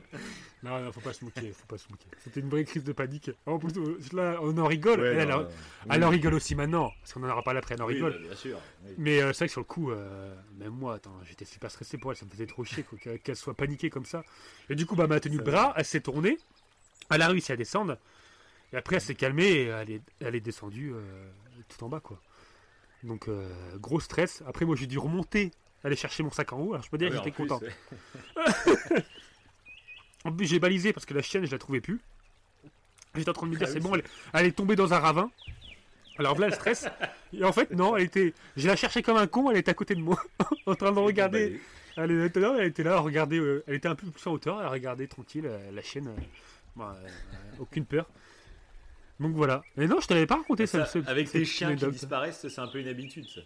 [0.63, 2.07] non, non, faut pas se moquer, faut pas se moquer.
[2.19, 3.31] C'était une vraie crise de panique.
[3.47, 3.73] En plus,
[4.13, 5.05] là, on en rigole.
[5.05, 8.13] elle, en rigole aussi maintenant, parce qu'on en aura pas après, elle en rigole.
[8.13, 8.59] Bah, bien sûr.
[8.99, 11.99] Mais euh, c'est vrai que sur le coup, euh, même moi, attends, j'étais super stressé
[11.99, 12.85] pour elle, ça me faisait trop chier
[13.23, 14.23] qu'elle soit paniquée comme ça.
[14.69, 16.39] Et du coup, bah, elle m'a tenu le bras, elle s'est tournée,
[17.11, 17.97] elle a réussi à descendre.
[18.73, 21.01] Et après, elle s'est calmée et elle est, elle est descendue euh,
[21.69, 22.21] tout en bas, quoi.
[23.03, 24.43] Donc, euh, gros stress.
[24.47, 25.53] Après, moi, j'ai dû remonter,
[25.85, 26.73] aller chercher mon sac en haut.
[26.73, 27.61] Alors, je peux dire que j'étais content.
[30.25, 32.01] en plus, j'ai balisé parce que la chienne, je la trouvais plus.
[33.15, 33.93] J'étais en train de me dire, ah c'est bon,
[34.35, 35.31] elle, est tombée dans un ravin.
[36.19, 36.89] Alors là, le stress.
[37.33, 38.35] Et en fait, non, elle était.
[38.57, 40.21] Je la cherchais comme un con, elle était à côté de moi,
[40.67, 41.61] en train de regarder.
[41.97, 43.03] Elle était là, elle était là.
[43.03, 46.11] Euh, elle était un peu plus en hauteur, elle regardait tranquille la chienne.
[46.75, 46.95] Bah,
[47.59, 48.07] aucune peur.
[49.21, 49.63] Donc voilà.
[49.77, 50.87] Mais non, je t'avais pas raconté ça.
[51.07, 53.41] avec tes chiens qui disparaissent, c'est un peu une habitude ça.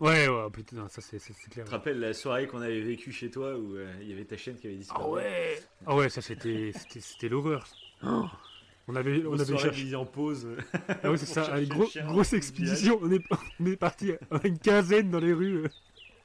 [0.00, 1.34] Ouais, ouais, putain, ça c'est clair.
[1.44, 4.24] Tu te rappelles la soirée qu'on avait vécue chez toi où euh, il y avait
[4.24, 5.04] ta chienne qui avait disparu?
[5.04, 7.64] Ah ouais Ah ouais, ça c'était c'était l'horreur.
[8.02, 8.24] Oh
[8.88, 9.94] on avait, on avait cherché.
[9.94, 10.48] en pause.
[11.04, 12.98] Ah ouais, c'est ça, une grosse expédition.
[13.00, 13.22] On est,
[13.60, 15.68] on est parti à une quinzaine dans les rues.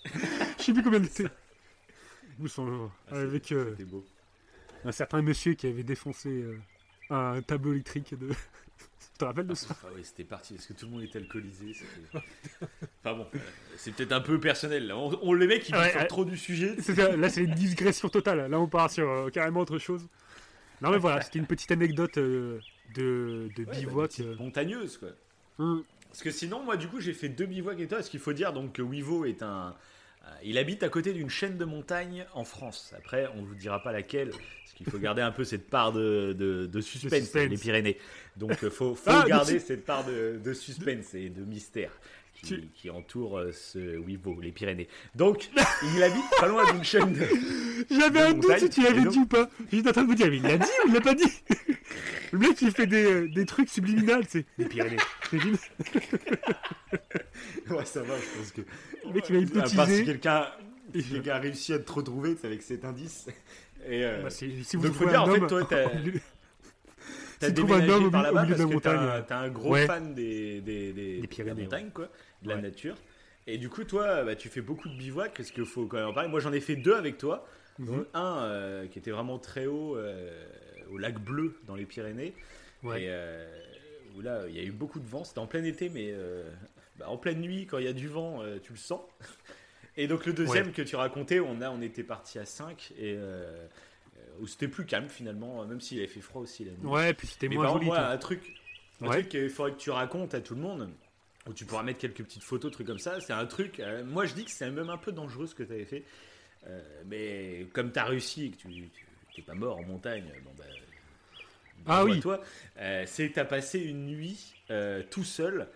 [0.57, 1.29] Je sais plus combien c'était.
[2.39, 4.05] Nous sommes ah, avec euh, beau.
[4.85, 6.29] un certain monsieur qui avait défoncé.
[6.29, 6.59] Euh,
[7.09, 8.27] un tableau électrique de.
[8.29, 11.19] tu te rappelles de ça Ah oui, c'était parti parce que tout le monde était
[11.19, 11.73] alcoolisé.
[12.13, 13.39] enfin bon, euh,
[13.77, 14.91] c'est peut-être un peu personnel.
[14.93, 16.75] On, on les mecs, ils ouais, trop du sujet.
[17.17, 18.49] là, c'est une digression totale.
[18.49, 20.07] Là, on part sur euh, carrément autre chose.
[20.81, 22.59] Non, mais voilà, c'était une petite anecdote euh,
[22.95, 24.21] de, de bivouac.
[24.39, 25.09] montagneuse, quoi.
[25.59, 25.83] Hum.
[26.09, 27.99] Parce que sinon, moi, du coup, j'ai fait deux bivouacs et toi.
[27.99, 29.75] Est-ce qu'il faut dire donc que Wivo est un.
[30.43, 32.93] Il habite à côté d'une chaîne de montagnes en France.
[32.97, 34.31] Après, on ne vous dira pas laquelle,
[34.79, 37.97] il faut garder un peu cette part de, de, suspense, les Pyrénées.
[38.35, 41.91] Donc il euh, faut, faut ah, garder cette part de, suspense et de mystère.
[42.43, 44.87] Qui, qui, entoure euh, ce Wivo, les Pyrénées.
[45.15, 45.49] Donc,
[45.95, 47.25] il habite pas loin d'une chaîne de.
[47.89, 49.49] J'avais un doute si tu l'avais dit ou pas.
[49.71, 51.23] J'étais en train de me dire, mais il l'a dit ou il l'a pas dit
[52.31, 54.97] Le mec, il fait des, des trucs subliminales, c'est les Pyrénées.
[57.69, 58.61] ouais, ça va, je pense que.
[59.05, 59.79] Le mec, il va hypnotiser.
[59.79, 60.45] À part si quelqu'un
[61.31, 63.27] a réussi à te retrouver avec cet indice.
[63.87, 65.89] Et, euh, bah, si, vous donc, faut dire, en fait, toi, t'as.
[67.39, 71.27] T'as déménagé par là-bas parce que t'es un, un, gros fan des, des, des, des
[71.27, 72.09] Pyrénées, montagnes, quoi,
[72.43, 72.95] de la nature.
[73.47, 76.07] Et du coup, toi, bah, tu fais beaucoup de bivouac, parce qu'il faut quand même
[76.07, 76.29] en parler.
[76.29, 77.47] Moi, j'en ai fait deux avec toi.
[77.79, 78.05] Mhm.
[78.13, 80.45] Un euh, qui était vraiment très haut, euh,
[80.91, 82.33] au lac Bleu, dans les Pyrénées.
[82.83, 83.03] Ouais.
[83.03, 83.47] Et euh,
[84.15, 85.23] où là, il y a eu beaucoup de vent.
[85.23, 86.13] C'était en plein été, mais
[86.97, 89.01] bah, en pleine nuit, quand il y a du vent, tu le sens.
[89.99, 93.17] Et donc le deuxième que tu racontais, on, a, on était parti à 5 et
[94.39, 96.85] où c'était plus calme finalement, même s'il avait fait froid aussi la nuit.
[96.85, 97.85] Ouais, puis c'était moins par joli.
[97.87, 98.53] moi, un truc,
[99.01, 99.21] un Ouais.
[99.21, 100.91] truc qu'il faudrait que tu racontes à tout le monde,
[101.47, 103.19] où tu pourras mettre quelques petites photos, trucs comme ça.
[103.21, 105.63] C'est un truc, euh, moi je dis que c'est même un peu dangereux ce que
[105.63, 106.03] tu avais fait.
[106.67, 108.67] Euh, mais comme tu as réussi et que tu
[109.37, 110.63] n'es pas mort en montagne, bon bah.
[111.85, 112.19] Ah oui.
[112.19, 112.41] Toi,
[112.79, 114.53] euh, c'est que tu as passé une nuit
[115.09, 115.67] tout seul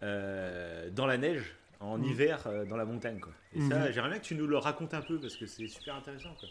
[0.00, 1.54] dans la neige.
[1.78, 2.04] En Mhm.
[2.04, 3.34] hiver dans la montagne quoi.
[3.54, 3.92] Et ça Mhm.
[3.92, 6.48] j'aimerais bien que tu nous le racontes un peu parce que c'est super intéressant quoi.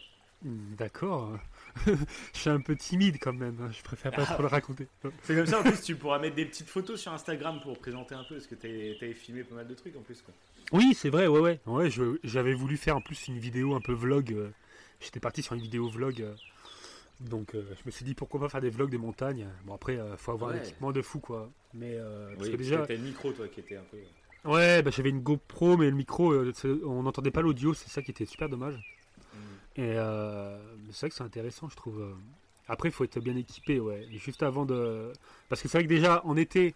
[0.78, 1.38] D'accord.
[1.88, 1.96] je
[2.34, 3.58] suis un peu timide quand même.
[3.62, 3.72] hein.
[3.72, 4.34] Je préfère pas Ah.
[4.34, 4.88] trop le raconter.
[5.24, 8.14] C'est comme ça en plus tu pourras mettre des petites photos sur Instagram pour présenter
[8.14, 10.34] un peu parce que tu avais filmé pas mal de trucs en plus quoi.
[10.72, 11.60] Oui, c'est vrai, ouais, ouais.
[11.66, 11.90] ouais
[12.24, 14.34] J'avais voulu faire en plus une vidéo un peu vlog.
[14.34, 14.50] euh,
[15.02, 16.22] J'étais parti sur une vidéo vlog.
[16.22, 16.34] euh,
[17.22, 19.48] donc euh, je me suis dit pourquoi pas faire des vlogs des montagnes.
[19.66, 21.50] Bon après, euh, faut avoir un équipement de fou quoi.
[21.74, 23.98] Mais euh, parce Oui, que parce déjà, t'as le micro, toi, qui était un peu.
[24.52, 26.34] ouais, bah, j'avais une GoPro, mais le micro,
[26.86, 27.74] on n'entendait pas l'audio.
[27.74, 28.80] C'est ça qui était super dommage.
[29.78, 30.58] Et euh,
[30.92, 32.02] c'est vrai que c'est intéressant, je trouve.
[32.02, 32.14] euh.
[32.68, 34.08] Après, il faut être bien équipé, ouais.
[34.12, 35.12] Juste avant de.
[35.50, 36.74] Parce que c'est vrai que déjà, en été,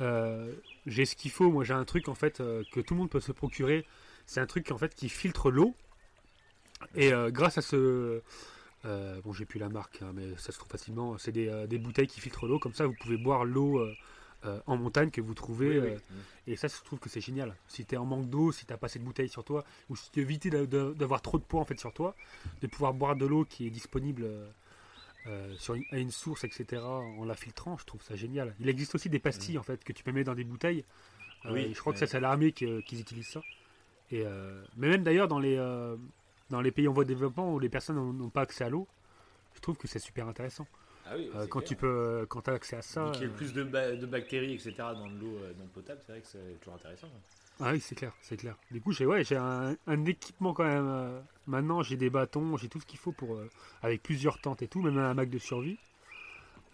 [0.00, 0.52] euh,
[0.86, 1.50] j'ai ce qu'il faut.
[1.50, 3.86] Moi, j'ai un truc, en fait, euh, que tout le monde peut se procurer.
[4.26, 5.74] C'est un truc, en fait, qui filtre l'eau.
[6.94, 8.20] Et grâce à ce.
[8.84, 11.16] bon, j'ai plus la marque, hein, mais ça se trouve facilement.
[11.18, 12.58] C'est des, des bouteilles qui filtrent l'eau.
[12.58, 13.80] Comme ça, vous pouvez boire l'eau
[14.44, 15.78] euh, en montagne que vous trouvez.
[15.80, 15.94] Oui, oui.
[15.94, 15.98] euh,
[16.46, 17.54] et ça, je trouve que c'est génial.
[17.68, 19.96] Si tu es en manque d'eau, si tu pas assez de bouteilles sur toi, ou
[19.96, 22.14] si tu de- d'avoir trop de poids en fait sur toi,
[22.60, 24.24] de pouvoir boire de l'eau qui est disponible
[25.26, 28.54] euh, sur une, à une source, etc., en la filtrant, je trouve ça génial.
[28.60, 30.84] Il existe aussi des pastilles en fait que tu peux mettre dans des bouteilles.
[31.46, 33.42] Oui, je crois que ça, c'est à l'armée qu'ils utilisent ça.
[34.10, 34.24] Et,
[34.76, 35.56] mais même d'ailleurs dans les
[36.50, 38.86] dans les pays en voie de développement où les personnes n'ont pas accès à l'eau,
[39.54, 40.66] je trouve que c'est super intéressant.
[41.06, 41.68] Ah oui, Euh, quand clair.
[41.68, 43.00] tu peux, quand as accès à ça.
[43.12, 45.66] Qu'il y ait euh, plus de, ba- de bactéries, etc., dans de l'eau euh, non
[45.66, 47.08] potable, c'est vrai que c'est toujours intéressant.
[47.60, 48.56] Ah oui, c'est clair, c'est clair.
[48.70, 50.86] Du coup, j'ai ouais, j'ai un, un équipement quand même.
[50.88, 53.50] euh, maintenant, j'ai des bâtons, j'ai tout ce qu'il faut pour euh,
[53.82, 55.78] avec plusieurs tentes et tout, même un Mac de survie.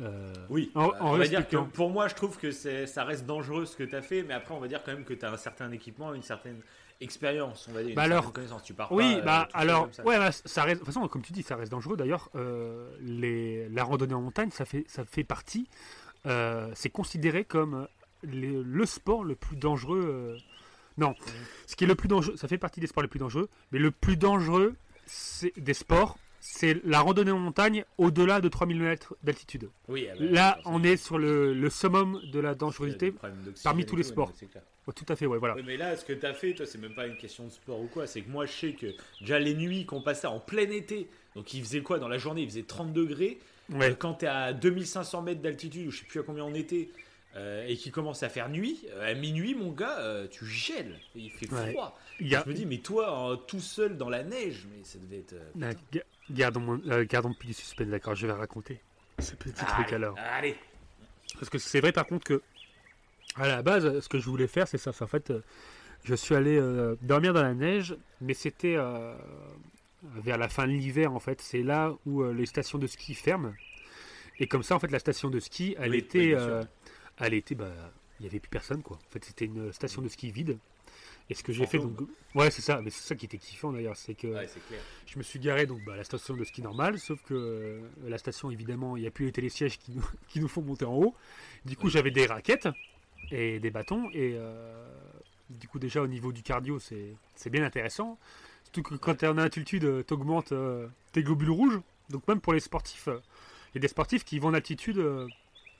[0.01, 3.05] Euh, Oui, En- euh, en on va dire que pour moi, je trouve que ça
[3.05, 5.15] reste dangereux ce que tu as fait, mais après, on va dire quand même que
[5.15, 6.63] tu as un certain équipement, une certaine
[7.01, 8.63] expérience, on va dire, Bah alors- connaissance.
[8.63, 10.05] Tu pars oui, pas, euh, bah alors, ça.
[10.05, 10.81] ouais, bah, ça reste.
[10.81, 11.97] De toute façon, comme tu dis, ça reste dangereux.
[11.97, 15.69] D'ailleurs, euh, les, la randonnée en montagne, ça fait, ça fait partie.
[16.27, 17.89] euh, c'est considéré comme
[18.23, 20.03] les- le sport le plus dangereux.
[20.05, 20.37] euh,
[20.99, 21.15] non,
[21.67, 23.79] ce qui est le plus dangereux, ça fait partie des sports les plus dangereux, mais
[23.79, 24.75] le plus dangereux
[25.57, 29.71] des sports, c'est la randonnée en montagne au-delà de 3000 mètres d'altitude.
[29.89, 33.15] Oui, ah bah, Là, on est sur le, le summum de la dangerosité.
[33.65, 34.33] parmi tous les sports.
[34.91, 35.55] Oh, tout à fait, ouais, voilà.
[35.65, 37.81] Mais là, ce que tu as fait, toi, c'est même pas une question de sport
[37.81, 38.07] ou quoi.
[38.09, 38.87] C'est que moi, je sais que
[39.21, 42.43] déjà les nuits qu'on passait en plein été, donc il faisait quoi dans la journée?
[42.43, 43.39] Il faisait 30 degrés.
[43.71, 43.91] Ouais.
[43.91, 46.55] Euh, Quand tu es à 2500 mètres d'altitude, ou je sais plus à combien on
[46.55, 46.89] était,
[47.37, 50.99] euh, et qu'il commence à faire nuit, euh, à minuit, mon gars, euh, tu gèles.
[51.15, 51.71] Il fait Ouais.
[51.71, 51.97] froid.
[52.19, 55.19] Y a, Je me dis, mais toi, tout seul dans la neige, mais ça devait
[55.19, 55.35] être.
[55.35, 58.81] euh, Ah, ga- Gardons, mon- gardons plus du suspense, d'accord, je vais raconter
[59.21, 60.17] ce petit truc alors.
[60.19, 60.57] Allez.
[61.35, 62.43] Parce que c'est vrai par contre que,
[63.37, 64.91] à la base, ce que je voulais faire, c'est ça.
[65.01, 65.41] En fait, euh,
[66.05, 69.15] je suis allé euh, dormir dans la neige, mais c'était euh,
[70.03, 71.41] vers la fin de l'hiver en fait.
[71.41, 73.53] C'est là où euh, les stations de ski ferment.
[74.39, 76.65] Et comme ça, en fait, la station de ski, elle Oui, était, oui,
[77.19, 77.71] elle était, bah,
[78.19, 78.97] il y avait plus personne quoi.
[78.97, 80.59] En fait, c'était une station de ski vide.
[81.29, 82.01] Et ce que j'ai fait, donc,
[82.35, 82.81] ouais, c'est ça.
[82.83, 84.81] Mais c'est ça qui était kiffant d'ailleurs, c'est que Ouais, c'est clair.
[85.07, 87.81] je me suis garé donc bah, à la station de ski normale, sauf que euh,
[88.09, 90.87] la station évidemment il n'y a plus les télésièges qui nous, qui nous font monter
[90.87, 91.15] en haut.
[91.67, 92.69] Du coup j'avais des raquettes
[93.31, 94.87] et des bâtons et euh,
[95.51, 98.19] du coup déjà au niveau du cardio c'est bien intéressant.
[98.65, 100.53] Surtout que quand tu es en altitude tu augmentes
[101.13, 101.81] tes globules rouges.
[102.09, 103.19] Donc même pour les sportifs, euh,
[103.73, 105.29] il y a des sportifs qui vont en altitude euh,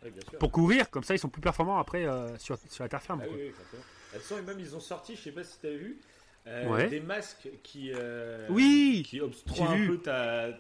[0.03, 0.39] sûr.
[0.39, 3.21] pour courir, comme ça ils sont plus performants après euh, sur, sur la terre ferme.
[3.23, 3.35] Ah quoi.
[3.37, 5.99] oui, oui, et même ils ont sorti, je sais pas si tu as vu,
[6.47, 6.89] euh, Ouais.
[6.89, 9.87] des masques qui, euh, Oui qui obstruent un vu.
[9.89, 10.51] peu ta,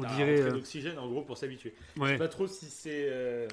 [0.00, 1.74] ta dirait, euh, d'oxygène en gros pour s'habituer.
[1.96, 2.08] Je Ouais.
[2.10, 3.48] sais pas trop si c'est euh,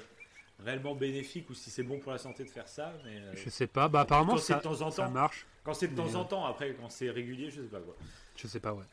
[0.64, 3.48] réellement bénéfique ou si c'est bon pour la santé de faire ça, mais euh, Je
[3.48, 5.10] sais pas, bah apparemment ça, de temps en ça temps.
[5.10, 5.46] marche.
[5.64, 7.80] quand c'est de temps mais, en euh, temps, après quand c'est régulier, je sais pas
[7.80, 7.94] quoi.
[8.36, 8.84] Je sais pas, ouais.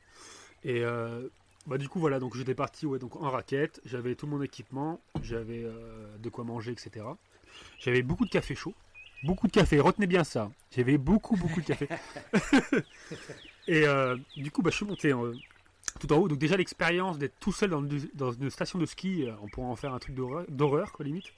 [0.63, 1.27] Et euh,
[1.67, 4.99] bah du coup voilà, donc j'étais parti ouais, donc en raquette, j'avais tout mon équipement,
[5.23, 7.05] j'avais euh, de quoi manger, etc.
[7.79, 8.73] J'avais beaucoup de café chaud,
[9.23, 9.79] beaucoup de café.
[9.79, 10.51] Retenez bien ça.
[10.75, 11.87] J'avais beaucoup beaucoup de café.
[13.67, 13.85] Et
[14.37, 15.11] du coup bah je suis monté
[15.99, 16.27] tout en haut.
[16.27, 19.67] Donc déjà l'expérience d'être tout seul dans, une- dans une station de ski, on pourrait
[19.67, 21.33] en faire un truc d'horreur, d'horreur quoi limite.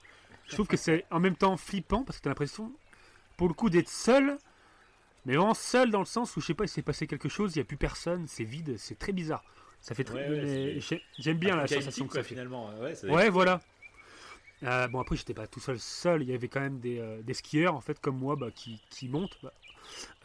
[0.47, 2.71] Je trouve que c'est en même temps flippant parce que t'as l'impression,
[3.35, 4.37] pour le coup, d'être seul.
[5.25, 7.53] Mais vraiment seul dans le sens où je sais pas, il s'est passé quelque chose,
[7.55, 9.43] il n'y a plus personne, c'est vide, c'est très bizarre.
[9.81, 10.27] Ça fait très.
[10.29, 12.29] Ouais, ouais, J'aime bien la sensation que quoi, ça fait.
[12.29, 12.71] finalement.
[13.03, 13.59] Ouais, voilà.
[14.63, 16.23] Euh, bon, après, j'étais pas tout seul, seul.
[16.23, 18.81] Il y avait quand même des, euh, des skieurs, en fait, comme moi, bah, qui,
[18.89, 19.37] qui montent.
[19.43, 19.53] Bah,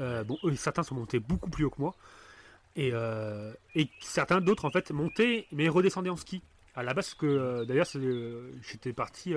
[0.01, 1.95] euh, bon, eux, certains sont montés beaucoup plus haut que moi.
[2.77, 2.93] Et,
[3.75, 6.43] et certains d'autres, en fait, montaient, mais redescendaient en ski.
[6.75, 7.87] À la base, que, d'ailleurs,
[8.63, 9.35] j'étais parti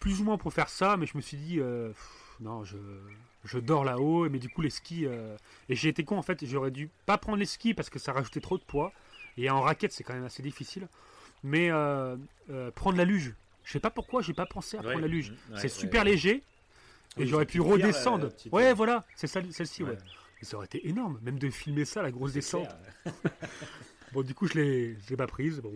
[0.00, 2.76] plus ou moins pour faire ça, mais je me suis dit, euh, pff, non, je,
[3.44, 5.06] je dors là-haut, mais du coup, les skis.
[5.06, 5.36] euh,
[5.68, 8.12] et j'ai été con, en fait, j'aurais dû pas prendre les skis parce que ça
[8.12, 8.92] rajoutait trop de poids.
[9.36, 10.88] Et en raquette, c'est quand même assez difficile.
[11.42, 12.16] Mais euh,
[12.50, 13.34] euh, prendre la luge.
[13.64, 15.30] Je sais pas pourquoi, j'ai pas pensé à Ouais, prendre la luge.
[15.32, 16.42] mmh, ouais, c'est super léger.
[17.18, 18.28] Et j'aurais pu pierre, redescendre.
[18.52, 19.96] ouais, voilà, c'est celle-ci, ouais.
[20.42, 22.68] Ça aurait été énorme, même de filmer ça, la grosse descente.
[23.04, 23.14] clair.
[24.12, 25.60] Bon, du coup, je l'ai, je l'ai pas prise.
[25.60, 25.72] Bon.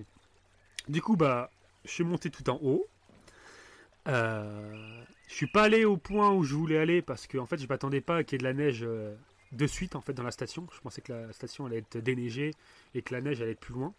[0.89, 1.51] Du coup, bah,
[1.85, 2.87] je suis monté tout en haut.
[4.09, 7.59] Euh, je suis pas allé au point où je voulais aller parce que, en fait,
[7.59, 9.15] je m'attendais pas qu'il y ait de la neige euh,
[9.53, 10.67] de suite, en fait, dans la station.
[10.75, 12.55] Je pensais que la station allait être déneigée
[12.95, 13.95] et que la neige allait être plus loin.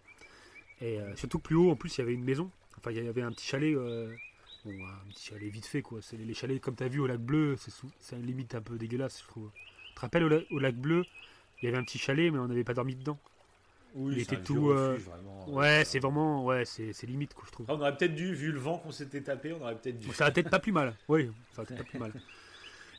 [0.81, 2.49] Et euh, surtout plus haut, en plus, il y avait une maison.
[2.77, 3.75] Enfin, il y avait un petit chalet.
[3.75, 5.99] bon, un petit chalet vite fait, quoi.
[6.01, 8.77] C'est les chalets, comme tu as vu au lac bleu, c'est, une limite un peu
[8.77, 9.51] dégueulasse, je trouve.
[9.89, 11.05] Tu te rappelles au lac bleu,
[11.61, 13.19] il y avait un petit chalet, mais on n'avait pas dormi dedans.
[13.95, 15.49] Oui, Il c'est était tout, euh, refuge, vraiment.
[15.49, 17.65] Ouais, c'est vraiment, ouais, c'est, c'est limite, quoi, je trouve.
[17.69, 20.11] Ah, on aurait peut-être dû, vu le vent qu'on s'était tapé, on aurait peut-être dû.
[20.13, 20.95] Ça va peut-être pas plus mal.
[21.07, 22.13] Oui, ça va peut-être pas plus mal.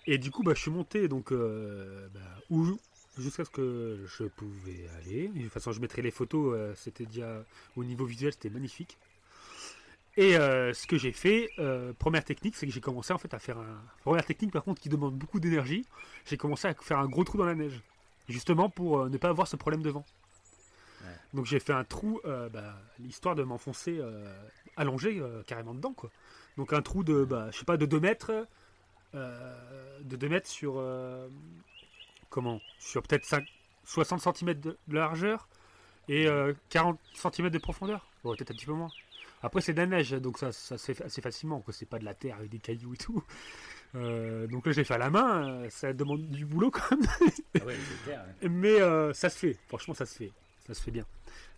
[0.06, 2.20] Et du coup, bah, je suis monté donc euh, bah,
[2.50, 2.76] où
[3.18, 5.28] jusqu'à ce que je pouvais aller.
[5.28, 6.54] De toute façon, je mettrai les photos.
[6.56, 7.44] euh, c'était déjà
[7.76, 8.98] au niveau visuel, c'était magnifique.
[10.16, 13.32] Et euh, ce que j'ai fait, euh, première technique, c'est que j'ai commencé en fait
[13.32, 13.80] à faire un.
[14.02, 15.86] Première technique, par contre, qui demande beaucoup d'énergie.
[16.26, 17.80] J'ai commencé à faire un gros trou dans la neige,
[18.28, 20.04] justement pour euh, ne pas avoir ce problème de vent.
[21.34, 24.32] Donc j'ai fait un trou, euh, bah, l'histoire de m'enfoncer euh,
[24.76, 26.10] allongé euh, carrément dedans, quoi.
[26.56, 28.46] Donc un trou de, bah, je sais pas, de 2 mètres,
[29.14, 30.82] euh, de 2 mètres sur,
[32.28, 33.44] comment, sur peut-être 5,
[33.84, 35.48] 60 cm de largeur
[36.08, 38.06] et euh, 40 cm de profondeur.
[38.24, 38.90] Bon, peut-être un petit peu moins.
[39.42, 41.72] Après c'est de la neige, donc ça, ça se fait assez facilement, quoi.
[41.72, 43.24] C'est pas de la terre avec des cailloux et tout.
[43.94, 47.06] Euh, donc là j'ai fait à la main, euh, ça demande du boulot quand même.
[47.60, 48.24] Ah ouais, clair.
[48.48, 50.32] Mais euh, ça se fait, franchement ça se fait,
[50.66, 51.04] ça se fait bien.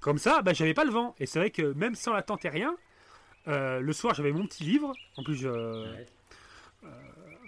[0.00, 1.14] Comme ça, bah, j'avais pas le vent.
[1.18, 2.76] Et c'est vrai que même sans la tente et rien,
[3.48, 4.92] euh, le soir j'avais mon petit livre.
[5.16, 6.06] En plus, je- Ouais.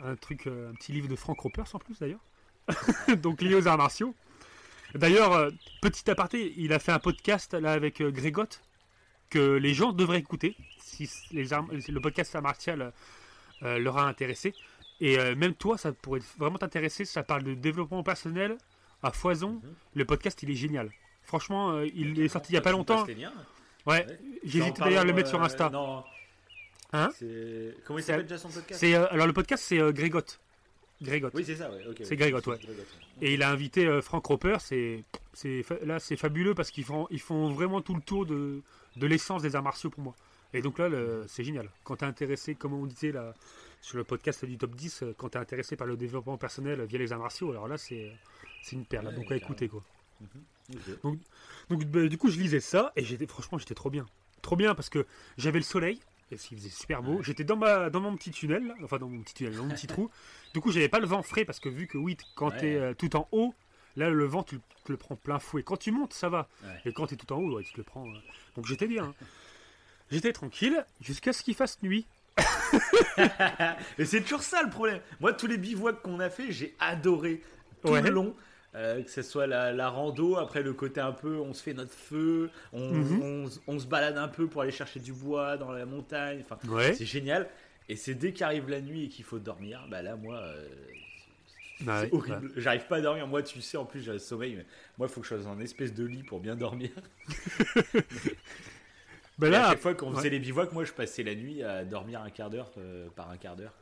[0.03, 2.21] un truc, euh, un petit livre de Frank Ropers en plus d'ailleurs.
[3.23, 4.15] Donc lié aux arts martiaux.
[4.95, 5.51] D'ailleurs, euh,
[5.83, 8.63] petit aparté, il a fait un podcast là avec euh, Grégotte
[9.31, 12.93] que les gens devraient écouter si les armes, le podcast art martial
[13.63, 14.55] euh, leur a intéressé.
[15.01, 17.05] Et euh, même toi, ça pourrait vraiment t'intéresser.
[17.05, 18.57] Ça parle de développement personnel
[19.03, 19.61] à foison.
[19.63, 19.75] Mhm.
[19.95, 20.91] Le podcast, il est génial.
[21.27, 23.05] Franchement, euh, il est sorti il y a pas longtemps.
[23.05, 23.17] Ouais,
[23.87, 24.07] Ouais.
[24.45, 25.69] j'hésite d'ailleurs à le mettre sur euh, Insta.
[25.71, 26.03] Non.
[26.93, 30.41] Hein C'est- Comment il s'appelle déjà son podcast euh, alors le podcast, c'est Grégotte.
[31.03, 31.35] Grégotte.
[31.35, 31.83] Oui, c'est ça, ouais.
[32.05, 32.17] C'est.
[32.17, 32.59] Grégotte, ouais.
[32.59, 32.87] Grégotte,
[33.21, 34.57] Et il a invité euh, Frank Roper.
[34.61, 35.05] C'est,
[35.85, 38.63] là, c'est fabuleux parce qu'ils font, ils font vraiment tout le tour de,
[38.97, 40.15] de l'essence des arts martiaux pour moi.
[40.55, 40.89] Et donc là,
[41.27, 41.69] c'est génial.
[41.85, 43.35] Quand t'es intéressé, comme on disait là
[43.83, 46.99] sur le podcast du top 10, euh, quand t'es intéressé par le développement personnel via
[46.99, 48.13] les arts martiaux, alors là, c'est,
[48.73, 49.09] une perle.
[49.09, 49.83] Ouais, donc à écouter quoi.
[51.03, 51.19] Ok.
[51.71, 54.07] Donc bah, du coup, je lisais ça et j'étais franchement, j'étais trop bien,
[54.43, 55.07] trop bien parce que
[55.39, 56.01] j'avais le soleil
[56.33, 57.23] et il faisait super beau.
[57.23, 59.87] J'étais dans ma dans mon petit tunnel, enfin dans mon petit tunnel, dans mon petit
[59.87, 60.11] trou.
[60.55, 62.59] Du coup, j'avais pas le vent frais parce que vu que oui, quand Ouais.
[62.59, 63.55] t'es euh, tout en haut,
[63.97, 65.63] là le vent tu, tu le prends plein fouet.
[65.63, 66.49] Quand tu montes, ça va.
[66.65, 66.81] Ouais.
[66.87, 68.07] Et quand t'es tout en haut, ouais, tu te le prends.
[68.09, 68.19] euh.
[68.57, 69.05] Donc j'étais bien.
[69.05, 69.15] hein.
[70.11, 72.07] J'étais tranquille jusqu'à ce qu'il fasse nuit.
[73.99, 75.01] Et c'est toujours ça le problème.
[75.21, 77.43] Moi, tous les bivouacs qu'on a fait, j'ai adoré
[77.83, 78.03] tout Ouais.
[78.03, 78.35] le long.
[78.77, 81.73] Euh, que ce soit la, la rando, après le côté un peu, on se fait
[81.73, 83.49] notre feu, on, Mhm.
[83.67, 86.43] on se balade un peu pour aller chercher du bois dans la montagne.
[86.45, 86.93] Enfin, Ouais.
[86.93, 87.49] c'est génial.
[87.89, 90.69] Et c'est dès qu'arrive la nuit et qu'il faut dormir, bah là, moi, euh,
[91.81, 92.53] Bah c'est horrible.
[92.57, 93.27] J'arrive pas à dormir.
[93.27, 94.57] Moi, tu sais, en plus, j'ai le sommeil.
[94.57, 94.67] Mais
[94.99, 96.91] moi, il faut que je sois dans un espèce de lit pour bien dormir.
[99.39, 100.17] Bah à chaque fois qu'on ouais.
[100.17, 103.31] faisait les bivouacs, moi, je passais la nuit à dormir un quart d'heure euh, par
[103.31, 103.75] un quart d'heure.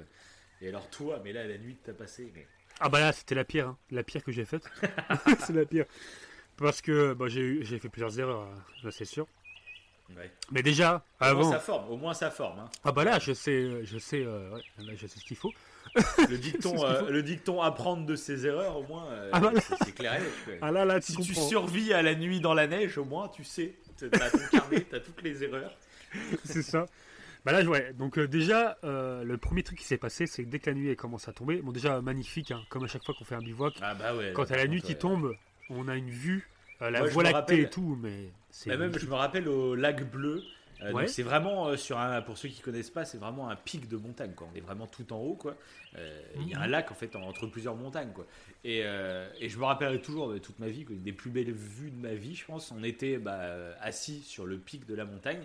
[0.61, 2.33] Et alors, toi, mais là, la nuit, t'as passé.
[2.35, 2.47] Mais...
[2.81, 3.79] ah bah là, c'était la pire, hein.
[3.91, 4.65] la pire que j'ai faite.
[5.41, 5.85] c'est la pire.
[6.57, 9.27] Parce que bah, j'ai fait plusieurs erreurs, hein, là, c'est sûr.
[10.17, 10.31] Ouais.
[10.53, 11.41] Mais déjà, Au avant.
[11.45, 11.91] moins, ça forme.
[11.91, 12.59] Au moins, ça forme.
[12.61, 12.69] hein.
[12.85, 15.53] Ah bah là, je sais, je sais, euh, ouais, là, je sais ce qu'il faut.
[16.29, 19.61] Le dicton, euh, le dicton apprendre de ses erreurs, au moins, euh, Ah, voilà.
[19.61, 20.21] c'est clair.
[20.61, 23.29] Ah là, là, tu si tu survis à la nuit dans la neige, au moins,
[23.29, 23.75] tu sais.
[23.97, 25.75] T'as ton carnet, t'as toutes les erreurs.
[26.45, 26.87] c'est ça.
[27.45, 27.93] Bah là, ouais.
[27.93, 30.75] Donc euh, déjà, euh, le premier truc qui s'est passé, c'est que dès que la
[30.77, 33.35] nuit elle commence à tomber, bon déjà magnifique, hein, comme à chaque fois qu'on fait
[33.35, 34.33] un bivouac, Ah bah ouais.
[34.35, 34.99] quand là, à la nuit qui ouais.
[34.99, 35.35] tombe,
[35.69, 36.49] on a une vue,
[36.83, 39.47] euh, la Moi, voie lactée rappelle- et tout, mais c'est Bah, même, je me rappelle
[39.49, 40.43] au lac bleu.
[40.83, 41.07] euh, Ouais.
[41.07, 43.97] c'est vraiment euh, sur un, pour ceux qui connaissent pas, c'est vraiment un pic de
[43.97, 44.33] montagne.
[44.35, 44.49] Quoi.
[44.53, 45.55] On est vraiment tout en haut, quoi.
[45.97, 46.71] Euh, Il y a un Mhm.
[46.73, 48.27] lac en fait en- entre plusieurs montagnes, quoi.
[48.65, 51.53] Et, et je me rappellerai toujours de toute ma vie, quoi, une des plus belles
[51.53, 52.73] vues de ma vie, je pense.
[52.73, 55.45] On était bah, assis sur le pic de la montagne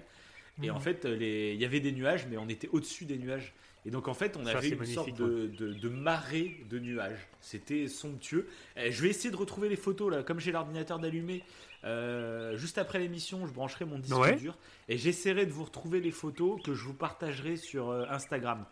[0.62, 3.54] Et en fait, les- il y avait des nuages, mais on était au-dessus des nuages.
[3.86, 7.28] Et donc en fait, on Ça, avait une sorte de, de- de marée de nuages.
[7.40, 8.48] C'était somptueux.
[8.78, 11.44] Euh, je vais essayer de retrouver les photos là, comme j'ai l'ordinateur d'allumer.
[11.86, 14.36] euh, juste après l'émission, je brancherai mon disque Ouais.
[14.36, 14.58] dur
[14.90, 18.66] et j'essaierai de vous retrouver les photos que je vous partagerai sur euh, Instagram.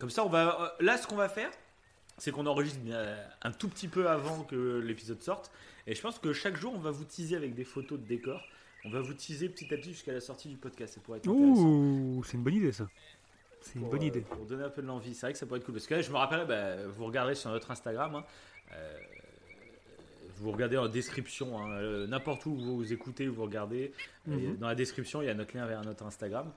[0.00, 0.60] Comme ça, on va.
[0.80, 1.50] euh, là, ce qu'on va faire,
[2.18, 5.52] c'est qu'on enregistre euh, un tout petit peu avant que l'épisode sorte.
[5.86, 8.42] Et je pense que chaque jour, on va vous teaser avec des photos de décors.
[8.86, 10.94] On va vous teaser petit à petit jusqu'à la sortie du podcast.
[10.94, 11.26] Ça pourrait être.
[11.28, 12.88] Ouh, c'est une bonne idée ça.
[13.60, 14.20] C'est une bonne euh, idée.
[14.20, 15.12] Pour donner un peu de l'envie.
[15.14, 15.74] C'est vrai que ça pourrait être cool.
[15.74, 18.14] Parce que là, je me rappelle, bah, vous regarderez sur notre Instagram.
[18.14, 18.24] hein,
[18.72, 18.98] euh,
[20.38, 23.92] vous regardez en description, hein, euh, n'importe où vous écoutez, vous regardez.
[24.26, 24.56] Mhm.
[24.58, 26.52] Dans la description, il y a notre lien vers notre Instagram.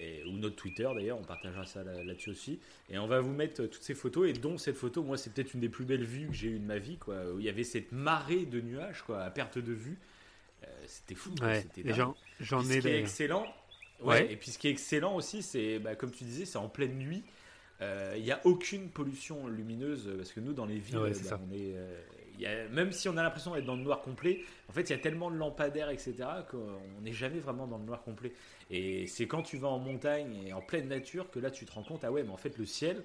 [0.00, 2.60] Et, ou notre Twitter d'ailleurs, on partagera ça là- là-dessus aussi.
[2.88, 5.54] Et on va vous mettre toutes ces photos, et dont cette photo, moi c'est peut-être
[5.54, 7.48] une des plus belles vues que j'ai eues de ma vie, quoi, où il y
[7.48, 9.98] avait cette marée de nuages, quoi, à perte de vue.
[10.88, 11.30] Euh, c'était fou.
[11.42, 11.66] Ouais,
[12.40, 13.46] j'en, ai ce qui est excellent,
[14.00, 14.32] ouais, Ouais.
[14.32, 16.96] et puis ce qui est excellent aussi, c'est bah, comme tu disais, c'est en pleine
[16.98, 17.24] nuit.
[17.80, 21.10] Euh, Il n'y a aucune pollution lumineuse euh, parce que nous, dans les villes, Ouais,
[21.12, 22.00] euh, bah, on est, euh,
[22.38, 24.90] y a- même si on a l'impression d'être dans le noir complet, en fait, il
[24.90, 28.34] y a tellement de lampadaires, etc., qu'on n'est jamais vraiment dans le noir complet.
[28.70, 31.72] Et c'est quand tu vas en montagne et en pleine nature que là, tu te
[31.72, 33.04] rends compte, ah ouais, mais en fait, le ciel,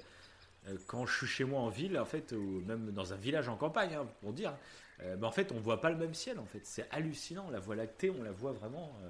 [0.68, 3.50] euh, quand je suis chez moi en ville, en fait, ou même dans un village
[3.50, 4.54] en campagne, hein, pour dire,
[5.02, 6.61] euh, bah, en fait, on voit pas le même ciel, en fait.
[6.64, 7.49] C'est hallucinant.
[7.49, 9.10] La Voie lactée, on la voit vraiment euh,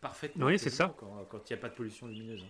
[0.00, 0.46] parfaitement.
[0.46, 0.94] Oui, c'est ça.
[0.98, 2.42] Quand il n'y a pas de pollution lumineuse.
[2.42, 2.46] hein.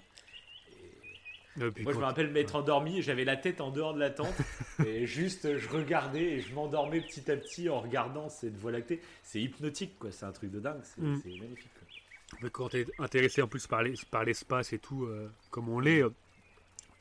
[1.58, 3.98] Et Euh, puis moi, je me rappelle m'être endormi, j'avais la tête en dehors de
[4.00, 4.34] la tente,
[4.86, 9.00] et juste, je regardais et je m'endormais petit à petit en regardant cette Voie lactée.
[9.22, 10.12] C'est hypnotique, quoi.
[10.12, 10.80] C'est un truc de dingue.
[10.84, 11.22] C'est Mm.
[11.40, 11.70] magnifique.
[11.78, 12.38] quoi.
[12.42, 15.80] Mais quand t'es intéressé en plus par les- par l'espace et tout, euh, comme on
[15.80, 16.02] l'est,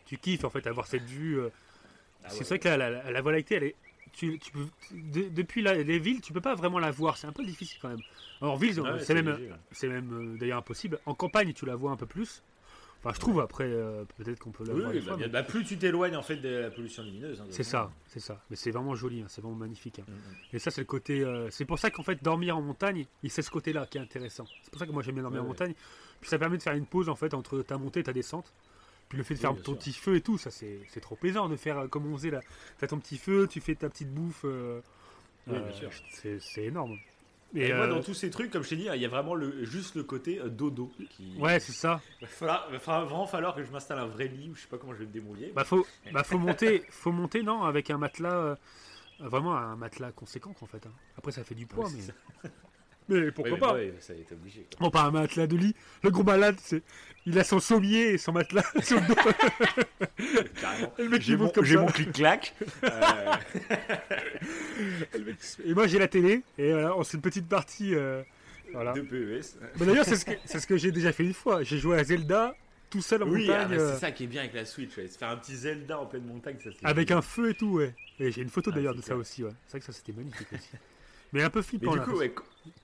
[0.05, 1.39] tu kiffes en fait avoir cette vue.
[2.23, 2.45] Ah c'est ouais.
[2.45, 3.76] vrai que la, la, la Voie lactée, elle est.
[4.15, 7.17] Tu, tu peux, de- depuis la- les villes, tu peux pas vraiment la voir.
[7.17, 7.99] C'est un peu difficile quand même.
[8.41, 9.37] En ville, Ouais, c'est même,
[9.71, 10.99] c'est euh, d'ailleurs impossible.
[11.05, 12.41] En campagne, tu la vois un peu plus.
[12.99, 15.27] Enfin, je trouve après, euh, peut-être qu'on peut la Oui, voir oui, bah, fois, bien-
[15.27, 17.39] mais bah, plus tu t'éloignes en fait de la pollution lumineuse.
[17.39, 18.41] hein, C'est ça, c'est ça.
[18.49, 19.99] Mais c'est vraiment joli, hein, c'est vraiment magnifique.
[19.99, 20.05] hein.
[20.07, 20.55] Mm, mm.
[20.55, 21.21] Et ça, c'est le côté.
[21.21, 24.01] euh, c'est pour ça qu'en fait, dormir en montagne, il c'est ce côté-là qui est
[24.01, 24.45] intéressant.
[24.63, 25.53] C'est pour ça que moi j'aime bien dormir Ouais, en ouais.
[25.53, 25.73] montagne.
[26.21, 28.51] Puis ça permet de faire une pause en fait entre ta montée et ta descente.
[29.10, 29.77] Puis le fait de Oui, faire ton sûr.
[29.77, 32.41] petit feu et tout, ça c'est trop plaisant de faire euh, comme on faisait là.
[32.80, 34.41] T'as ton petit feu, tu fais ta petite bouffe.
[34.45, 34.82] euh,
[35.48, 36.98] Oui, euh, c'est énorme.
[37.56, 39.36] Et, Et, moi, dans tous ces trucs, comme je t'ai dit, il y a vraiment
[39.36, 40.91] le, juste le côté dodo.
[41.11, 41.38] Qui...
[41.40, 42.02] ouais, c'est ça.
[42.22, 42.68] Il va,
[43.06, 45.06] vraiment falloir que je m'installe un vrai lit ou je sais pas comment je vais
[45.06, 45.52] me débrouiller.
[45.56, 48.57] Bah faut, bah, faut monter, faut monter non avec un matelas,
[49.19, 50.86] vraiment un matelas conséquent en fait.
[50.86, 50.91] hein.
[51.18, 52.49] Après ça fait du poids, Ouais, mais.
[53.10, 54.65] Mais pourquoi Ouais, mais pas ouais, ça a été obligé.
[54.77, 54.77] quoi.
[54.86, 55.76] Bon, pas un matelas de lit.
[56.03, 56.82] Le gros malade, c'est,
[57.26, 59.15] il a son sommier et son matelas sur le dos.
[61.19, 61.61] J'ai mon, ça.
[61.82, 62.53] mon clic-clac.
[62.84, 63.34] Euh,
[65.65, 66.41] Et moi, j'ai la télé.
[66.57, 67.94] Et voilà, on c'est une petite partie.
[67.95, 68.22] euh,
[68.73, 68.94] voilà.
[68.94, 69.57] de PES.
[69.77, 71.64] Bah, d'ailleurs, c'est ce que, ce que j'ai déjà fait une fois.
[71.64, 72.56] J'ai joué à Zelda
[72.90, 73.77] tout seul en Oui, ah, montagne.
[73.77, 74.95] bah, euh, c'est ça qui est bien avec la Switch.
[74.98, 75.07] ouais.
[75.07, 77.94] Se faire un petit Zelda en pleine montagne, ça avec un feu et tout, ouais.
[78.19, 79.18] Et j'ai une photo Ah, d'ailleurs de ça clair.
[79.19, 79.52] aussi, ouais.
[79.68, 80.69] C'est vrai que ça, c'était magnifique aussi.
[81.36, 82.06] Mais un peu Mais flippant, du là.
[82.06, 82.34] coup, ouais,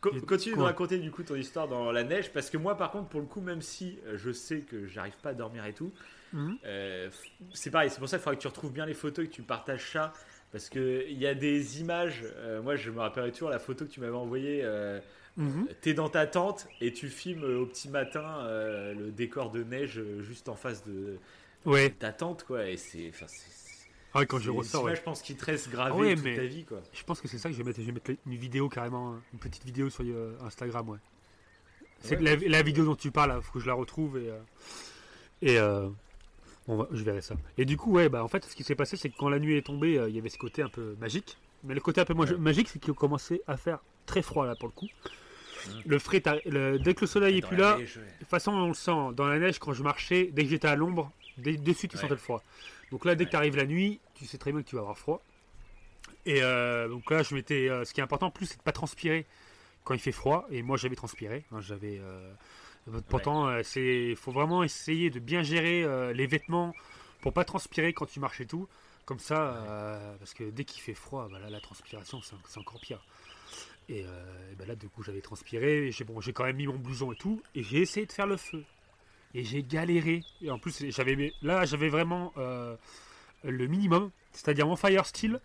[0.01, 2.91] co- continue de raconter du coup ton histoire dans la neige parce que moi, par
[2.91, 5.73] contre, pour le coup, même si euh, je sais que j'arrive pas à dormir et
[5.73, 5.91] tout,
[6.33, 6.57] Mhm.
[6.65, 7.09] euh,
[7.53, 7.89] c'est pareil.
[7.89, 9.89] C'est pour ça qu'il faudra que tu retrouves bien les photos et que tu partages
[9.91, 10.13] ça
[10.51, 12.23] parce que il y a des images.
[12.37, 14.61] euh, moi, je me rappellerai toujours la photo que tu m'avais envoyée.
[14.63, 14.99] euh,
[15.37, 15.67] Mhm.
[15.79, 20.49] T'es dans ta tente et tu filmes au petit matin le décor de neige juste
[20.49, 21.17] en face de
[21.65, 21.89] Ouais.
[21.91, 22.67] ta tente, quoi.
[22.67, 23.49] Et c'est, enfin, c'est,
[24.13, 24.95] Ah ouais, quand je ressors, ouais.
[24.95, 26.81] je pense, qui te restent gravées Ouais, toute mais- ta vie, quoi.
[26.93, 27.79] Je pense que c'est ça que je vais mettre.
[27.79, 30.97] Je vais mettre une vidéo carrément, une petite vidéo sur euh, Instagram, ouais.
[32.01, 34.39] C'est Ouais, la, vidéo dont tu parles, il faut que je la retrouve et, euh,
[35.43, 35.87] et euh,
[36.67, 37.35] on va- je verrai ça.
[37.57, 39.37] Et du coup, ouais, bah en fait, ce qui s'est passé, c'est que quand la
[39.39, 41.37] nuit est tombée, il y avait ce côté un peu magique.
[41.63, 44.67] Mais le côté un peu magique, c'est qu'il commençait à faire très froid là pour
[44.67, 44.87] le coup.
[45.67, 45.81] Mhm.
[45.85, 48.03] Le frais, le- dès que le soleil est plus là, neige, ouais.
[48.03, 50.67] de toute façon, on le sent dans la neige quand je marchais, dès que j'étais
[50.67, 51.11] à l'ombre,
[51.41, 52.01] dès, de suite, tu Ouais.
[52.01, 52.43] sentais le froid.
[52.91, 53.31] Donc là, dès que Ouais.
[53.31, 55.21] tu arrives la nuit, tu sais très bien que tu vas avoir froid.
[56.25, 57.69] Et euh, donc là, je m'étais.
[57.69, 59.25] euh, ce qui est important en plus, c'est de pas transpirer
[59.83, 60.45] quand il fait froid.
[60.51, 61.45] Et moi, j'avais transpiré.
[61.51, 61.99] hein, j'avais.
[61.99, 62.31] euh,
[63.09, 64.15] pourtant, euh, c'est.
[64.15, 66.75] faut vraiment essayer de bien gérer les vêtements
[67.21, 68.67] pour pas transpirer quand tu marches et tout.
[69.05, 73.03] Comme ça, parce que dès qu'il fait froid, bah là, la transpiration, c'est encore pire.
[73.89, 75.91] Et, et ben là, du coup, j'avais transpiré.
[75.91, 77.41] J'ai bon, j'ai quand même mis mon blouson et tout.
[77.55, 78.63] Et j'ai essayé de faire le feu.
[79.33, 80.23] Et j'ai galéré.
[80.41, 82.75] Et en plus, j'avais là, j'avais vraiment euh,
[83.43, 84.11] le minimum.
[84.33, 85.39] C'est-à-dire mon fire steel,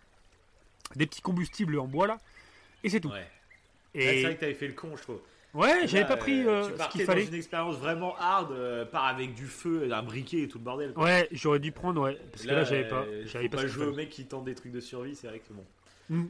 [0.95, 2.17] des petits combustibles en bois là.
[2.83, 3.09] Et c'est tout.
[3.09, 3.27] Ouais.
[3.93, 5.19] Et c'est vrai que t'avais fait le con, je trouve.
[5.53, 7.25] ouais, j'avais pas pris euh, euh, tu ce qu'il dans fallait.
[7.25, 10.93] une expérience vraiment hard, euh, part avec du feu, un briquet et tout le bordel.
[10.93, 11.03] quoi.
[11.05, 12.17] Ouais, j'aurais dû prendre, ouais.
[12.31, 13.05] Parce que là, j'avais pas.
[13.25, 15.51] J'avais pas pas jouer au mec qui tente des trucs de survie, c'est vrai que
[15.53, 15.63] bon.
[16.09, 16.27] Mm.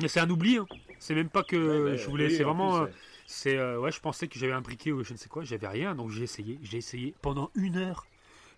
[0.00, 0.56] Mais c'est un oubli.
[0.58, 0.66] hein.
[0.98, 2.26] C'est même pas que Ouais, bah, je voulais.
[2.26, 2.84] oui, c'est en vraiment.
[2.84, 2.92] plus, ouais.
[3.26, 5.68] C'est euh, ouais, je pensais que j'avais un briquet ou je ne sais quoi, j'avais
[5.68, 8.06] rien, donc j'ai essayé, j'ai essayé pendant une heure.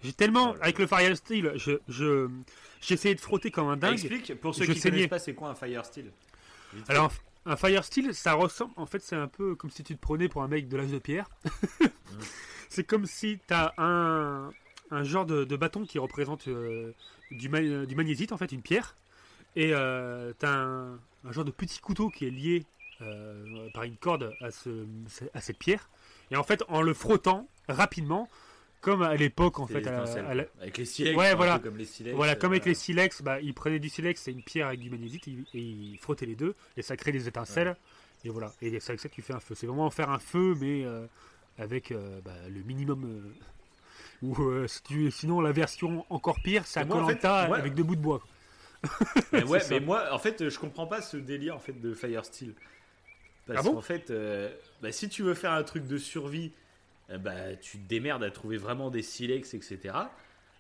[0.02, 2.28] J'ai tellement là avec le Fire Steel, je je
[2.80, 4.01] j'ai essayé de frotter comme un dingue.
[4.02, 6.12] Explique, pour ceux Je qui ne connaissent pas, c'est quoi un Fire Steel?
[6.88, 7.12] Alors
[7.48, 10.28] un Fire Steel, ça ressemble, en fait, c'est un peu comme si tu te prenais
[10.28, 11.28] pour un mec de l'âge de pierre.
[12.68, 14.55] c'est comme si t'as un
[14.93, 16.93] un genre de, de bâton qui représente euh,
[17.32, 18.97] du, ma- du magnétite en fait, une pierre,
[19.56, 20.94] et euh, t'as un,
[21.24, 22.66] un genre de petit couteau qui est lié
[23.02, 24.86] euh, par une corde à, ce,
[25.35, 25.89] à cette pierre.
[26.31, 28.28] Et en fait, en le frottant rapidement,
[28.81, 30.62] comme à l'époque en fait, des à la- étincelles, à la- quoi.
[30.62, 31.59] avec les silex, Ouais, voilà.
[31.59, 34.32] comme les silex, voilà, euh, comme avec les silex, bah, ils prenaient du silex, c'est
[34.32, 37.27] une pierre avec du magnétite, et, et ils frottaient les deux, et ça crée des
[37.28, 37.77] étincelles.
[38.24, 39.55] Et voilà, et c'est avec ça que tu fais un feu.
[39.55, 41.06] C'est vraiment faire un feu, mais euh,
[41.59, 43.05] avec euh, bah, le minimum.
[43.05, 43.32] euh,
[44.23, 44.66] ou euh,
[45.10, 47.59] sinon, la version encore pire, c'est un en fait, Colanta ouais.
[47.59, 48.23] avec deux bouts de bois.
[49.32, 52.24] Mais ouais, mais moi, en fait, je comprends pas ce délire en fait de Fire
[52.24, 52.55] Steel.
[53.47, 54.51] Parce Ah bon qu'en fait, euh,
[54.82, 56.52] bah, si tu veux faire un truc de survie,
[57.10, 59.94] euh, bah, tu te démerdes à trouver vraiment des silex, etc.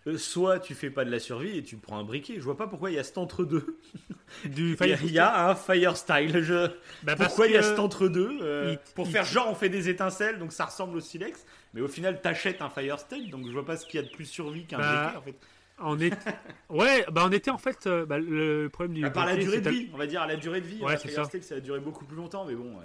[0.06, 2.34] Euh, soit tu fais pas de la survie et tu prends un briquet.
[2.36, 3.78] Je vois pas pourquoi il y a cet entre-deux.
[4.44, 6.42] Du Il y, a- il y a un Fire Style.
[6.42, 6.68] Je...
[7.04, 10.38] Bah, Pourquoi il y a cet entre-deux euh, Pour faire genre on fait des étincelles,
[10.38, 11.44] donc ça ressemble au silex.
[11.74, 14.06] Mais au final, t'achètes un Fire Style, donc je vois pas ce qu'il y a
[14.06, 15.34] de plus survie qu'un Bah, briquet en fait.
[15.78, 16.12] On est...
[16.70, 17.86] ouais, bah on était en fait.
[17.86, 19.04] euh, bah, le problème du.
[19.04, 20.82] À part la durée de vie, on va dire à la durée de vie.
[20.82, 21.40] Ouais, c'est Fire ça.
[21.42, 22.78] Ça a duré beaucoup plus longtemps, mais bon.
[22.80, 22.84] euh,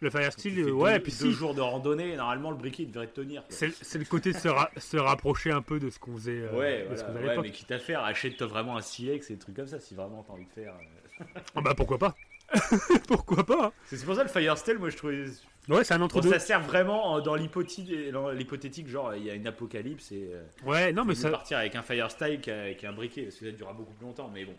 [0.00, 0.30] Le Fire
[0.74, 1.32] ouais, deux, puis deux si.
[1.32, 3.44] jours de randonnée, normalement le briquet il devrait te tenir.
[3.48, 6.58] C'est le côté de se, ra- se rapprocher un peu de ce qu'on faisait, euh,
[6.58, 9.54] Ouais, voilà, à ouais, mais quitte à faire, achète-toi vraiment un silex et des trucs
[9.54, 10.74] comme ça si vraiment t'as envie de faire.
[11.20, 11.24] euh.
[11.54, 12.16] Ah bah pourquoi pas
[13.06, 13.72] Pourquoi pas hein.
[13.86, 15.24] C'est c'est pour ça le Fire Steel, moi je trouvais.
[15.68, 16.30] Ouais, c'est un Bon, entre-deux.
[16.30, 20.30] ça sert vraiment en- dans l'hypothétique, genre il y a une apocalypse et.
[20.32, 23.46] euh, Ouais, non mais ça, partir avec un Fire Style qu'avec un briquet, parce que
[23.46, 24.54] ça durera beaucoup plus longtemps, mais bon.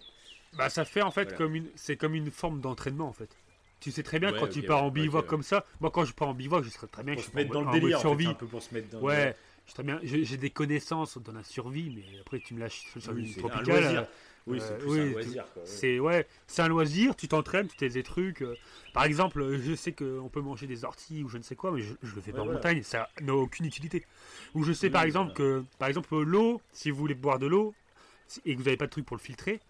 [0.53, 1.37] bah, ça fait en fait Voilà.
[1.37, 3.29] comme une, c'est comme une forme d'entraînement en fait.
[3.81, 5.65] Tu sais très bien Ouais, quand tu pars en bivouac comme ça.
[5.81, 7.15] Moi, quand je pars en bivouac, je serais très bien.
[7.15, 8.27] Pour je se mettre en dans le en délire, en fait, survie.
[8.27, 9.35] un peu pour se mettre dans Ouais,
[9.67, 9.99] je très bien.
[10.03, 13.49] J'ai des connaissances dans la survie, mais après tu me lâches sur Oui, une un
[13.49, 13.83] tropicale.
[13.83, 14.01] loisir.
[14.01, 14.05] euh,
[14.45, 15.45] Oui, Euh, c'est oui, un loisir.
[15.65, 17.15] C'est ouais, c'est un loisir.
[17.15, 18.41] Tu t'entraînes, tu fais des trucs.
[18.41, 18.57] euh,
[18.91, 21.71] Par exemple, euh, je sais qu'on peut manger des orties ou je ne sais quoi,
[21.71, 22.83] mais je, je le fais pas en montagne.
[22.83, 24.05] Ça n'a aucune utilité.
[24.53, 27.47] Ou je sais Oui, par exemple que, par exemple, l'eau, si vous voulez boire de
[27.47, 27.73] l'eau
[28.45, 29.61] et que vous n'avez pas de truc pour le filtrer,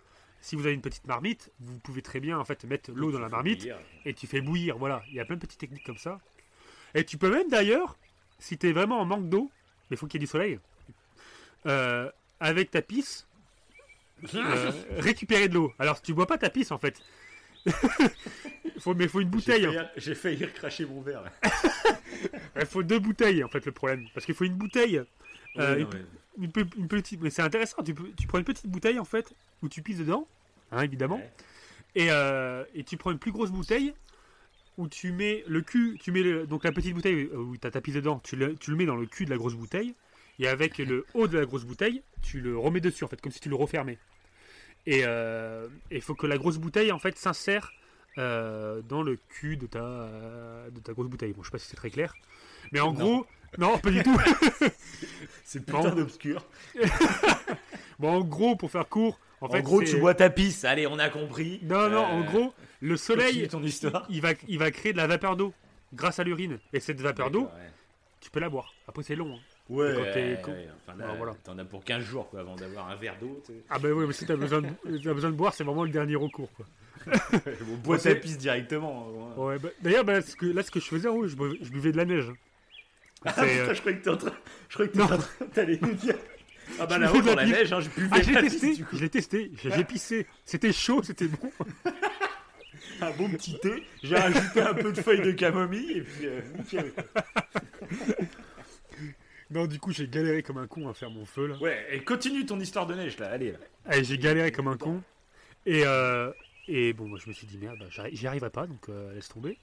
[0.42, 3.20] si vous avez une petite marmite, vous pouvez très bien en fait mettre l'eau dans
[3.20, 3.78] la marmite bouillir.
[4.06, 4.78] et tu fais bouillir.
[4.78, 6.20] Voilà, il y a plein de petites techniques comme ça.
[6.96, 7.98] Et tu peux même d'ailleurs,
[8.40, 9.52] si tu es vraiment en manque d'eau,
[9.94, 10.60] mais il faut qu'il y ait du soleil,
[11.68, 12.10] euh,
[12.40, 13.28] avec ta pisse,
[14.34, 15.74] euh, récupérer de l'eau.
[15.78, 17.00] Alors tu bois pas ta pisse en fait.
[18.80, 19.66] faut, mais il faut une bouteille.
[19.66, 21.24] failli- J'ai failli recracher mon verre.
[22.60, 24.06] Il faut deux bouteilles en fait le problème.
[24.14, 25.02] Parce qu'il faut une bouteille.
[25.58, 27.82] Euh, une, mais- une pe- une petite, mais c'est intéressant.
[27.84, 30.28] Tu, tu prends une petite bouteille en fait où tu pisses dedans,
[30.72, 31.18] hein, évidemment.
[31.18, 31.32] Ouais.
[31.96, 33.94] Et, euh, et tu prends une plus grosse bouteille
[34.78, 37.72] où tu mets le cul, tu mets le- donc la petite bouteille où tu as
[37.72, 39.94] ta pisse dedans, tu le, tu le mets dans le cul de la grosse bouteille.
[40.40, 43.32] Et avec le haut de la grosse bouteille, tu le remets dessus en fait, comme
[43.32, 44.00] si tu le refermais.
[44.88, 47.72] Et euh, il faut que la grosse bouteille en fait s'insère
[48.18, 50.10] euh, dans le cul de ta,
[50.72, 51.34] de ta grosse bouteille.
[51.34, 52.14] Bon, je sais pas si c'est très clair.
[52.72, 53.00] Mais en Non.
[53.00, 53.28] gros,
[53.60, 54.18] non, pas du tout.
[55.44, 56.44] C'est putain d'obscur.
[58.00, 60.64] Bon, en gros, pour faire court, en, gros, tu bois ta pisse.
[60.66, 61.60] Allez, on a compris.
[61.64, 64.06] Non, non, en Euh, gros, le soleil, continue ton histoire.
[64.10, 65.54] il va, il va créer de la vapeur d'eau
[65.94, 66.60] grâce à l'urine.
[66.74, 67.72] Et cette vapeur d'eau, ouais.
[68.22, 68.74] tu peux la boire.
[68.88, 69.36] Après, c'est long.
[69.36, 69.40] hein.
[69.70, 73.42] Ouais, enfin, là, Voilà, t'en as pour 15 jours quoi, avant d'avoir un verre d'eau.
[73.70, 74.68] Ah, bah oui, mais si t'as besoin, de,
[75.02, 76.50] t'as besoin de boire, c'est vraiment le dernier recours.
[76.54, 76.66] Quoi.
[77.62, 79.08] Bon, bois c'est- ta pisse directement.
[79.38, 79.40] hein.
[79.42, 80.36] Ouais, bah, D'ailleurs, bah, là, ce
[80.72, 82.32] que je faisais, en haut, je, buvais- je buvais de la neige.
[83.26, 84.34] Ah, C'est, euh, putain, je croyais que t'es en train.
[84.70, 86.16] Je croyais que t'allais nous dire.
[86.80, 89.52] Ah bah là-haut, dans la neige, hein, je buvais Ah, j'ai testé, je l'ai testé,
[89.64, 90.28] j'ai pissé.
[90.46, 91.52] C'était chaud, c'était bon.
[93.02, 93.84] Un bon petit thé.
[94.04, 96.92] J'ai rajouté un peu de feuilles de camomille et puis euh, nickel.
[99.50, 101.58] Non, du coup, j'ai galéré comme un con à faire mon feu là.
[101.58, 103.52] Ouais, et continue ton histoire de neige là, allez.
[103.52, 103.58] là.
[103.86, 105.02] Allez, j'ai galéré comme un con.
[105.66, 106.32] Et, euh,
[106.68, 109.14] et bon, moi, je me suis dit, merde, bah, j'arri- j'y arriverai pas, donc euh,
[109.14, 109.58] laisse tomber.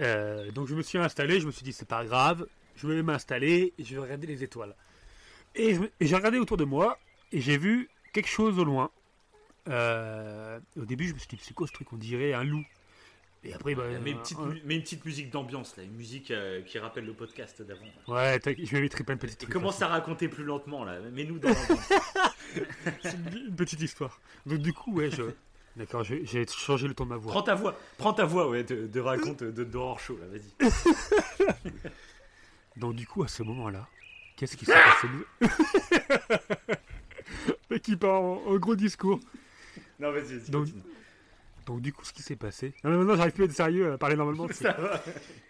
[0.00, 2.46] Euh, donc, je me suis installé, je me suis dit, c'est pas grave,
[2.76, 4.74] je vais m'installer et je vais regarder les étoiles.
[5.56, 6.98] Et, j'ai regardé autour de moi
[7.32, 8.90] et j'ai vu quelque chose au loin.
[9.68, 12.64] Euh, au début, je me suis dit, c'est quoi ce truc On dirait un loup.
[13.44, 16.62] Et après, bah, mets, une petite, mets une petite musique d'ambiance là, une musique euh,
[16.62, 17.84] qui rappelle le podcast d'avant.
[18.08, 21.38] Ouais, je vais mettre plein de petites Et commence à raconter plus lentement là, mets-nous
[21.38, 21.92] dans l'ambiance.
[23.02, 24.20] C'est une, une petite histoire.
[24.46, 25.22] Donc, du coup, ouais, je.
[25.76, 27.30] D'accord, j'ai changé le ton de ma voix.
[27.32, 31.50] prends ta voix, prends ta voix, ouais, de, de raconte de d'horreur show là, vas-y.
[32.76, 33.86] Donc du coup, à ce moment-là,
[34.36, 35.08] qu'est-ce qui s'est passé
[37.70, 39.20] Le qui part en, en gros discours.
[39.98, 40.50] Non, vas-y, vas-y.
[40.50, 40.68] Donc-.
[41.66, 42.74] Donc du coup, ce qui s'est passé.
[42.84, 44.46] Non, mais maintenant, j'arrive plus à être sérieux, à parler normalement.
[44.48, 45.02] c'est- Ça va.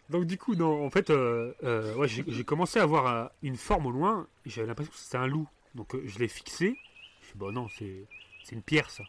[0.09, 3.57] Donc du coup, non, en fait, euh, euh, ouais, j'ai commencé à voir euh, une
[3.57, 4.27] forme au loin.
[4.47, 5.47] J'avais l'impression que c'était un loup.
[5.75, 6.75] Donc euh, je l'ai fixé.
[7.23, 8.07] Je suis bon, non, c'est
[8.53, 9.05] une pierre ça.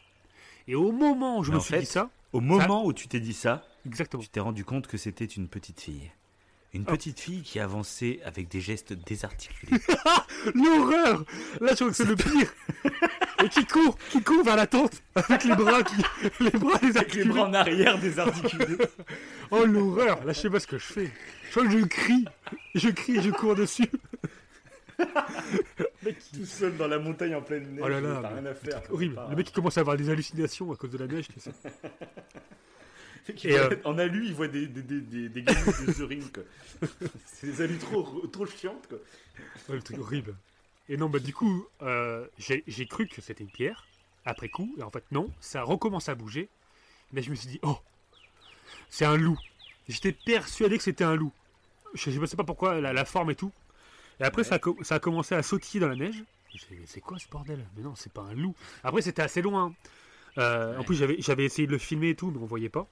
[0.66, 3.08] Et au moment où je Mais me suis fait- dit ça, Au moment où tu
[3.08, 4.22] t'es dit ça, exactement.
[4.22, 6.10] tu t'es rendu compte que c'était une petite fille.
[6.74, 6.90] Une Oh.
[6.92, 9.80] petite fille qui avançait avec des gestes désarticulés.
[10.54, 11.24] L'horreur
[11.60, 12.52] Là, je crois que c'est le pire.
[13.44, 15.94] Et qui court, qui court vers la tente avec les bras, qui,
[16.40, 17.38] les bras désarticulés.
[17.40, 18.76] en arrière désarticulés.
[19.50, 21.10] Oh l'horreur Là, je sais pas ce que je fais.
[21.46, 22.24] Je crois que je crie,
[22.74, 23.88] je crie, et je cours dessus.
[24.98, 27.82] Tout seul dans la montagne en pleine neige.
[27.82, 28.82] Oh là là, t'as rien à faire.
[28.90, 29.18] Horrible.
[29.30, 31.50] Le mec qui commence à avoir des hallucinations à cause de la neige, tu sais.
[33.44, 36.24] Et euh, En alu, il voit des, des, des, des, des de The Ring.
[37.26, 38.98] C'est des alus trop, trop chiantes, quoi.
[39.68, 40.36] Ouais, le truc horrible.
[40.88, 43.86] Et non, bah du coup, euh, j'ai cru que c'était une pierre,
[44.24, 46.48] après coup, et en fait non, ça recommence à bouger.
[47.12, 47.78] Mais je me suis dit, oh,
[48.90, 49.38] c'est un loup.
[49.88, 51.32] J'étais persuadé que c'était un loup.
[51.94, 53.52] Je ne sais pas pourquoi, la, la forme et tout.
[54.20, 54.48] Et après, Ouais.
[54.48, 56.24] ça, a, ça a commencé à sautiller dans la neige.
[56.54, 57.64] J'ai dit, mais c'est quoi ce bordel?
[57.76, 58.54] Mais non, c'est pas un loup.
[58.82, 59.74] Après, c'était assez loin.
[60.38, 62.88] Euh, En plus, j'avais j'avais essayé de le filmer et tout, mais on voyait pas.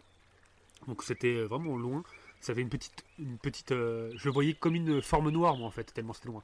[0.87, 2.03] Donc c'était vraiment loin.
[2.41, 3.73] Ça avait une petite, une petite.
[3.73, 6.43] euh, je le voyais comme une forme noire, moi en fait, tellement c'était loin.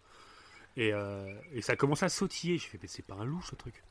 [0.77, 2.59] Et, euh, et ça a commencé à sautiller.
[2.59, 3.83] Je fais, mais c'est pas un loup ce truc.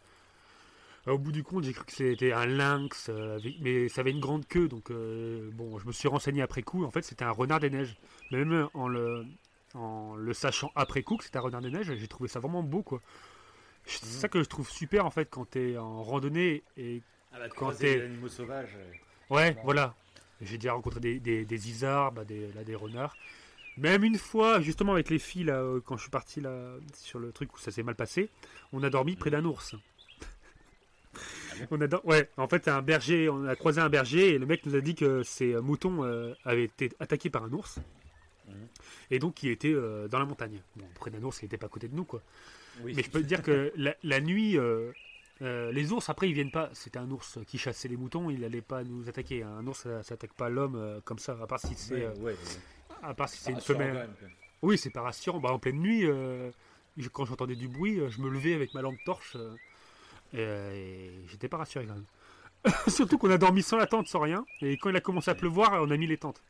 [1.08, 4.02] Euh, Au bout du compte, j'ai cru que c'était un lynx, euh, avec- mais ça
[4.02, 4.68] avait une grande queue.
[4.68, 6.84] Donc euh, bon, je me suis renseigné après coup.
[6.84, 7.98] En fait, c'était un renard des neiges.
[8.32, 9.26] Mais même en le,
[9.74, 12.64] en le sachant après coup que c'était un renard des neiges, j'ai trouvé ça vraiment
[12.64, 13.00] beau quoi.
[13.86, 14.12] C'est Mhm.
[14.12, 17.02] ça que je trouve super en fait quand t'es en randonnée et
[17.34, 18.76] Ah bah, Quand t'es- animaux sauvages.
[18.76, 18.92] euh,
[19.34, 19.96] Ouais, voilà.
[20.42, 23.16] J'ai déjà rencontré des, des, des isards, bah, des, là, des renards.
[23.78, 27.20] Même une fois, justement, avec les filles, là, euh, quand je suis parti là, sur
[27.20, 28.30] le truc où ça s'est mal passé,
[28.74, 29.76] on a dormi près d'un ours.
[31.70, 34.66] on a Ouais, en fait, un berger, on a croisé un berger et le mec
[34.66, 37.80] nous a dit que ses euh, moutons euh, avaient été attaqués par un ours.
[38.48, 38.56] Mhm.
[39.12, 40.62] Et donc, il était euh, dans la montagne.
[40.76, 42.22] Bon, près d'un ours, il n'était pas à côté de nous, quoi.
[42.84, 42.94] Oui.
[42.96, 44.58] Mais je peux te dire que la, la nuit,
[45.42, 46.70] euh, les ours, après, ils viennent pas.
[46.74, 49.44] C'était un ours qui chassait les moutons, il n'allait pas nous attaquer.
[49.44, 52.34] Un ours, ça s'attaque pas l'homme euh, comme ça, à part si c'est euh, ouais,
[52.34, 52.36] ouais.
[53.04, 54.10] à part si c'est une femelle.
[54.62, 55.40] Oui, c'est pas rassurant.
[55.40, 59.00] Bah, en pleine nuit, je- quand j'entendais du bruit, je me levais avec ma lampe
[59.06, 59.36] torche.
[60.34, 62.06] et, et j'étais pas rassuré quand même.
[62.88, 64.46] Surtout qu'on a dormi sans la tente, sans rien.
[64.62, 66.44] Et quand il a commencé à pleuvoir, on a mis les tentes.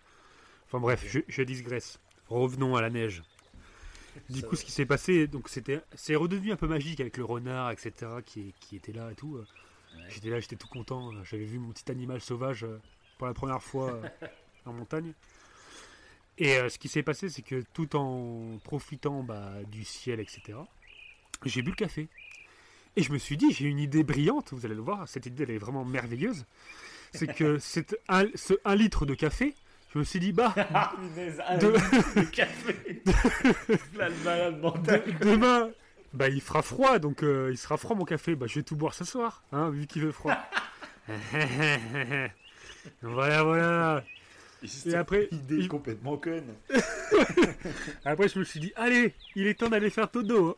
[0.68, 2.00] Enfin bref, je, je digresse.
[2.28, 3.24] Revenons à la neige.
[4.30, 7.26] Du coup, ce qui s'est passé, donc c'était, c'est redevenu un peu magique avec le
[7.26, 7.92] renard, etc.,
[8.26, 9.36] qui, qui était là et tout.
[9.38, 9.46] euh.
[9.98, 10.04] Ouais.
[10.10, 11.14] J'étais là, j'étais tout content.
[11.14, 12.80] euh, J'avais vu mon petit animal sauvage euh,
[13.18, 14.02] pour la première fois
[14.66, 15.14] en montagne.
[16.38, 20.58] Et euh, ce qui s'est passé, c'est que tout en profitant bah, du ciel, etc.,
[21.46, 22.08] j'ai bu le café.
[22.96, 25.44] Et je me suis dit, j'ai une idée brillante, vous allez le voir, cette idée
[25.44, 26.46] elle est vraiment merveilleuse.
[27.14, 29.56] C'est que c'est un, ce 1 litre de café,
[29.94, 33.02] je me suis dit, bah, Ah, punaise, un De- litre de café.
[33.98, 35.04] Là, le malade mental.
[35.06, 35.70] de- demain,
[36.14, 38.76] bah, il fera froid, donc euh, il sera froid mon café, bah, je vais tout
[38.76, 40.36] boire ce soir, hein, vu qu'il veut froid.
[43.02, 44.04] voilà, voilà.
[44.86, 46.54] Et après, idée il- complètement conne.
[48.06, 50.58] Après, je me suis dit, allez, il est temps d'aller faire todo.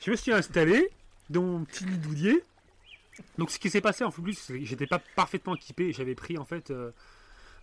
[0.00, 0.88] Je me suis installé
[1.30, 2.42] dans mon petit lit douillet.
[3.38, 5.92] Donc, ce qui s'est passé en plus, c'est que j'étais pas parfaitement équipé.
[5.92, 6.70] J'avais pris en fait.
[6.70, 6.90] euh,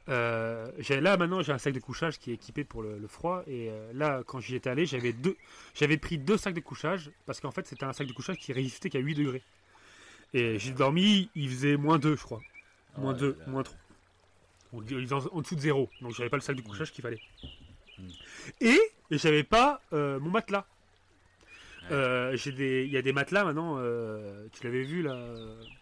[0.09, 3.43] euh, là maintenant, j'ai un sac de couchage qui est équipé pour le, le froid.
[3.47, 5.37] Et euh, là, quand j'y étais allé, j'avais deux,
[5.73, 8.53] j'avais pris deux sacs de couchage parce qu'en fait, c'était un sac de couchage qui
[8.53, 9.43] résistait qu'à 8 degrés.
[10.33, 12.41] Et j'ai dormi, il faisait moins 2, je crois.
[12.97, 13.51] Moins Oh 2, là là.
[13.51, 13.77] moins 3.
[14.73, 15.89] Donc, il faisait en, en dessous de 0.
[16.01, 17.21] Donc, j'avais pas le sac de couchage qu'il fallait.
[17.97, 18.07] Mm.
[18.61, 18.79] Et,
[19.11, 20.65] et j'avais pas euh, mon matelas.
[21.93, 23.77] Euh, j'ai des, il y a des matelas maintenant.
[23.77, 25.15] euh, tu l'avais vu là,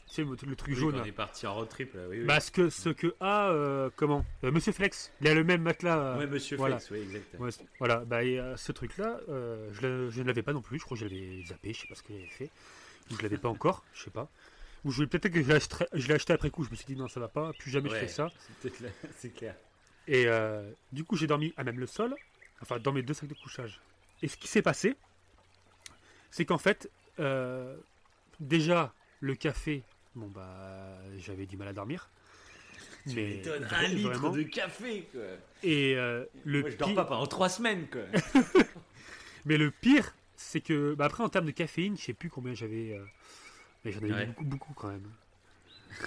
[0.07, 0.95] tu sais le, le truc jaune.
[0.95, 1.07] On là.
[1.07, 2.17] est parti en road trip là, oui.
[2.19, 2.25] oui.
[2.25, 5.61] Bah, ce que ce que a euh, comment euh, Monsieur Flex, il a le même
[5.61, 6.17] matelas.
[6.17, 6.79] ouais, monsieur voilà.
[6.79, 7.39] Flex, oui, exact.
[7.39, 10.79] Ouais, c'est- voilà, bah, et, ce truc-là, euh, je, ne l'avais pas non plus.
[10.79, 12.49] Je crois que je l'avais zappé, je sais pas ce que j'avais fait.
[13.11, 14.29] Ou je l'avais pas encore, je sais pas.
[14.83, 15.47] Ou je peut-être que je
[16.07, 16.63] l'ai acheté, après coup.
[16.63, 18.29] Je me suis dit non, ça va pas, plus jamais je fais ça.
[18.61, 18.89] c'est là-
[19.35, 19.55] clair.
[20.07, 22.15] Et euh, du coup, j'ai dormi à même le sol,
[22.61, 23.79] enfin dans mes deux sacs de couchage.
[24.23, 24.95] Et ce qui s'est passé,
[26.31, 26.89] c'est qu'en fait,
[27.19, 27.75] euh,
[28.39, 29.83] déjà, le café,
[30.15, 32.09] bon bah, j'avais du mal à dormir.
[33.07, 34.29] Tu Mais m'étonnes, un litre vraiment.
[34.31, 35.21] de café quoi.
[35.63, 38.01] Et euh, le Moi je dors pire- pas pendant trois semaines quoi.
[39.45, 42.53] Mais le pire, c'est que, bah, après, en termes de caféine, je sais plus combien
[42.53, 42.93] j'avais.
[42.93, 43.03] euh,
[43.83, 44.25] mais j'en avais Ouais.
[44.27, 45.09] beaucoup, beaucoup quand même.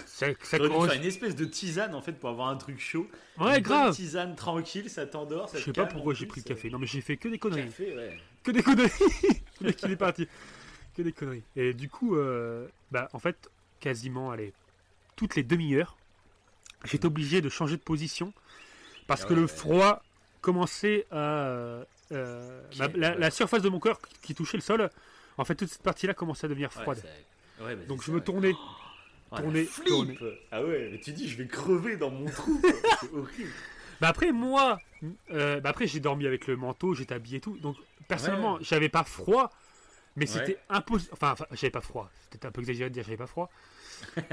[0.06, 3.08] Ça, ça correspond- faire une espèce de tisane en fait pour avoir un truc chaud.
[3.38, 3.94] Ouais, Une grave.
[3.94, 5.50] tisane tranquille, ça t'endort.
[5.52, 6.70] Je sais pas pourquoi j'ai pris le café.
[6.70, 7.64] Non, mais j'ai fait que des conneries.
[7.64, 8.16] Café, ouais.
[8.44, 8.90] Que des conneries.
[9.60, 10.28] le mec, il est parti.
[10.96, 11.42] Que des conneries.
[11.56, 13.50] Et du coup, euh, bah, en fait,
[13.80, 14.52] quasiment, allez,
[15.16, 15.96] toutes les demi-heures,
[16.84, 18.32] j'étais obligé de changer de position
[19.06, 20.02] parce Ah que le froid
[20.40, 21.46] commençait à.
[21.48, 21.84] euh,
[22.78, 23.18] ma- la, ouais.
[23.18, 24.88] la surface de mon corps qui touchait le sol,
[25.36, 27.02] en fait, toute cette partie-là commençait à devenir froide.
[27.60, 28.54] ouais, bah, Donc je ça, me tournais.
[29.32, 29.36] Oh,
[29.66, 30.18] flip tourner.
[30.52, 32.60] Ah ouais, mais tu dis, je vais crever dans mon trou.
[33.00, 33.50] c'est horrible.
[34.04, 34.78] Bah après, moi,
[35.30, 37.56] euh, bah après, j'ai dormi avec le manteau, j'étais habillé et tout.
[37.56, 37.74] Donc,
[38.06, 39.50] personnellement, j'avais pas froid,
[40.14, 40.40] mais Ouais.
[40.40, 41.10] c'était impossible.
[41.14, 42.10] Enfin, j'avais pas froid.
[42.30, 43.48] C'était un peu exagéré de dire j'avais pas froid.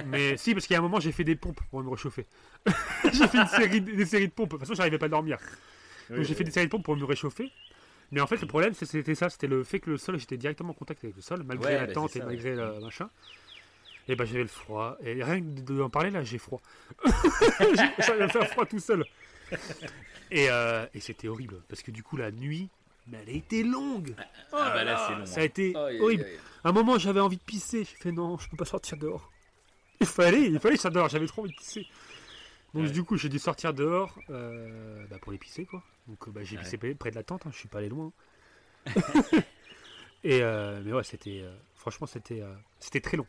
[0.08, 2.26] mais si, parce qu'il y a un moment, j'ai fait des pompes pour me réchauffer.
[3.14, 4.50] j'ai fait une série, des séries de pompes.
[4.50, 5.38] De toute façon, j'arrivais pas à dormir.
[6.10, 7.50] Donc, j'ai fait des séries de pompes pour me réchauffer.
[8.12, 10.36] Mais en fait, le problème, c'est- c'était ça c'était le fait que le sol, j'étais
[10.36, 13.10] directement en contact avec le sol, malgré Ouais, la bah, tente et malgré le machin.
[14.10, 14.98] Et bah, j'avais le froid.
[15.02, 16.60] Et rien que d'en parler, là, j'ai froid.
[17.62, 19.06] J'ai- ça me faire froid tout seul.
[20.32, 22.70] Et, euh, et c'était horrible, parce que du coup, la nuit,
[23.08, 24.16] mais elle a été longue.
[24.18, 25.44] Ah, bah là là, là, c'est long, Ça hein.
[25.44, 26.26] a été horrible.
[26.64, 27.84] À un moment, j'avais envie de pisser.
[27.84, 29.30] J'ai fait non, je peux pas sortir dehors.
[30.00, 31.10] Il fallait, il fallait sorte dehors.
[31.10, 31.86] J'avais trop envie de pisser.
[32.74, 32.92] Donc Ouais.
[32.92, 35.84] du coup, j'ai dû sortir dehors euh, bah, pour les pisser quoi.
[36.08, 36.64] Donc euh, bah, j'ai Ouais.
[36.64, 37.46] pissé près- de la tente.
[37.46, 38.14] hein, Je suis pas allé loin.
[40.24, 42.42] Et euh, mais ouais, c'était euh, franchement c'était
[42.80, 43.28] c'était très long.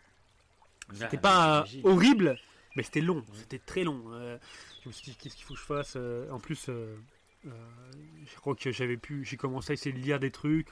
[0.92, 1.90] C'était Ah, pas j'imagine.
[1.90, 2.38] horrible,
[2.76, 3.24] mais c'était long.
[3.34, 4.02] C'était très long.
[4.12, 4.38] Euh,
[4.82, 5.94] je me suis dit qu'est-ce qu'il faut que je fasse.
[5.96, 6.96] euh, en plus, euh,
[7.44, 9.24] je crois que j'avais pu.
[9.24, 10.68] J'ai commencé à essayer de lire des trucs,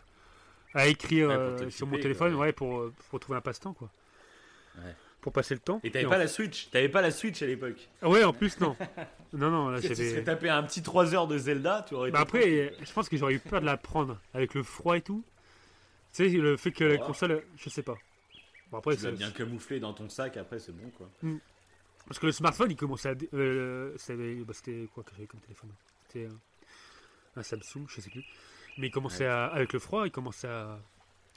[0.75, 2.53] à écrire Ouais, sur mon téléphone, ouais.
[2.53, 3.91] pour, pour trouver un passe-temps quoi.
[4.79, 4.95] Ouais.
[5.21, 5.81] Pour passer le temps.
[5.85, 8.59] Et t'avais en- pas la Switch T'avais pas la Switch à l'époque Ouais, en plus
[8.61, 8.75] non.
[9.35, 10.25] non non, là Tu serais j'avais.
[10.25, 13.35] tapé un petit 3 heures de Zelda, tu aurais Bah après, je pense que j'aurais
[13.35, 15.23] eu peur de la prendre avec le froid et tout.
[16.15, 17.07] Tu sais, le fait que la Oh.
[17.07, 17.97] console, je sais pas.
[18.71, 21.11] Bon après, Tu l'as bien camouflé dans ton sac, après c'est bon quoi.
[22.07, 25.41] Parce que le smartphone, il commençait à, euh, c'était bah, c'était quoi que j'avais comme
[25.41, 25.71] téléphone?
[26.07, 26.29] C'était
[27.37, 28.25] un Samsung, je sais plus.
[28.79, 30.79] Mais il commençait à, avec le froid, il commençait à,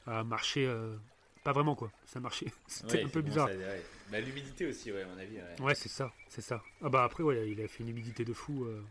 [0.08, 0.96] à marcher, euh,
[1.44, 1.92] pas vraiment quoi.
[2.06, 3.48] Ça marchait, c'était Ouais, un peu bizarre.
[3.50, 3.84] ça- ouais.
[4.12, 5.38] Bah l'humidité aussi, ouais, à mon avis.
[5.60, 5.76] Ouais.
[5.76, 6.62] C'est ça, c'est ça.
[6.82, 8.66] Ah bah après, ouais, il a fait une humidité de fou.
[8.66, 8.82] euh.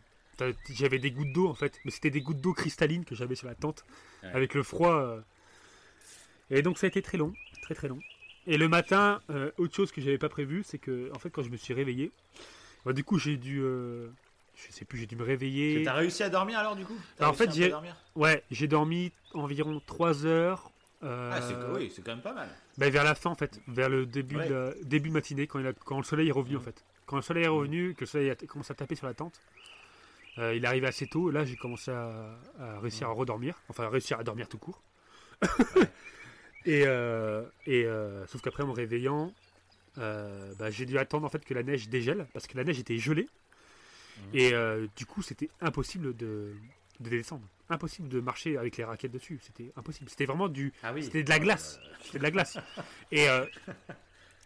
[0.71, 3.47] J'avais des gouttes d'eau en fait, mais c'était des gouttes d'eau cristallines que j'avais sur
[3.47, 3.85] la tente
[4.23, 5.17] avec le froid.
[6.49, 7.99] Et donc ça a été très long, très très long.
[8.45, 11.43] Et le matin, euh, autre chose que j'avais pas prévu, c'est que en fait quand
[11.43, 12.11] je me suis réveillé,
[12.85, 14.09] bah, du coup j'ai dû, euh,
[14.55, 15.83] je sais plus, j'ai dû me réveiller.
[15.83, 16.97] T'as réussi à dormir alors du coup?
[17.19, 17.73] Bah, en fait, j'ai-
[18.15, 20.71] Ouais, j'ai dormi environ 3 heures.
[21.03, 22.49] euh, Ah, c'est oui, c'est quand même pas mal.
[22.77, 24.47] bah, vers la fin en fait, vers le début, Ouais.
[24.47, 26.65] de, la- début de matinée, quand, il a- quand le soleil est revenu en Mhm.
[26.65, 26.83] fait.
[27.05, 29.39] Quand le soleil est revenu, que le soleil a commencé à taper sur la tente,
[30.37, 33.89] il est arrivé assez tôt, là j'ai commencé à, à réussir à redormir, enfin à
[33.89, 34.81] réussir à dormir tout court.
[36.65, 39.33] et euh, et euh, sauf qu'après en me réveillant,
[39.97, 42.79] euh, bah, j'ai dû attendre en fait que la neige dégèle, parce que la neige
[42.79, 43.27] était gelée,
[44.17, 44.29] Mhm.
[44.35, 46.53] et euh, du coup c'était impossible de,
[46.99, 47.47] de descendre.
[47.69, 50.07] Impossible de marcher avec les raquettes dessus, c'était impossible.
[50.09, 51.03] C'était vraiment du, Ah oui.
[51.03, 51.79] c'était de la glace.
[52.03, 52.57] C'était de la glace.
[53.11, 53.45] Et euh,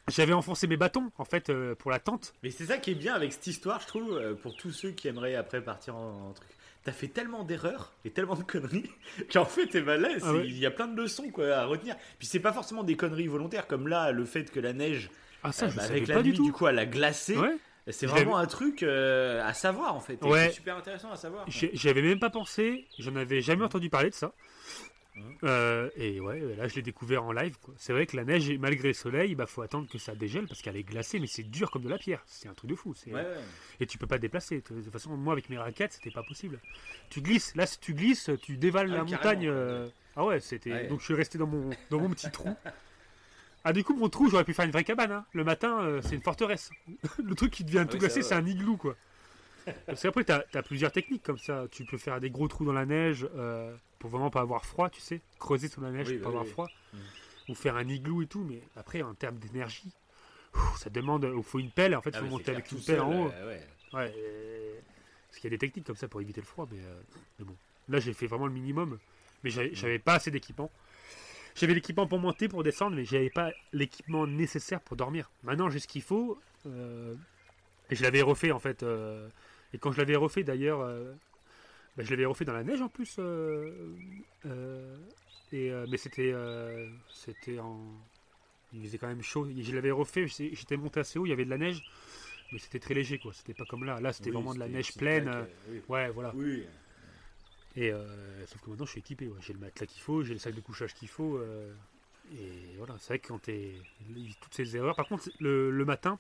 [0.08, 2.34] j'avais enfoncé mes bâtons, en fait, euh, pour la tente.
[2.44, 4.92] Mais c'est ça qui est bien avec cette histoire, je trouve, euh, pour tous ceux
[4.92, 6.48] qui aimeraient après partir en, en truc.
[6.88, 8.90] T'as fait tellement d'erreurs et tellement de conneries
[9.34, 10.46] qu'en fait, eh ben là, Ah ouais.
[10.48, 11.98] il y a plein de leçons quoi, à retenir.
[12.18, 15.10] Puis c'est pas forcément des conneries volontaires, comme là, le fait que la neige,
[15.44, 16.52] Ah, ça, euh, bah, avec la pas nuit, du tout.
[16.54, 17.36] coup, elle a glacé.
[17.38, 17.58] Ouais.
[17.90, 20.22] C'est vraiment un truc euh, à savoir en fait.
[20.24, 20.48] Ouais.
[20.48, 21.44] C'est super intéressant à savoir.
[21.44, 21.54] quoi.
[21.54, 24.32] J'ai- J'y avais même pas pensé, j'en avais jamais entendu parler de ça.
[25.44, 27.56] Euh, et ouais, là je l'ai découvert en live.
[27.78, 30.62] C'est vrai que la neige, malgré le soleil, bah faut attendre que ça dégèle parce
[30.62, 32.24] qu'elle est glacée, mais c'est dur comme de la pierre.
[32.26, 32.94] C'est un truc de fou.
[33.08, 33.24] Ouais, ouais.
[33.80, 34.58] Et tu peux pas te déplacer.
[34.58, 36.60] De toute façon, moi avec mes raquettes, c'était pas possible.
[37.10, 39.48] Tu glisses, là si tu glisses, tu dévales Ah la montagne.
[39.48, 40.88] euh, Ah ouais, c'était.
[40.88, 42.50] Donc je suis resté dans mon, dans mon petit trou.
[43.64, 45.12] Ah du coup mon trou j'aurais pu faire une vraie cabane.
[45.12, 45.26] hein.
[45.34, 46.70] Le matin euh, c'est une forteresse.
[47.24, 48.96] le truc qui devient tout oui, glacé c'est un igloo quoi.
[49.86, 51.66] Parce qu'après t'as as plusieurs techniques comme ça.
[51.72, 54.90] Tu peux faire des gros trous dans la neige euh, pour vraiment pas avoir froid,
[54.90, 55.22] tu sais.
[55.40, 56.70] Creuser sous la neige Oui, pour pas oui, avoir froid.
[56.94, 57.00] Mhm.
[57.50, 58.44] Ou faire un igloo et tout.
[58.50, 59.92] Mais après en termes d'énergie,
[60.78, 61.30] ça demande.
[61.36, 61.96] Il faut une pelle.
[61.96, 63.32] En fait Ah, faut monter avec une pelle seul, en haut.
[63.34, 63.68] euh, ouais.
[63.94, 64.14] Ouais,
[65.30, 67.00] parce qu'il y a des techniques comme ça pour éviter le froid, mais, euh,
[67.40, 67.56] mais bon.
[67.90, 69.00] Là, j'ai fait vraiment le minimum,
[69.44, 70.70] mais j'avais j'avais pas assez d'équipement.
[71.56, 75.32] J'avais l'équipement pour monter, pour descendre, mais j'avais pas l'équipement nécessaire pour dormir.
[75.44, 77.16] Maintenant, j'ai ce qu'il faut, euh,
[77.90, 78.84] et je l'avais refait en fait.
[78.84, 79.30] euh,
[79.74, 81.14] et quand je l'avais refait d'ailleurs, euh,
[81.96, 83.16] bah, je l'avais refait dans la neige en plus.
[83.20, 83.96] euh,
[84.46, 84.98] euh,
[85.52, 86.34] et, mais c'était
[87.10, 87.80] c'était en.
[88.74, 89.48] Il faisait quand même chaud.
[89.58, 91.82] Je l'avais refait, j'étais monté assez haut, il y avait de la neige.
[92.52, 93.34] Mais c'était très léger, quoi.
[93.34, 94.00] C'était pas comme là.
[94.00, 95.30] Là, c'était Oui, vraiment de la neige pleine.
[95.70, 95.82] oui.
[95.90, 96.32] Ouais, voilà.
[96.36, 96.66] Oui.
[97.76, 97.92] Et
[98.48, 99.28] sauf que maintenant, je suis équipé.
[99.28, 99.38] ouais.
[99.42, 101.40] J'ai le matelas qu'il faut, j'ai le sac de couchage qu'il faut.
[102.34, 103.74] et voilà, c'est vrai que quand t'es
[104.42, 104.96] toutes ces erreurs.
[104.96, 106.20] Par contre, le, le matin,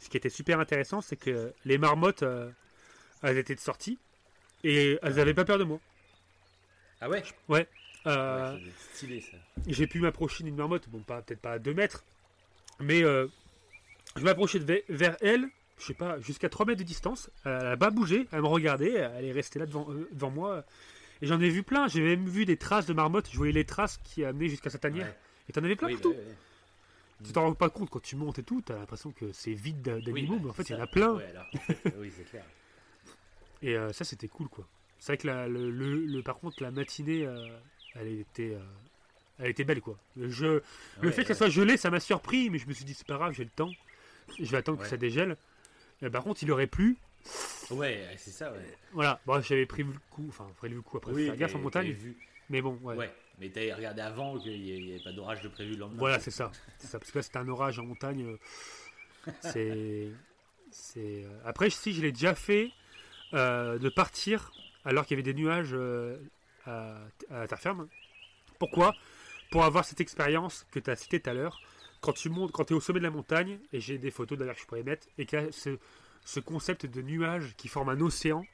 [0.00, 2.50] ce qui était super intéressant, c'est que les marmottes, euh,
[3.24, 3.98] elles étaient de sortie
[4.62, 5.80] et elles avaient pas peur de moi.
[7.00, 7.66] Ah ouais, Ouais.
[8.06, 9.24] Euh, Ouais, ça stylé
[9.66, 12.04] j'ai pu m'approcher d'une marmotte, bon, pas peut-être pas à 2 mètres,
[12.78, 13.26] mais euh,
[14.16, 15.48] je m'approchais vers elle
[15.78, 17.30] je sais pas, jusqu'à 3 mètres de distance.
[17.44, 20.64] Elle n'a pas bougé, elle me regardait, elle est restée là devant, euh, devant moi.
[21.20, 23.64] Et j'en ai vu plein, j'ai même vu des traces de marmotte, je voyais les
[23.64, 25.06] traces qui amenaient jusqu'à sa tanière.
[25.06, 25.14] Ouais.
[25.48, 26.12] Et t'en avais plein Oui, partout.
[26.12, 27.24] bah, ouais.
[27.26, 29.82] Tu t'en rends pas compte quand tu montes et tout, t'as l'impression que c'est vide
[29.82, 31.12] d'a- d'animaux, Oui, bah, mais en fait il y en a plein.
[31.14, 32.44] ouais, alors, en fait, oui, c'est clair.
[33.64, 34.66] Et euh, ça c'était cool quoi.
[34.98, 37.46] C'est vrai que la- le, le- le- par contre la matinée, euh,
[37.94, 38.60] elle était, euh,
[39.38, 39.98] elle était belle quoi.
[40.16, 40.62] Le, jeu,
[41.00, 42.94] le Ouais, fait que ça soit gelé, ça m'a surpris, mais je me suis dit
[42.94, 43.70] c'est pas grave, j'ai le temps,
[44.38, 44.84] je vais attendre Ouais.
[44.84, 45.36] que ça dégèle.
[46.02, 46.96] Et par contre il aurait plu.
[47.70, 48.58] Ouais, c'est ça, ouais.
[48.92, 51.58] Voilà, bon, j'avais prévu le coup, enfin prévu le coup après Oui, faire gaffe en
[51.60, 52.16] montagne, vu.
[52.50, 52.94] mais bon ouais.
[52.96, 53.14] Ouais.
[53.38, 55.98] mais t'avais regardé avant qu'il n'y avait pas d'orage de prévu le lendemain.
[55.98, 56.52] Voilà, c'est ça.
[56.92, 58.36] Parce que là, c'était un orage en montagne.
[59.40, 60.08] C'est.
[60.70, 61.24] c'est.
[61.46, 62.70] Après, si je l'ai déjà fait
[63.34, 64.52] euh, de partir
[64.84, 66.16] alors qu'il y avait des nuages euh,
[66.66, 66.96] à,
[67.30, 67.88] à ta ferme.
[68.58, 68.96] Pourquoi?
[69.50, 71.60] Pour avoir cette expérience que tu as citée tout à l'heure.
[72.00, 74.36] Quand tu montes, quand tu es au sommet de la montagne, et j'ai des photos
[74.38, 75.78] d'ailleurs que je pourrais mettre, et qu'il y a ce,
[76.24, 78.46] ce concept de nuages qui forme un océan.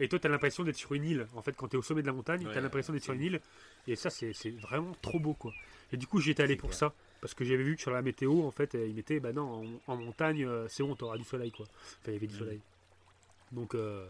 [0.00, 1.26] Et toi, tu as l'impression d'être sur une île.
[1.34, 3.04] En fait, quand tu es au sommet de la montagne, Ouais, tu as l'impression d'être
[3.04, 3.40] sur une île.
[3.86, 5.54] Et ça, c'est vraiment trop beau, quoi.
[5.92, 6.78] Et du coup, j'y étais allé pour clair.
[6.78, 6.94] ça.
[7.20, 9.64] Parce que j'avais vu que sur la météo, en fait, euh, il mettait, bah non,
[9.86, 11.64] en, en montagne, c'est bon, t'auras du soleil, quoi.
[11.70, 12.38] Enfin, il y avait du Mhm.
[12.40, 12.60] soleil.
[13.52, 14.06] Donc, euh,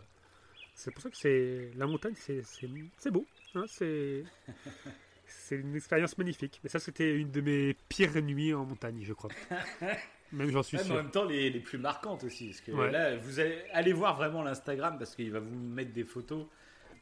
[0.77, 3.24] c'est pour ça que c'est la montagne, c'est beau.
[3.55, 4.23] hein, c'est
[5.27, 6.61] c'est une expérience magnifique.
[6.62, 9.31] Mais ça, c'était une de mes pires nuits en montagne, je crois.
[10.32, 11.03] Même j'en suis Ouais, mais en sûr.
[11.03, 12.47] même temps, les, les plus marquantes aussi.
[12.48, 12.90] Parce que Ouais.
[12.90, 16.47] là, vous allez, allez voir vraiment l'Instagram parce qu'il va vous mettre des photos.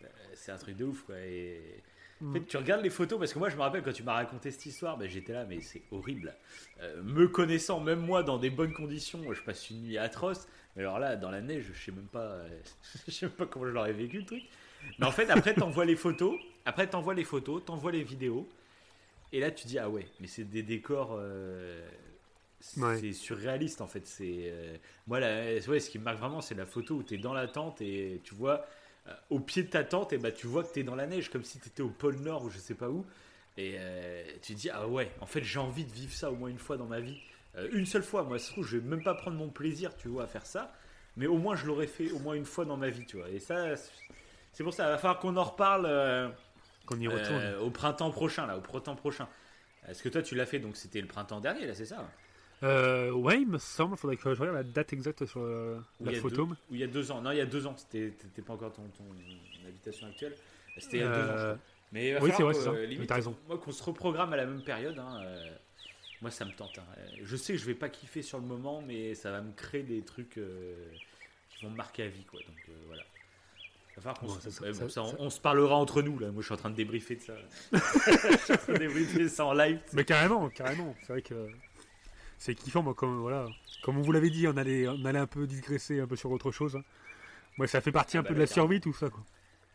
[0.02, 1.18] Euh, C'est un truc de ouf, quoi.
[1.18, 1.82] Et...
[2.22, 2.32] En Mm.
[2.34, 4.50] fait, tu regardes les photos parce que moi, je me rappelle quand tu m'as raconté
[4.52, 6.34] cette histoire, ben, j'étais là, mais c'est horrible.
[6.80, 10.46] Euh, me connaissant, même moi, dans des bonnes conditions, je passe une nuit atroce.
[10.76, 12.48] Mais alors là, dans la neige, je sais même pas, euh,
[13.06, 14.42] je sais même pas comment je l'aurais vécu le truc.
[14.98, 16.38] Mais en fait, après, t'envoies les photos.
[16.64, 18.48] Après, t'envoies les photos, t'envoies les vidéos.
[19.32, 21.16] Et là, tu dis ah ouais, mais c'est des décors.
[21.18, 21.86] euh,
[22.60, 23.12] c'est Ouais.
[23.12, 24.06] surréaliste en fait.
[24.06, 24.76] C'est euh,
[25.06, 27.34] moi là, ouais, ce qui me marque vraiment, c'est la photo où tu es dans
[27.34, 28.64] la tente et tu vois
[29.08, 31.06] euh, au pied de ta tente et bah tu vois que tu es dans la
[31.06, 33.04] neige comme si tu étais au pôle Nord ou je sais pas où.
[33.58, 33.76] Et
[34.42, 36.58] tu te dis ah ouais, en fait j'ai envie de vivre ça au moins une
[36.58, 37.20] fois dans ma vie.
[37.56, 39.96] Euh, une seule fois, moi, ça se trouve, je vais même pas prendre mon plaisir,
[39.96, 40.72] tu vois, à faire ça.
[41.16, 43.28] Mais au moins, je l'aurais fait au moins une fois dans ma vie, tu vois.
[43.30, 43.76] Et ça,
[44.52, 45.86] c'est pour ça, il va falloir qu'on en reparle.
[45.86, 46.28] euh,
[46.86, 47.40] Qu'on y retourne.
[47.40, 49.28] euh, au printemps prochain, là, au printemps prochain.
[49.88, 52.08] Est-ce que toi tu l'as fait donc c'était le printemps dernier là, c'est ça
[52.62, 55.44] Euh, ouais, il me semble, faudrait que je regarde la date exacte sur
[56.00, 56.46] la photo.
[56.46, 57.20] deux- ou il y a deux ans.
[57.20, 57.74] Non, il y a deux ans.
[57.76, 58.10] C'était
[58.46, 59.04] pas encore ton, ton
[59.68, 60.34] habitation actuelle.
[60.78, 61.36] C'était il y a deux ans.
[61.36, 61.58] je crois.
[61.92, 62.72] Mais il va oui, falloir c'est vrai, que, c'est ça.
[62.72, 63.36] Mais limite, t'as raison.
[63.46, 64.98] Moi, qu'on se reprogramme à la même période.
[64.98, 65.20] hein,
[66.24, 66.78] moi, ça me tente.
[66.78, 66.84] hein.
[66.96, 69.52] Euh, Je sais que je vais pas kiffer sur le moment, mais ça va me
[69.52, 70.74] créer des trucs euh,
[71.50, 72.40] qui vont me marquer à vie, quoi.
[72.40, 73.02] Donc euh, voilà.
[74.22, 74.40] Bon, se...
[74.40, 76.30] ça- ça- bon, ça- on, se parlera entre nous là.
[76.30, 77.34] Moi, je suis en train de débriefer de ça.
[77.72, 77.78] je
[78.42, 79.80] suis en train de débriefer ça en live.
[79.92, 80.96] Mais carrément, carrément.
[81.02, 81.50] C'est vrai que
[82.38, 83.46] c'est kiffant, moi, comme, voilà.
[83.82, 86.30] Comme on vous l'avait dit, on allait, on allait un peu digresser un peu sur
[86.30, 86.74] autre chose.
[86.76, 86.82] hein.
[87.58, 89.22] Moi, ça fait partie Ah un bah peu de la survie, tout ça, quoi.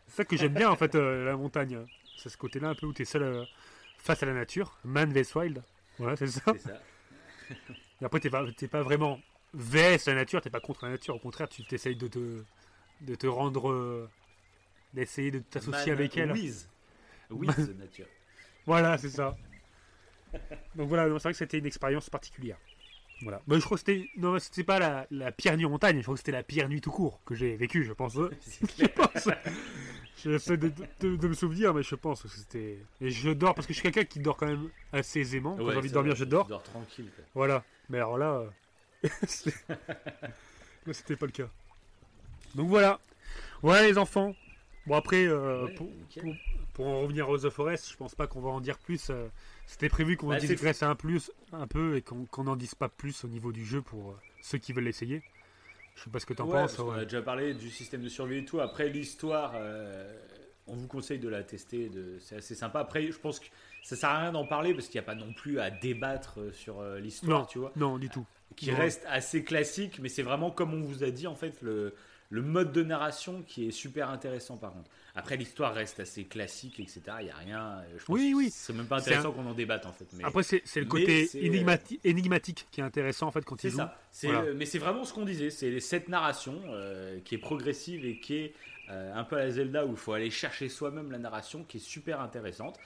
[0.08, 1.78] C'est ça que j'aime bien, en fait, euh, la montagne.
[2.18, 3.48] C'est ce côté-là, un peu où tu es seul
[4.00, 4.78] face à la nature.
[4.84, 5.62] Man vs Wild.
[6.00, 6.54] Voilà, c'est ça.
[8.02, 9.20] Et après, t'es pas, pas vraiment
[9.54, 11.16] vs la nature, t'es pas contre la nature.
[11.16, 12.44] Au contraire, tu t'essayes de te,
[13.02, 13.70] de te rendre.
[13.72, 14.10] euh,
[14.94, 16.34] d'essayer de t'associer avec elle.
[17.30, 18.08] The nature.
[18.66, 19.38] Voilà, c'est ça.
[20.76, 22.58] Donc voilà, c'est vrai que c'était une expérience particulière.
[23.22, 23.42] Voilà.
[23.48, 24.10] Mais je crois que c'était.
[24.18, 26.70] Non, c'était pas la, la pire nuit en montagne, je crois que c'était la pire
[26.70, 28.14] nuit tout court que j'ai vécue, je pense.
[28.80, 29.28] Je pense.
[30.24, 32.78] J'essaie de, de- de me souvenir, mais je pense que c'était.
[33.02, 35.56] Et je dors parce que je suis quelqu'un qui dort quand même assez aisément.
[35.56, 36.46] Quand Ouais, j'ai envie de dormir, vrai, je dors.
[36.46, 37.10] Tu dors tranquille.
[37.16, 37.24] quoi.
[37.36, 37.64] Voilà.
[37.90, 38.44] Mais alors là.
[39.04, 39.10] euh,
[40.86, 41.50] là, c'était pas le cas.
[42.56, 43.00] Donc voilà.
[43.62, 44.36] Voilà les enfants.
[44.88, 45.90] Bon après, euh, Ouais, pour,
[46.22, 46.36] pour-
[46.74, 49.10] pour en revenir aux The Forest, je pense pas qu'on va en dire plus.
[49.10, 49.28] euh,
[49.68, 52.90] C'était prévu qu'on Bah, digresse un, plus, un peu et qu'on qu'on n'en dise pas
[52.90, 55.22] plus au niveau du jeu pour euh, ceux qui veulent l'essayer.
[55.96, 56.78] Je sais pas ce que t'en Ouais, penses.
[56.80, 57.00] ouais.
[57.02, 58.60] a déjà parlé du système de survie et tout.
[58.60, 60.14] Après, l'histoire, euh,
[60.68, 61.90] on vous conseille de la tester.
[61.90, 62.18] De...
[62.20, 62.80] C'est assez sympa.
[62.80, 63.48] Après, je pense que
[63.84, 66.40] ça sert à rien d'en parler parce qu'il n'y a pas non plus à débattre
[66.40, 67.46] euh, sur euh, l'histoire, Non.
[67.46, 67.72] tu vois.
[67.76, 68.26] Non, du tout.
[68.56, 71.94] Qui reste assez classique, mais c'est vraiment comme on vous a dit, en fait, le,
[72.32, 74.90] le mode de narration qui est super intéressant par contre.
[75.16, 77.02] Après, l'histoire reste assez classique, etc.
[77.22, 77.68] Il n'y a rien.
[77.80, 78.50] euh, Je pense Oui, oui.
[78.54, 80.06] C'est même pas intéressant qu'on en débatte, en fait.
[80.14, 80.24] Mais...
[80.24, 83.78] Après, c'est le côté euh, énigmati- énigmatique qui est intéressant en fait quand il joue.
[83.78, 83.98] ça.
[84.12, 84.44] C'est, Voilà.
[84.44, 85.50] euh, Mais c'est vraiment ce qu'on disait.
[85.50, 88.54] C'est cette narration euh, qui est progressive et qui est
[88.92, 91.78] euh, un peu à la Zelda où il faut aller chercher soi-même la narration qui
[91.78, 92.78] est super intéressante.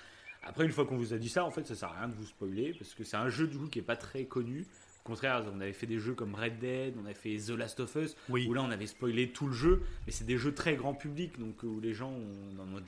[0.43, 2.15] Après, une fois qu'on vous a dit ça, en fait, ça sert à rien de
[2.15, 4.65] vous spoiler parce que c'est un jeu du coup qui est pas très connu.
[5.03, 7.79] Au contraire, on avait fait des jeux comme Red Dead, on avait fait The Last
[7.81, 8.47] of Us, Oui.
[8.47, 11.37] où là on avait spoilé tout le jeu, mais c'est des jeux très grand public,
[11.37, 12.11] donc où les gens
[12.55, 12.85] notre-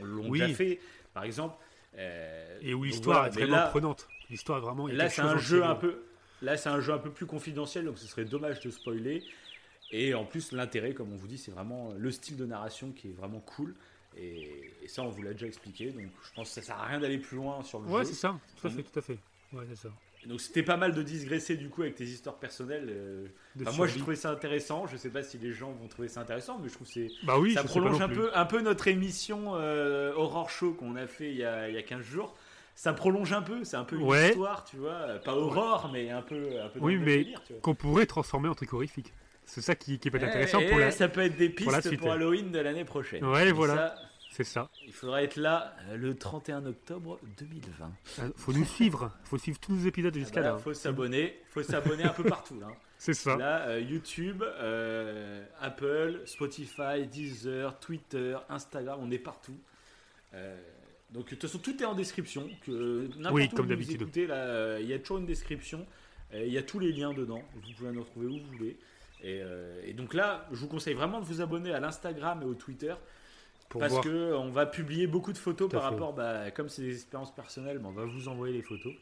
[0.00, 0.40] on l'ont Oui.
[0.40, 0.80] déjà fait,
[1.12, 1.56] par exemple.
[1.98, 4.08] Euh, Et où l'histoire est vraiment là- prenante.
[4.30, 4.86] L'histoire vraiment.
[4.86, 6.02] Là, c'est un jeu un peu.
[6.40, 9.22] Là, c'est un jeu un peu plus confidentiel, donc ce serait dommage de spoiler.
[9.90, 13.08] Et en plus, l'intérêt, comme on vous dit, c'est vraiment le style de narration qui
[13.08, 13.74] est vraiment cool.
[14.16, 15.90] Et, et ça, on vous l'a déjà expliqué.
[15.90, 18.10] Donc, je pense que ça sert à rien d'aller plus loin sur le Ouais, jeu.
[18.10, 19.18] c'est ça, tout à fait, tout à fait.
[19.52, 19.88] Ouais, c'est ça.
[20.26, 22.88] Donc, c'était pas mal de digresser du coup avec tes histoires personnelles.
[22.90, 23.26] euh.
[23.62, 24.00] Enfin, moi, j'ai survie.
[24.00, 24.86] trouvé ça intéressant.
[24.86, 27.08] Je sais pas si les gens vont trouver ça intéressant, mais je trouve que c'est
[27.24, 30.96] Bah oui, ça je prolonge un peu, un peu notre émission euh, Horror Show qu'on
[30.96, 32.36] a fait il y a, il y a 15 jours.
[32.74, 34.28] Ça prolonge un peu, c'est un peu une Ouais.
[34.28, 35.18] histoire, tu vois.
[35.24, 37.26] Pas horreur, mais un peu, un peu Oui, mais
[37.62, 39.12] qu'on pourrait transformer en truc horrifique.
[39.44, 40.90] C'est ça qui, qui peut être Eh, intéressant eh, pour la.
[40.90, 42.12] Ça peut être des pistes pour.
[42.12, 43.24] Halloween de l'année prochaine.
[43.24, 43.74] Ouais, Et voilà.
[43.74, 43.94] ça,
[44.38, 44.70] C'est ça.
[44.86, 47.90] il faudra être là euh, le 31 octobre 2020.
[48.20, 49.10] Euh, Faut nous suivre.
[49.24, 50.58] Faut suivre tous nos épisodes Ah jusqu'à bah, là.
[50.58, 52.68] faut s'abonner, faut s'abonner un peu partout là.
[52.98, 53.36] C'est ça.
[53.36, 59.58] Là, euh, YouTube, euh, Apple, Spotify, Deezer, Twitter, Instagram, on est partout.
[61.10, 62.48] Donc de toute façon, tout est en description.
[62.64, 64.08] Que Oui, comme d'habitude.
[64.14, 65.84] il y a toujours une description.
[66.32, 67.42] Il y a tous les liens dedans.
[67.54, 68.76] Vous pouvez nous retrouver où vous voulez.
[69.24, 69.42] Et,
[69.84, 72.94] et donc là, je vous conseille vraiment de vous abonner à l'Instagram et au Twitter
[73.68, 74.04] Pour parce voir.
[74.04, 75.88] que on va publier beaucoup de photos par fait.
[75.88, 78.92] rapport, bah, comme c'est des expériences personnelles, bah, on va vous envoyer les photos.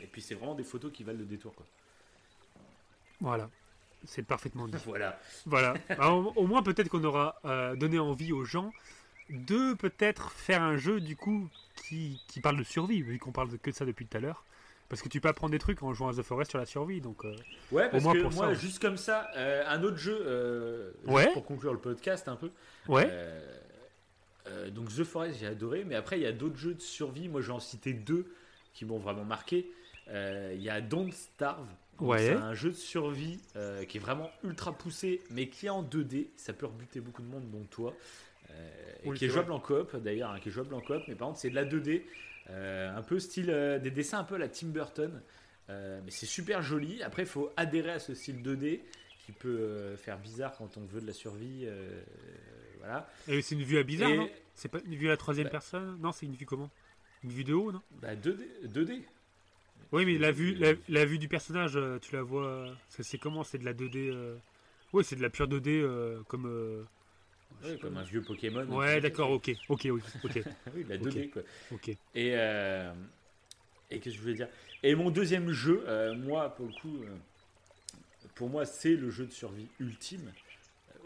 [0.00, 1.54] Et puis c'est vraiment des photos qui valent le détour.
[1.54, 1.66] Quoi.
[3.20, 3.48] Voilà.
[4.04, 4.76] C'est parfaitement dit.
[4.86, 5.18] Voilà.
[5.46, 5.74] Voilà.
[5.90, 8.72] Alors, au moins, peut-être qu'on aura euh, donné envie aux gens
[9.30, 13.56] de peut-être faire un jeu, du coup, qui, qui parle de survie, vu qu'on parle
[13.58, 14.44] que de ça depuis tout à l'heure.
[14.88, 17.00] Parce que tu peux apprendre des trucs en jouant à The Forest sur la survie,
[17.00, 17.24] donc...
[17.24, 17.34] euh,
[17.70, 20.90] Ouais, parce moins que pour moi, ça, juste comme ça, euh, un autre jeu, euh,
[21.06, 21.32] Ouais.
[21.32, 22.50] pour conclure le podcast un peu.
[22.88, 23.06] Ouais.
[23.08, 23.40] Euh,
[24.48, 27.28] euh, donc The Forest, j'ai adoré, mais après, il y a d'autres jeux de survie.
[27.28, 28.26] Moi, je vais en citer deux
[28.74, 29.70] qui m'ont vraiment marqué.
[30.08, 31.66] Euh, Il y a Don't Starve.
[32.00, 32.18] Ouais.
[32.18, 35.82] C'est un jeu de survie euh, qui est vraiment ultra poussé, mais qui est en
[35.84, 36.28] 2D.
[36.36, 37.94] Ça peut rebuter beaucoup de monde, dont toi.
[39.04, 41.14] Et Oui, qui est jouable en coop d'ailleurs, hein, qui est jouable en coop, mais
[41.14, 42.02] par contre, c'est de la 2D.
[42.50, 43.46] euh, un peu style
[43.82, 45.20] des dessins un peu à la Tim Burton.
[45.68, 47.02] Mais c'est super joli.
[47.02, 48.80] Après, il faut adhérer à ce style 2D
[49.24, 51.62] qui peut faire bizarre quand on veut de la survie.
[51.64, 52.02] euh,
[52.82, 53.06] voilà.
[53.26, 54.30] Et c'est une vue à bizarre, Et- non?
[54.54, 55.50] C'est pas une vue à la troisième Bah.
[55.50, 55.98] personne?
[56.00, 56.70] Non, c'est une vue comment?
[57.22, 57.82] Une vue de haut, non?
[58.00, 58.44] Bah 2D.
[58.64, 59.04] 2D.
[59.92, 62.46] Oui, mais la vue, la, la vue du personnage, euh, tu la vois...
[62.46, 63.44] euh, C'est comment?
[63.44, 64.08] C'est de la 2D...
[64.08, 64.38] euh,
[64.92, 66.46] Oui, c'est de la pure 2D, euh, comme...
[66.46, 66.84] euh,
[67.62, 68.66] Ouais, comme un vieux Pokémon.
[68.68, 69.50] Ouais, d'accord, ok.
[69.68, 70.38] Ok, oui, ok.
[70.74, 71.16] oui, la Ok.
[71.16, 71.42] 2D quoi.
[71.70, 71.96] ok.
[72.14, 72.34] Et,
[73.90, 74.48] et qu'est-ce que je voulais dire?
[74.82, 75.84] Et mon deuxième jeu,
[76.14, 77.04] moi, pour le coup,
[78.34, 80.32] pour moi, c'est le jeu de survie ultime.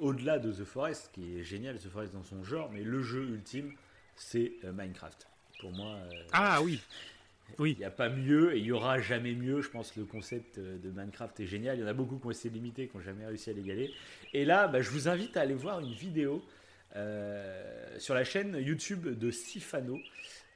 [0.01, 3.23] Au-delà de The Forest, qui est génial, The Forest dans son genre, mais le jeu
[3.28, 3.73] ultime,
[4.14, 5.27] c'est euh, Minecraft.
[5.60, 6.81] Pour moi, euh, Ah oui
[7.59, 7.73] Oui.
[7.73, 9.62] il n'y a pas mieux et il n'y aura jamais mieux.
[9.62, 11.77] Je pense que le concept euh, de Minecraft est génial.
[11.78, 13.52] Il y en a beaucoup qui ont essayé de l'imiter, qui n'ont jamais réussi à
[13.52, 13.93] l'égaler.
[14.32, 16.44] Et là, bah, je vous invite à aller voir une vidéo
[16.97, 19.98] euh, sur la chaîne YouTube de Sifano.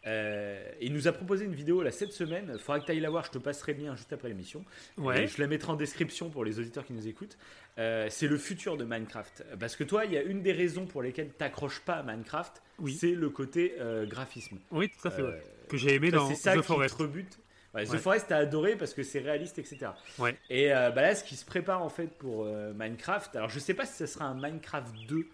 [0.07, 2.51] Euh, il nous a proposé une vidéo là cette semaine.
[2.55, 3.25] Il faudra que tu ailles la voir.
[3.25, 4.65] Je te passerai le lien juste après l'émission.
[4.97, 5.27] Ouais.
[5.27, 7.37] Je la mettrai en description pour les auditeurs qui nous écoutent.
[7.79, 9.45] Euh, c'est le futur de Minecraft.
[9.59, 12.03] Parce que toi, il y a une des raisons pour lesquelles tu n'accroches pas à
[12.03, 12.95] Minecraft, Oui.
[12.99, 14.59] c'est le côté euh, graphisme.
[14.71, 15.43] Oui, tout à fait, ouais.
[15.69, 16.97] Que j'ai aimé dans c'est ça The qui Forest.
[16.97, 17.39] te rebute.
[17.75, 17.99] Ouais, The.
[17.99, 19.93] Forest, t'as adoré parce que c'est réaliste, etc.
[20.49, 22.45] Et bah là, ce qui se prépare en fait pour
[22.75, 25.27] Minecraft, alors je sais pas si ça sera un Minecraft 2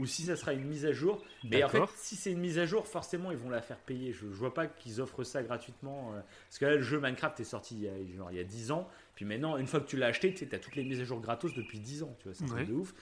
[0.00, 1.22] ou si ça sera une mise à jour.
[1.44, 4.12] Mais en fait, si c'est une mise à jour, forcément, ils vont la faire payer.
[4.12, 6.12] Je, je vois pas qu'ils offrent ça gratuitement.
[6.14, 8.40] euh, parce que là, le jeu Minecraft est sorti il y a, genre, il y
[8.40, 8.88] a 10 ans.
[9.14, 11.20] Puis maintenant, une fois que tu l'as acheté, tu as toutes les mises à jour
[11.20, 12.16] gratos depuis 10 ans.
[12.20, 12.64] Tu vois, c'est Ouais.
[12.64, 12.94] de ouf.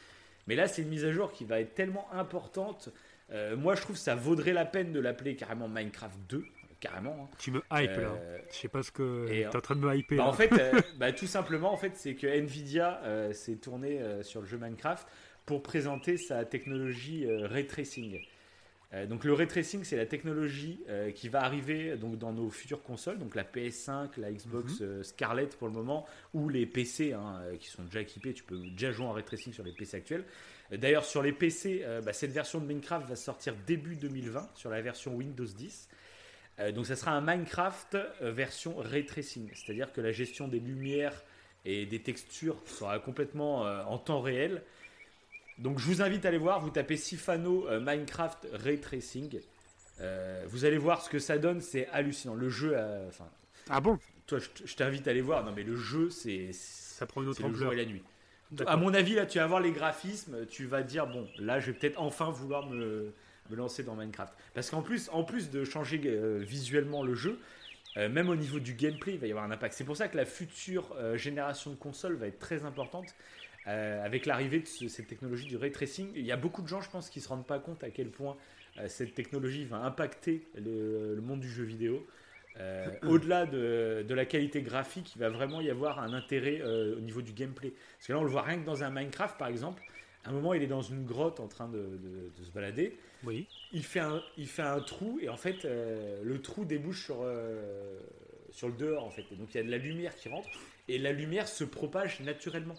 [0.47, 2.91] Mais là, c'est une mise à jour qui va être tellement importante.
[3.31, 6.45] Euh, moi, je trouve que ça vaudrait la peine de l'appeler carrément Minecraft 2.
[6.81, 7.29] Carrément.
[7.33, 7.37] hein.
[7.41, 8.12] Tu me hype là.
[8.20, 9.27] Euh, Je sais pas ce que.
[9.27, 10.16] T'es en train de me hyper.
[10.19, 10.31] bah, là.
[10.31, 14.41] en fait, euh, bah, tout simplement, en fait, c'est que Nvidia euh, s'est tourné sur
[14.43, 15.07] le jeu Minecraft
[15.49, 18.20] pour présenter sa technologie euh, ray tracing.
[18.93, 22.51] Euh, donc le ray tracing, c'est la technologie euh, qui va arriver donc dans nos
[22.51, 25.03] futures consoles, donc la PS5, la Xbox Mhm.
[25.03, 26.05] Scarlett pour le moment,
[26.35, 28.35] ou les PC hein, qui sont déjà équipés.
[28.35, 30.25] Tu peux déjà jouer en ray tracing sur les PC actuels.
[30.70, 34.83] D'ailleurs, sur les PC, bah, cette version de Minecraft va sortir début 2020 sur la
[34.83, 35.89] version Windows 10.
[36.61, 41.25] Euh, donc ça sera un Minecraft version ray tracing, c'est-à-dire que la gestion des lumières
[41.65, 44.62] et des textures sera complètement en temps réel.
[45.59, 49.41] Donc je vous invite à aller voir, vous tapez Sifano euh, Minecraft Ray Tracing.
[50.01, 52.35] Euh, vous allez voir ce que ça donne, c'est hallucinant.
[52.35, 52.77] Le jeu,
[53.09, 53.27] enfin,
[53.69, 53.99] Ah bon?
[54.27, 55.45] toi je t'invite à aller voir.
[55.45, 57.73] Non mais le jeu, c'est Ça prend une autre c'est le jour ampleur.
[57.73, 58.03] et la nuit.
[58.67, 61.67] À mon avis, là, tu vas voir les graphismes, tu vas dire bon, là, je
[61.67, 63.13] vais peut-être enfin vouloir me,
[63.51, 64.33] me lancer dans Minecraft.
[64.55, 67.39] Parce qu'en plus, en plus de changer euh, visuellement le jeu,
[67.99, 69.75] euh, même au niveau du gameplay, il va y avoir un impact.
[69.75, 73.15] C'est pour ça que la future euh, génération de consoles va être très importante.
[73.69, 76.69] Euh, avec l'arrivée de ce- cette technologie du ray tracing, il y a beaucoup de
[76.69, 78.36] gens, je pense, qui se rendent pas compte à quel point
[78.78, 82.07] euh, cette technologie va impacter le, le monde du jeu vidéo.
[82.61, 87.01] euh, au-delà de, de la qualité graphique, il va vraiment y avoir un intérêt au
[87.01, 87.73] niveau du gameplay.
[87.99, 89.82] Parce que là, on le voit rien que dans un Minecraft, par exemple.
[90.24, 92.97] À un moment, il est dans une grotte en train de, de- de se balader.
[93.24, 93.47] Oui.
[93.73, 97.24] Il fait un, il fait un trou et en fait, le trou débouche sur,
[98.51, 99.24] sur le dehors en fait.
[99.32, 100.49] Et donc il y a de la lumière qui rentre
[100.89, 102.77] et la lumière se propage naturellement.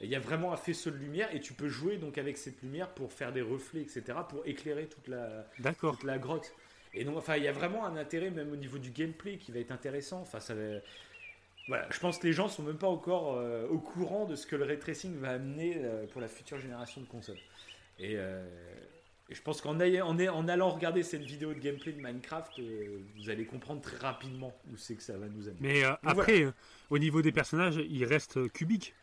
[0.00, 2.62] Il y a vraiment un faisceau de lumière et tu peux jouer donc avec cette
[2.62, 5.94] lumière pour faire des reflets, etc., pour éclairer toute la, D'accord.
[5.96, 6.52] toute la grotte.
[6.94, 9.50] Et donc, enfin, il y a vraiment un intérêt même au niveau du gameplay qui
[9.52, 10.20] va être intéressant.
[10.20, 10.78] Enfin, ça va-
[11.66, 14.46] Voilà, je pense que les gens sont même pas encore euh, au courant de ce
[14.46, 17.38] que le ray tracing va amener euh, pour la future génération de consoles.
[17.98, 18.46] Et, euh,
[19.28, 22.60] et je pense qu'en en, allant regarder cette vidéo de gameplay de Minecraft,
[23.18, 25.60] vous allez comprendre très rapidement où c'est que ça va nous amener.
[25.60, 26.46] Mais après,
[26.88, 28.94] au niveau des personnages, ils restent cubiques.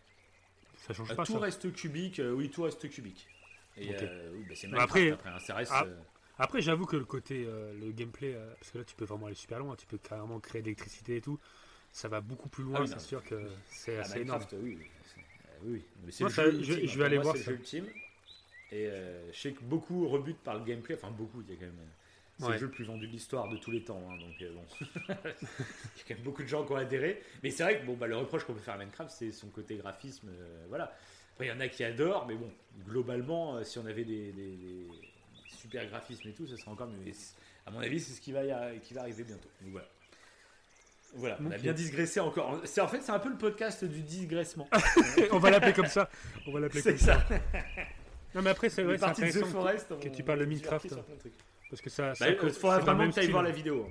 [0.86, 1.40] Ça change Euh, pas tout ça.
[1.40, 3.28] reste cubique, euh, oui, tout reste cubique.
[3.78, 5.72] Et euh, oui, bah, c'est Bah, après- après, hein, ça reste.
[5.74, 5.86] Ah.
[6.38, 9.60] Après, j'avoue que le côté, le gameplay, parce que là, tu peux vraiment aller super
[9.60, 9.76] loin.
[9.76, 11.40] Tu peux carrément créer de l'électricité et tout.
[11.92, 12.80] Ça va beaucoup plus loin.
[12.80, 13.36] Ah oui, c'est sûr que
[13.70, 14.40] c'est Ah, assez énorme.
[14.42, 14.78] Minecraft, oui.
[14.80, 14.88] oui.
[15.06, 15.22] C'est-
[15.64, 15.84] oui, oui.
[16.06, 17.52] Mais c'est Moi, le ça, jeu je- ultime, je vais aller moi, voir c'est ça.
[17.52, 17.86] le jeu ultime.
[18.72, 20.96] Et euh, je sais que beaucoup rebutent par le gameplay.
[20.96, 21.90] Enfin, beaucoup, il y a quand même.
[22.38, 22.52] C'est Ouais.
[22.54, 24.02] le jeu le plus vendu de l'histoire de tous les temps.
[24.10, 24.66] hein, donc, euh, bon.
[25.10, 25.16] il y a
[26.08, 27.22] quand même beaucoup de gens qui ont adhéré.
[27.44, 29.48] Mais c'est vrai que bon, bah, le reproche qu'on peut faire à Minecraft, c'est son
[29.48, 30.28] côté graphisme.
[30.30, 30.94] euh, voilà.
[31.34, 32.26] Après, il y en a qui adorent.
[32.28, 32.52] Mais bon,
[32.88, 34.88] globalement, euh, si on avait des, des- des
[35.48, 37.08] super graphismes et tout, ça serait encore mieux.
[37.08, 37.14] Et
[37.66, 39.50] à mon avis, c'est ce qui va, y qui va arriver bientôt.
[39.62, 39.88] Donc, voilà.
[41.18, 42.60] Voilà, on a bien digressé encore.
[42.66, 44.68] C'est en fait c'est un peu le podcast du digressement.
[45.32, 46.10] on va l'appeler comme ça.
[46.46, 47.26] On va l'appeler C'est comme ça.
[47.30, 47.36] ça.
[48.34, 50.00] Non, mais après, c'est vrai, c'est parties de The intéressant que- Forest.
[50.02, 50.94] que tu parles de Minecraft.
[51.70, 52.10] Parce que ça.
[52.10, 53.90] Bah, ça il faudra vraiment même que tu voir la vidéo.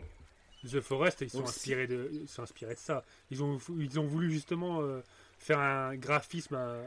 [0.64, 3.04] The Forest, ils sont Donc, inspirés de, ils sont inspirés de ça.
[3.30, 5.00] Ils ont, ils ont voulu justement euh,
[5.38, 6.84] faire un graphisme un,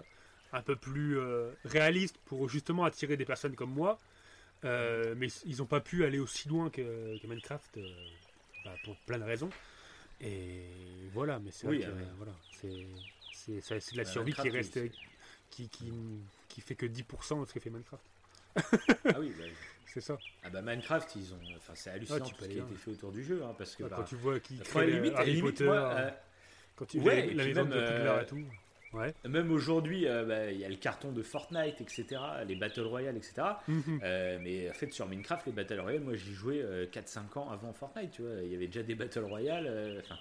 [0.51, 3.99] un peu plus euh, réaliste pour justement attirer des personnes comme moi.
[4.65, 7.79] Euh, mais ils n'ont pas pu aller aussi loin que, que Minecraft
[8.65, 9.49] bah, pour plein de raisons.
[10.19, 10.63] Et
[11.13, 14.91] voilà, mais c'est Oui, ah voilà, c'est de la survie qui reste, oui,
[15.51, 15.93] qui, qui,
[16.49, 18.03] qui fait que 10% de ce que fait Minecraft.
[18.55, 19.45] Ah oui, bah,
[19.87, 20.17] C'est ça.
[20.43, 22.91] ah bah Minecraft, ils ont, enfin c'est hallucinant Ah, tout ce qui a été fait
[22.91, 25.33] autour du jeu, hein, parce que Quand bah, tu vois qu'ils enfin, créent limite, Harry
[25.33, 26.09] limite, moi, euh,
[26.75, 28.43] quand tu ouais, vois la maison de Poudlard euh, et tout.
[28.93, 29.13] Ouais.
[29.27, 32.05] même aujourd'hui, euh, bah, il y a le carton de Fortnite, etc.,
[32.47, 33.35] les Battle Royale, etc.
[33.67, 33.99] Mhm.
[34.03, 37.49] Euh, mais en fait, sur Minecraft, les Battle Royale, moi j'y jouais euh, 4-5 ans
[37.51, 38.41] avant Fortnite, tu vois.
[38.43, 39.65] Il y avait déjà des Battle Royale.
[39.67, 40.15] euh, enfin,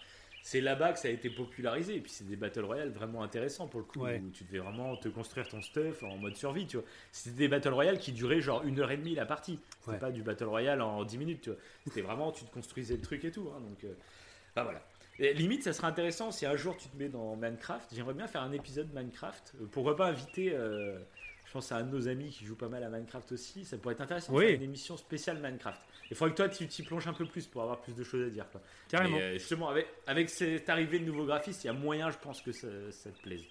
[0.49, 1.97] c'est là-bas que ça a été popularisé.
[1.97, 3.99] Et puis c'est des Battle Royale vraiment intéressants pour le coup.
[4.03, 4.23] Ouais.
[4.25, 6.87] Où tu devais vraiment te construire ton stuff en mode survie, tu vois.
[7.11, 9.59] C'était des Battle Royale qui duraient genre une heure et demie la partie.
[9.81, 9.99] C'était Ouais.
[9.99, 11.59] pas du Battle Royale en 10 minutes, tu vois.
[11.89, 13.51] C'était vraiment, tu te construisais le truc et tout.
[13.57, 13.93] hein, donc, euh,
[14.53, 14.87] enfin, voilà.
[15.19, 17.93] Et limite, ça serait intéressant si un jour tu te mets dans Minecraft.
[17.93, 19.55] J'aimerais bien faire un épisode Minecraft.
[19.61, 20.97] Euh, pourquoi pas inviter, euh,
[21.47, 23.65] je pense à un de nos amis qui joue pas mal à Minecraft aussi.
[23.65, 24.45] Ça pourrait être intéressant de Oui.
[24.47, 25.81] faire une émission spéciale Minecraft.
[26.11, 28.27] Il faudrait que toi tu t'y plonges un peu plus pour avoir plus de choses
[28.27, 28.49] à dire.
[28.51, 28.61] Quoi.
[28.89, 29.17] Carrément.
[29.17, 32.19] Mais, euh, justement, avec, avec cette arrivée de nouveaux graphistes, il y a moyen, je
[32.19, 33.43] pense, que ça, ça te plaise.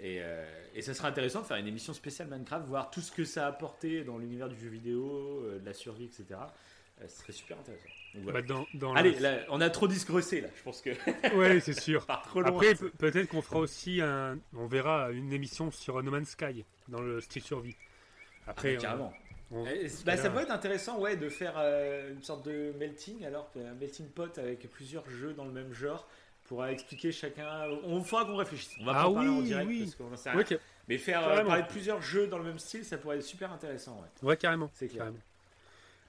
[0.00, 0.44] Et, euh,
[0.74, 3.44] et ça serait intéressant de faire une émission spéciale Minecraft, voir tout ce que ça
[3.44, 6.24] a apporté dans l'univers du jeu vidéo, euh, de la survie, etc.
[7.00, 7.88] Euh, ce serait super intéressant.
[8.14, 8.40] Donc, voilà.
[8.40, 10.48] Bah, dans, dans Allez, la- là, on a trop disgressé là.
[10.56, 10.90] Je pense que
[11.36, 12.06] Ouais, c'est sûr.
[12.06, 12.50] part trop loin.
[12.50, 14.38] Après, pe- peut-être qu'on fera aussi un.
[14.56, 17.76] On verra une émission sur No Man's Sky dans le style survie.
[18.46, 19.12] Après, Ah, carrément.
[19.16, 19.64] on- on-
[20.04, 23.74] bah, ça peut être intéressant, ouais, de faire euh, une sorte de melting, alors un
[23.74, 26.06] melting pot avec plusieurs jeux dans le même genre
[26.44, 27.46] pour expliquer chacun.
[27.84, 28.74] On faudra qu'on réfléchisse.
[28.80, 29.80] On va Ah pas en parler en oui, direct oui.
[29.84, 30.58] parce qu'on sait rien.
[30.88, 31.48] Mais faire euh, Carrément.
[31.48, 33.98] parler de plusieurs jeux dans le même style, ça pourrait être super intéressant.
[34.22, 34.70] Ouais, ouais, carrément.
[34.74, 34.98] c'est clair.
[34.98, 35.18] carrément.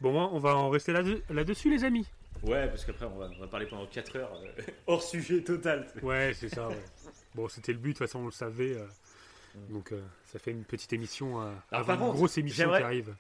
[0.01, 2.05] Bon, on va en rester là- là-dessus, les amis.
[2.43, 5.87] Ouais, parce qu'après on va, on va parler pendant 4 heures euh, hors sujet total.
[6.03, 6.67] Ouais, c'est ça.
[6.67, 6.75] ouais.
[7.33, 8.73] Bon, c'était le but, de toute façon, on le savait.
[8.75, 8.85] euh.
[9.69, 12.83] Donc, euh, ça fait une petite émission euh, Alors, par une contre, grosse émission qui
[12.83, 13.15] arrive.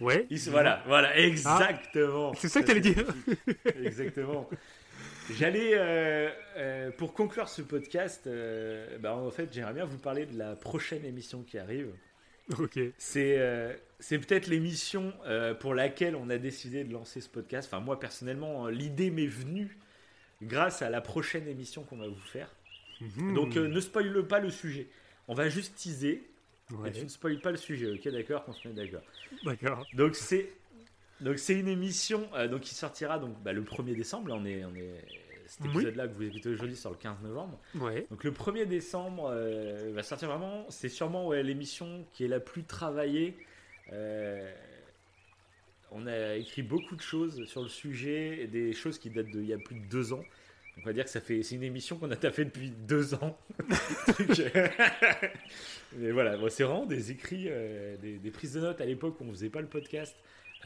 [0.00, 0.26] Ouais.
[0.30, 2.32] Il se- voilà, voilà, exactement.
[2.34, 3.04] C'est ça que t'allais dire
[3.82, 4.48] Exactement.
[5.30, 8.28] J'allais, euh, euh, pour conclure ce podcast,
[9.00, 11.90] bah, en fait, j'aimerais bien vous parler de la prochaine émission qui arrive.
[12.58, 12.78] Ok.
[12.96, 13.38] C'est
[14.00, 15.12] c'est peut-être l'émission
[15.60, 17.68] pour laquelle on a décidé de lancer ce podcast.
[17.70, 19.76] Enfin, moi, personnellement, l'idée m'est venue
[20.40, 22.48] grâce à la prochaine émission qu'on va vous faire.
[23.00, 23.34] Mhm.
[23.34, 24.86] Donc, ne spoil pas le sujet.
[25.28, 26.22] On va juste teaser.
[26.70, 29.02] Ouais, Et tu ne spoil pas le sujet, ok D'accord Qu'on se mette d'accord.
[29.44, 29.86] D'accord.
[29.94, 30.50] Donc c'est
[31.20, 34.28] donc c'est une émission euh, donc qui sortira donc bah, le 1er décembre.
[34.28, 34.94] Là, on est on est
[35.46, 35.68] cet Oui.
[35.70, 37.58] épisode là que vous écoutez aujourd'hui sur le 15 novembre.
[37.76, 38.06] Ouais.
[38.10, 40.66] Donc le 1er décembre euh, va sortir vraiment.
[40.68, 43.36] C'est sûrement ouais, l'émission qui est la plus travaillée.
[43.92, 44.52] Euh,
[45.90, 49.46] on a écrit beaucoup de choses sur le sujet, et des choses qui datent d'il
[49.46, 50.22] y a plus de deux ans.
[50.80, 53.36] On va dire que ça fait, c'est une émission qu'on a taffé depuis deux ans.
[54.30, 54.68] Euh,
[55.96, 59.20] Mais voilà, bon, c'est vraiment des écrits, euh, des, des prises de notes à l'époque
[59.20, 60.14] où on faisait pas le podcast.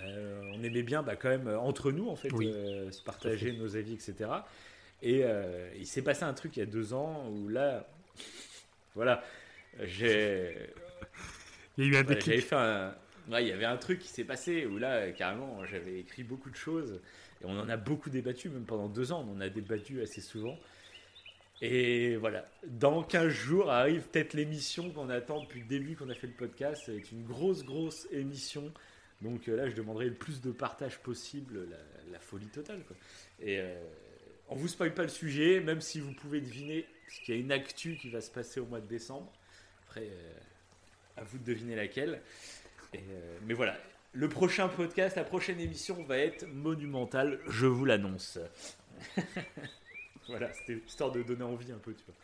[0.01, 2.51] Euh, on aimait bien bah, quand même entre nous en fait Oui.
[2.53, 4.31] euh, se partager nos avis etc.
[5.03, 7.87] Et euh, il s'est passé un truc il y a deux ans où là,
[8.95, 9.23] voilà,
[9.83, 10.55] j'ai
[11.77, 12.41] Il y a eu un déclic.
[12.43, 12.95] fait un.
[13.31, 16.25] Ouais, il y avait un truc qui s'est passé où là, euh, carrément, j'avais écrit
[16.25, 17.01] beaucoup de choses
[17.45, 20.59] on en a beaucoup débattu, même pendant deux ans, on en a débattu assez souvent.
[21.61, 26.15] Et voilà, dans 15 jours arrive peut-être l'émission qu'on attend depuis le début qu'on a
[26.15, 26.83] fait le podcast.
[26.87, 28.73] C'est une grosse, grosse émission.
[29.21, 31.69] Donc euh, là, je demanderai le plus de partage possible,
[32.11, 32.81] la, folie totale.
[33.41, 33.81] Et euh,
[34.49, 37.41] on vous spoil pas le sujet, même si vous pouvez deviner, parce qu'il y a
[37.41, 39.33] une actu qui va se passer au mois de décembre.
[39.87, 40.33] Après, euh,
[41.17, 42.21] à vous de deviner laquelle.
[42.95, 43.79] Euh, mais voilà,
[44.13, 48.39] le prochain podcast, la prochaine émission va être monumentale, je vous l'annonce.
[50.29, 52.15] voilà, c'était histoire de donner envie un peu, tu vois.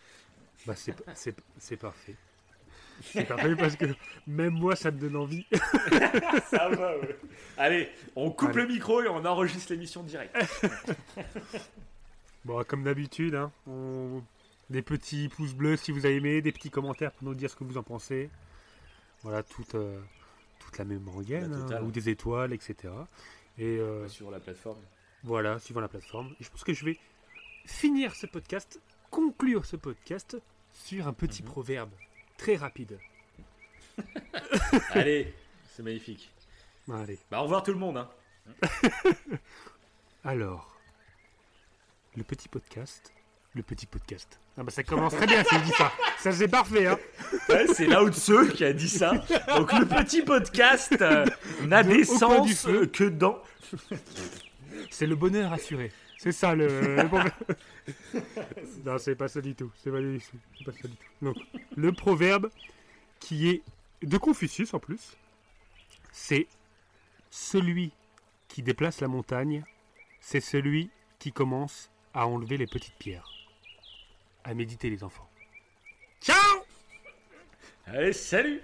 [0.67, 2.15] Bah, c'est, c'est, c'est parfait.
[3.01, 3.87] C'est parfait parce que
[4.27, 5.47] même moi, ça me donne envie.
[6.51, 7.17] Ça va, ouais.
[7.57, 8.63] Allez, on coupe Allez.
[8.63, 10.37] le micro et on enregistre l'émission direct.
[12.45, 14.23] Bon, comme d'habitude, hein, on-
[14.71, 17.57] des petits pouces bleus si vous avez aimé, des petits commentaires pour nous dire ce
[17.57, 18.31] que vous en pensez.
[19.23, 19.99] Voilà, toute, euh,
[20.69, 22.93] toute la même rengaine, hein, ou des étoiles, etc.
[23.57, 24.79] Et euh, Sur la plateforme.
[25.25, 26.35] voilà, suivant la plateforme.
[26.41, 26.99] Et je pense que je vais
[27.65, 28.81] finir ce podcast,
[29.11, 30.37] conclure ce podcast
[30.73, 31.49] sur un petit Mhm.
[31.49, 31.91] proverbe
[32.37, 32.99] très rapide.
[34.91, 35.35] Allez,
[35.71, 36.31] c'est magnifique.
[36.93, 37.19] Allez.
[37.31, 37.97] Bah, au revoir tout le monde.
[37.97, 38.09] Hein.
[40.25, 40.77] Alors,
[42.17, 43.13] le petit podcast.
[43.59, 44.39] Le petit podcast.
[44.57, 45.91] Ah bah ça commence très bien si je dis ça.
[46.21, 46.97] Ça c'est parfait hein.
[47.49, 49.15] Ouais, c'est Lao Tzu qui a dit ça.
[49.57, 51.27] Donc le petit podcast euh,
[51.63, 52.87] n'a d'essence feu.
[52.87, 53.43] que dans.
[54.91, 55.91] C'est le bonheur assuré.
[56.19, 56.99] C'est ça le.
[58.87, 59.73] non, c'est pas ça du tout.
[59.83, 60.39] C'est pas du tout.
[60.57, 61.25] C'est pas ça du tout.
[61.25, 61.37] Donc,
[61.75, 62.51] le proverbe
[63.19, 63.63] qui est
[64.03, 65.17] de Confucius en plus,
[66.13, 66.47] c'est
[67.33, 67.91] celui
[68.47, 69.65] qui déplace la montagne,
[70.21, 73.38] c'est celui qui commence à enlever les petites pierres.
[74.49, 75.29] À méditer les enfants.
[76.23, 76.65] Ciao
[77.87, 78.63] Allez, salut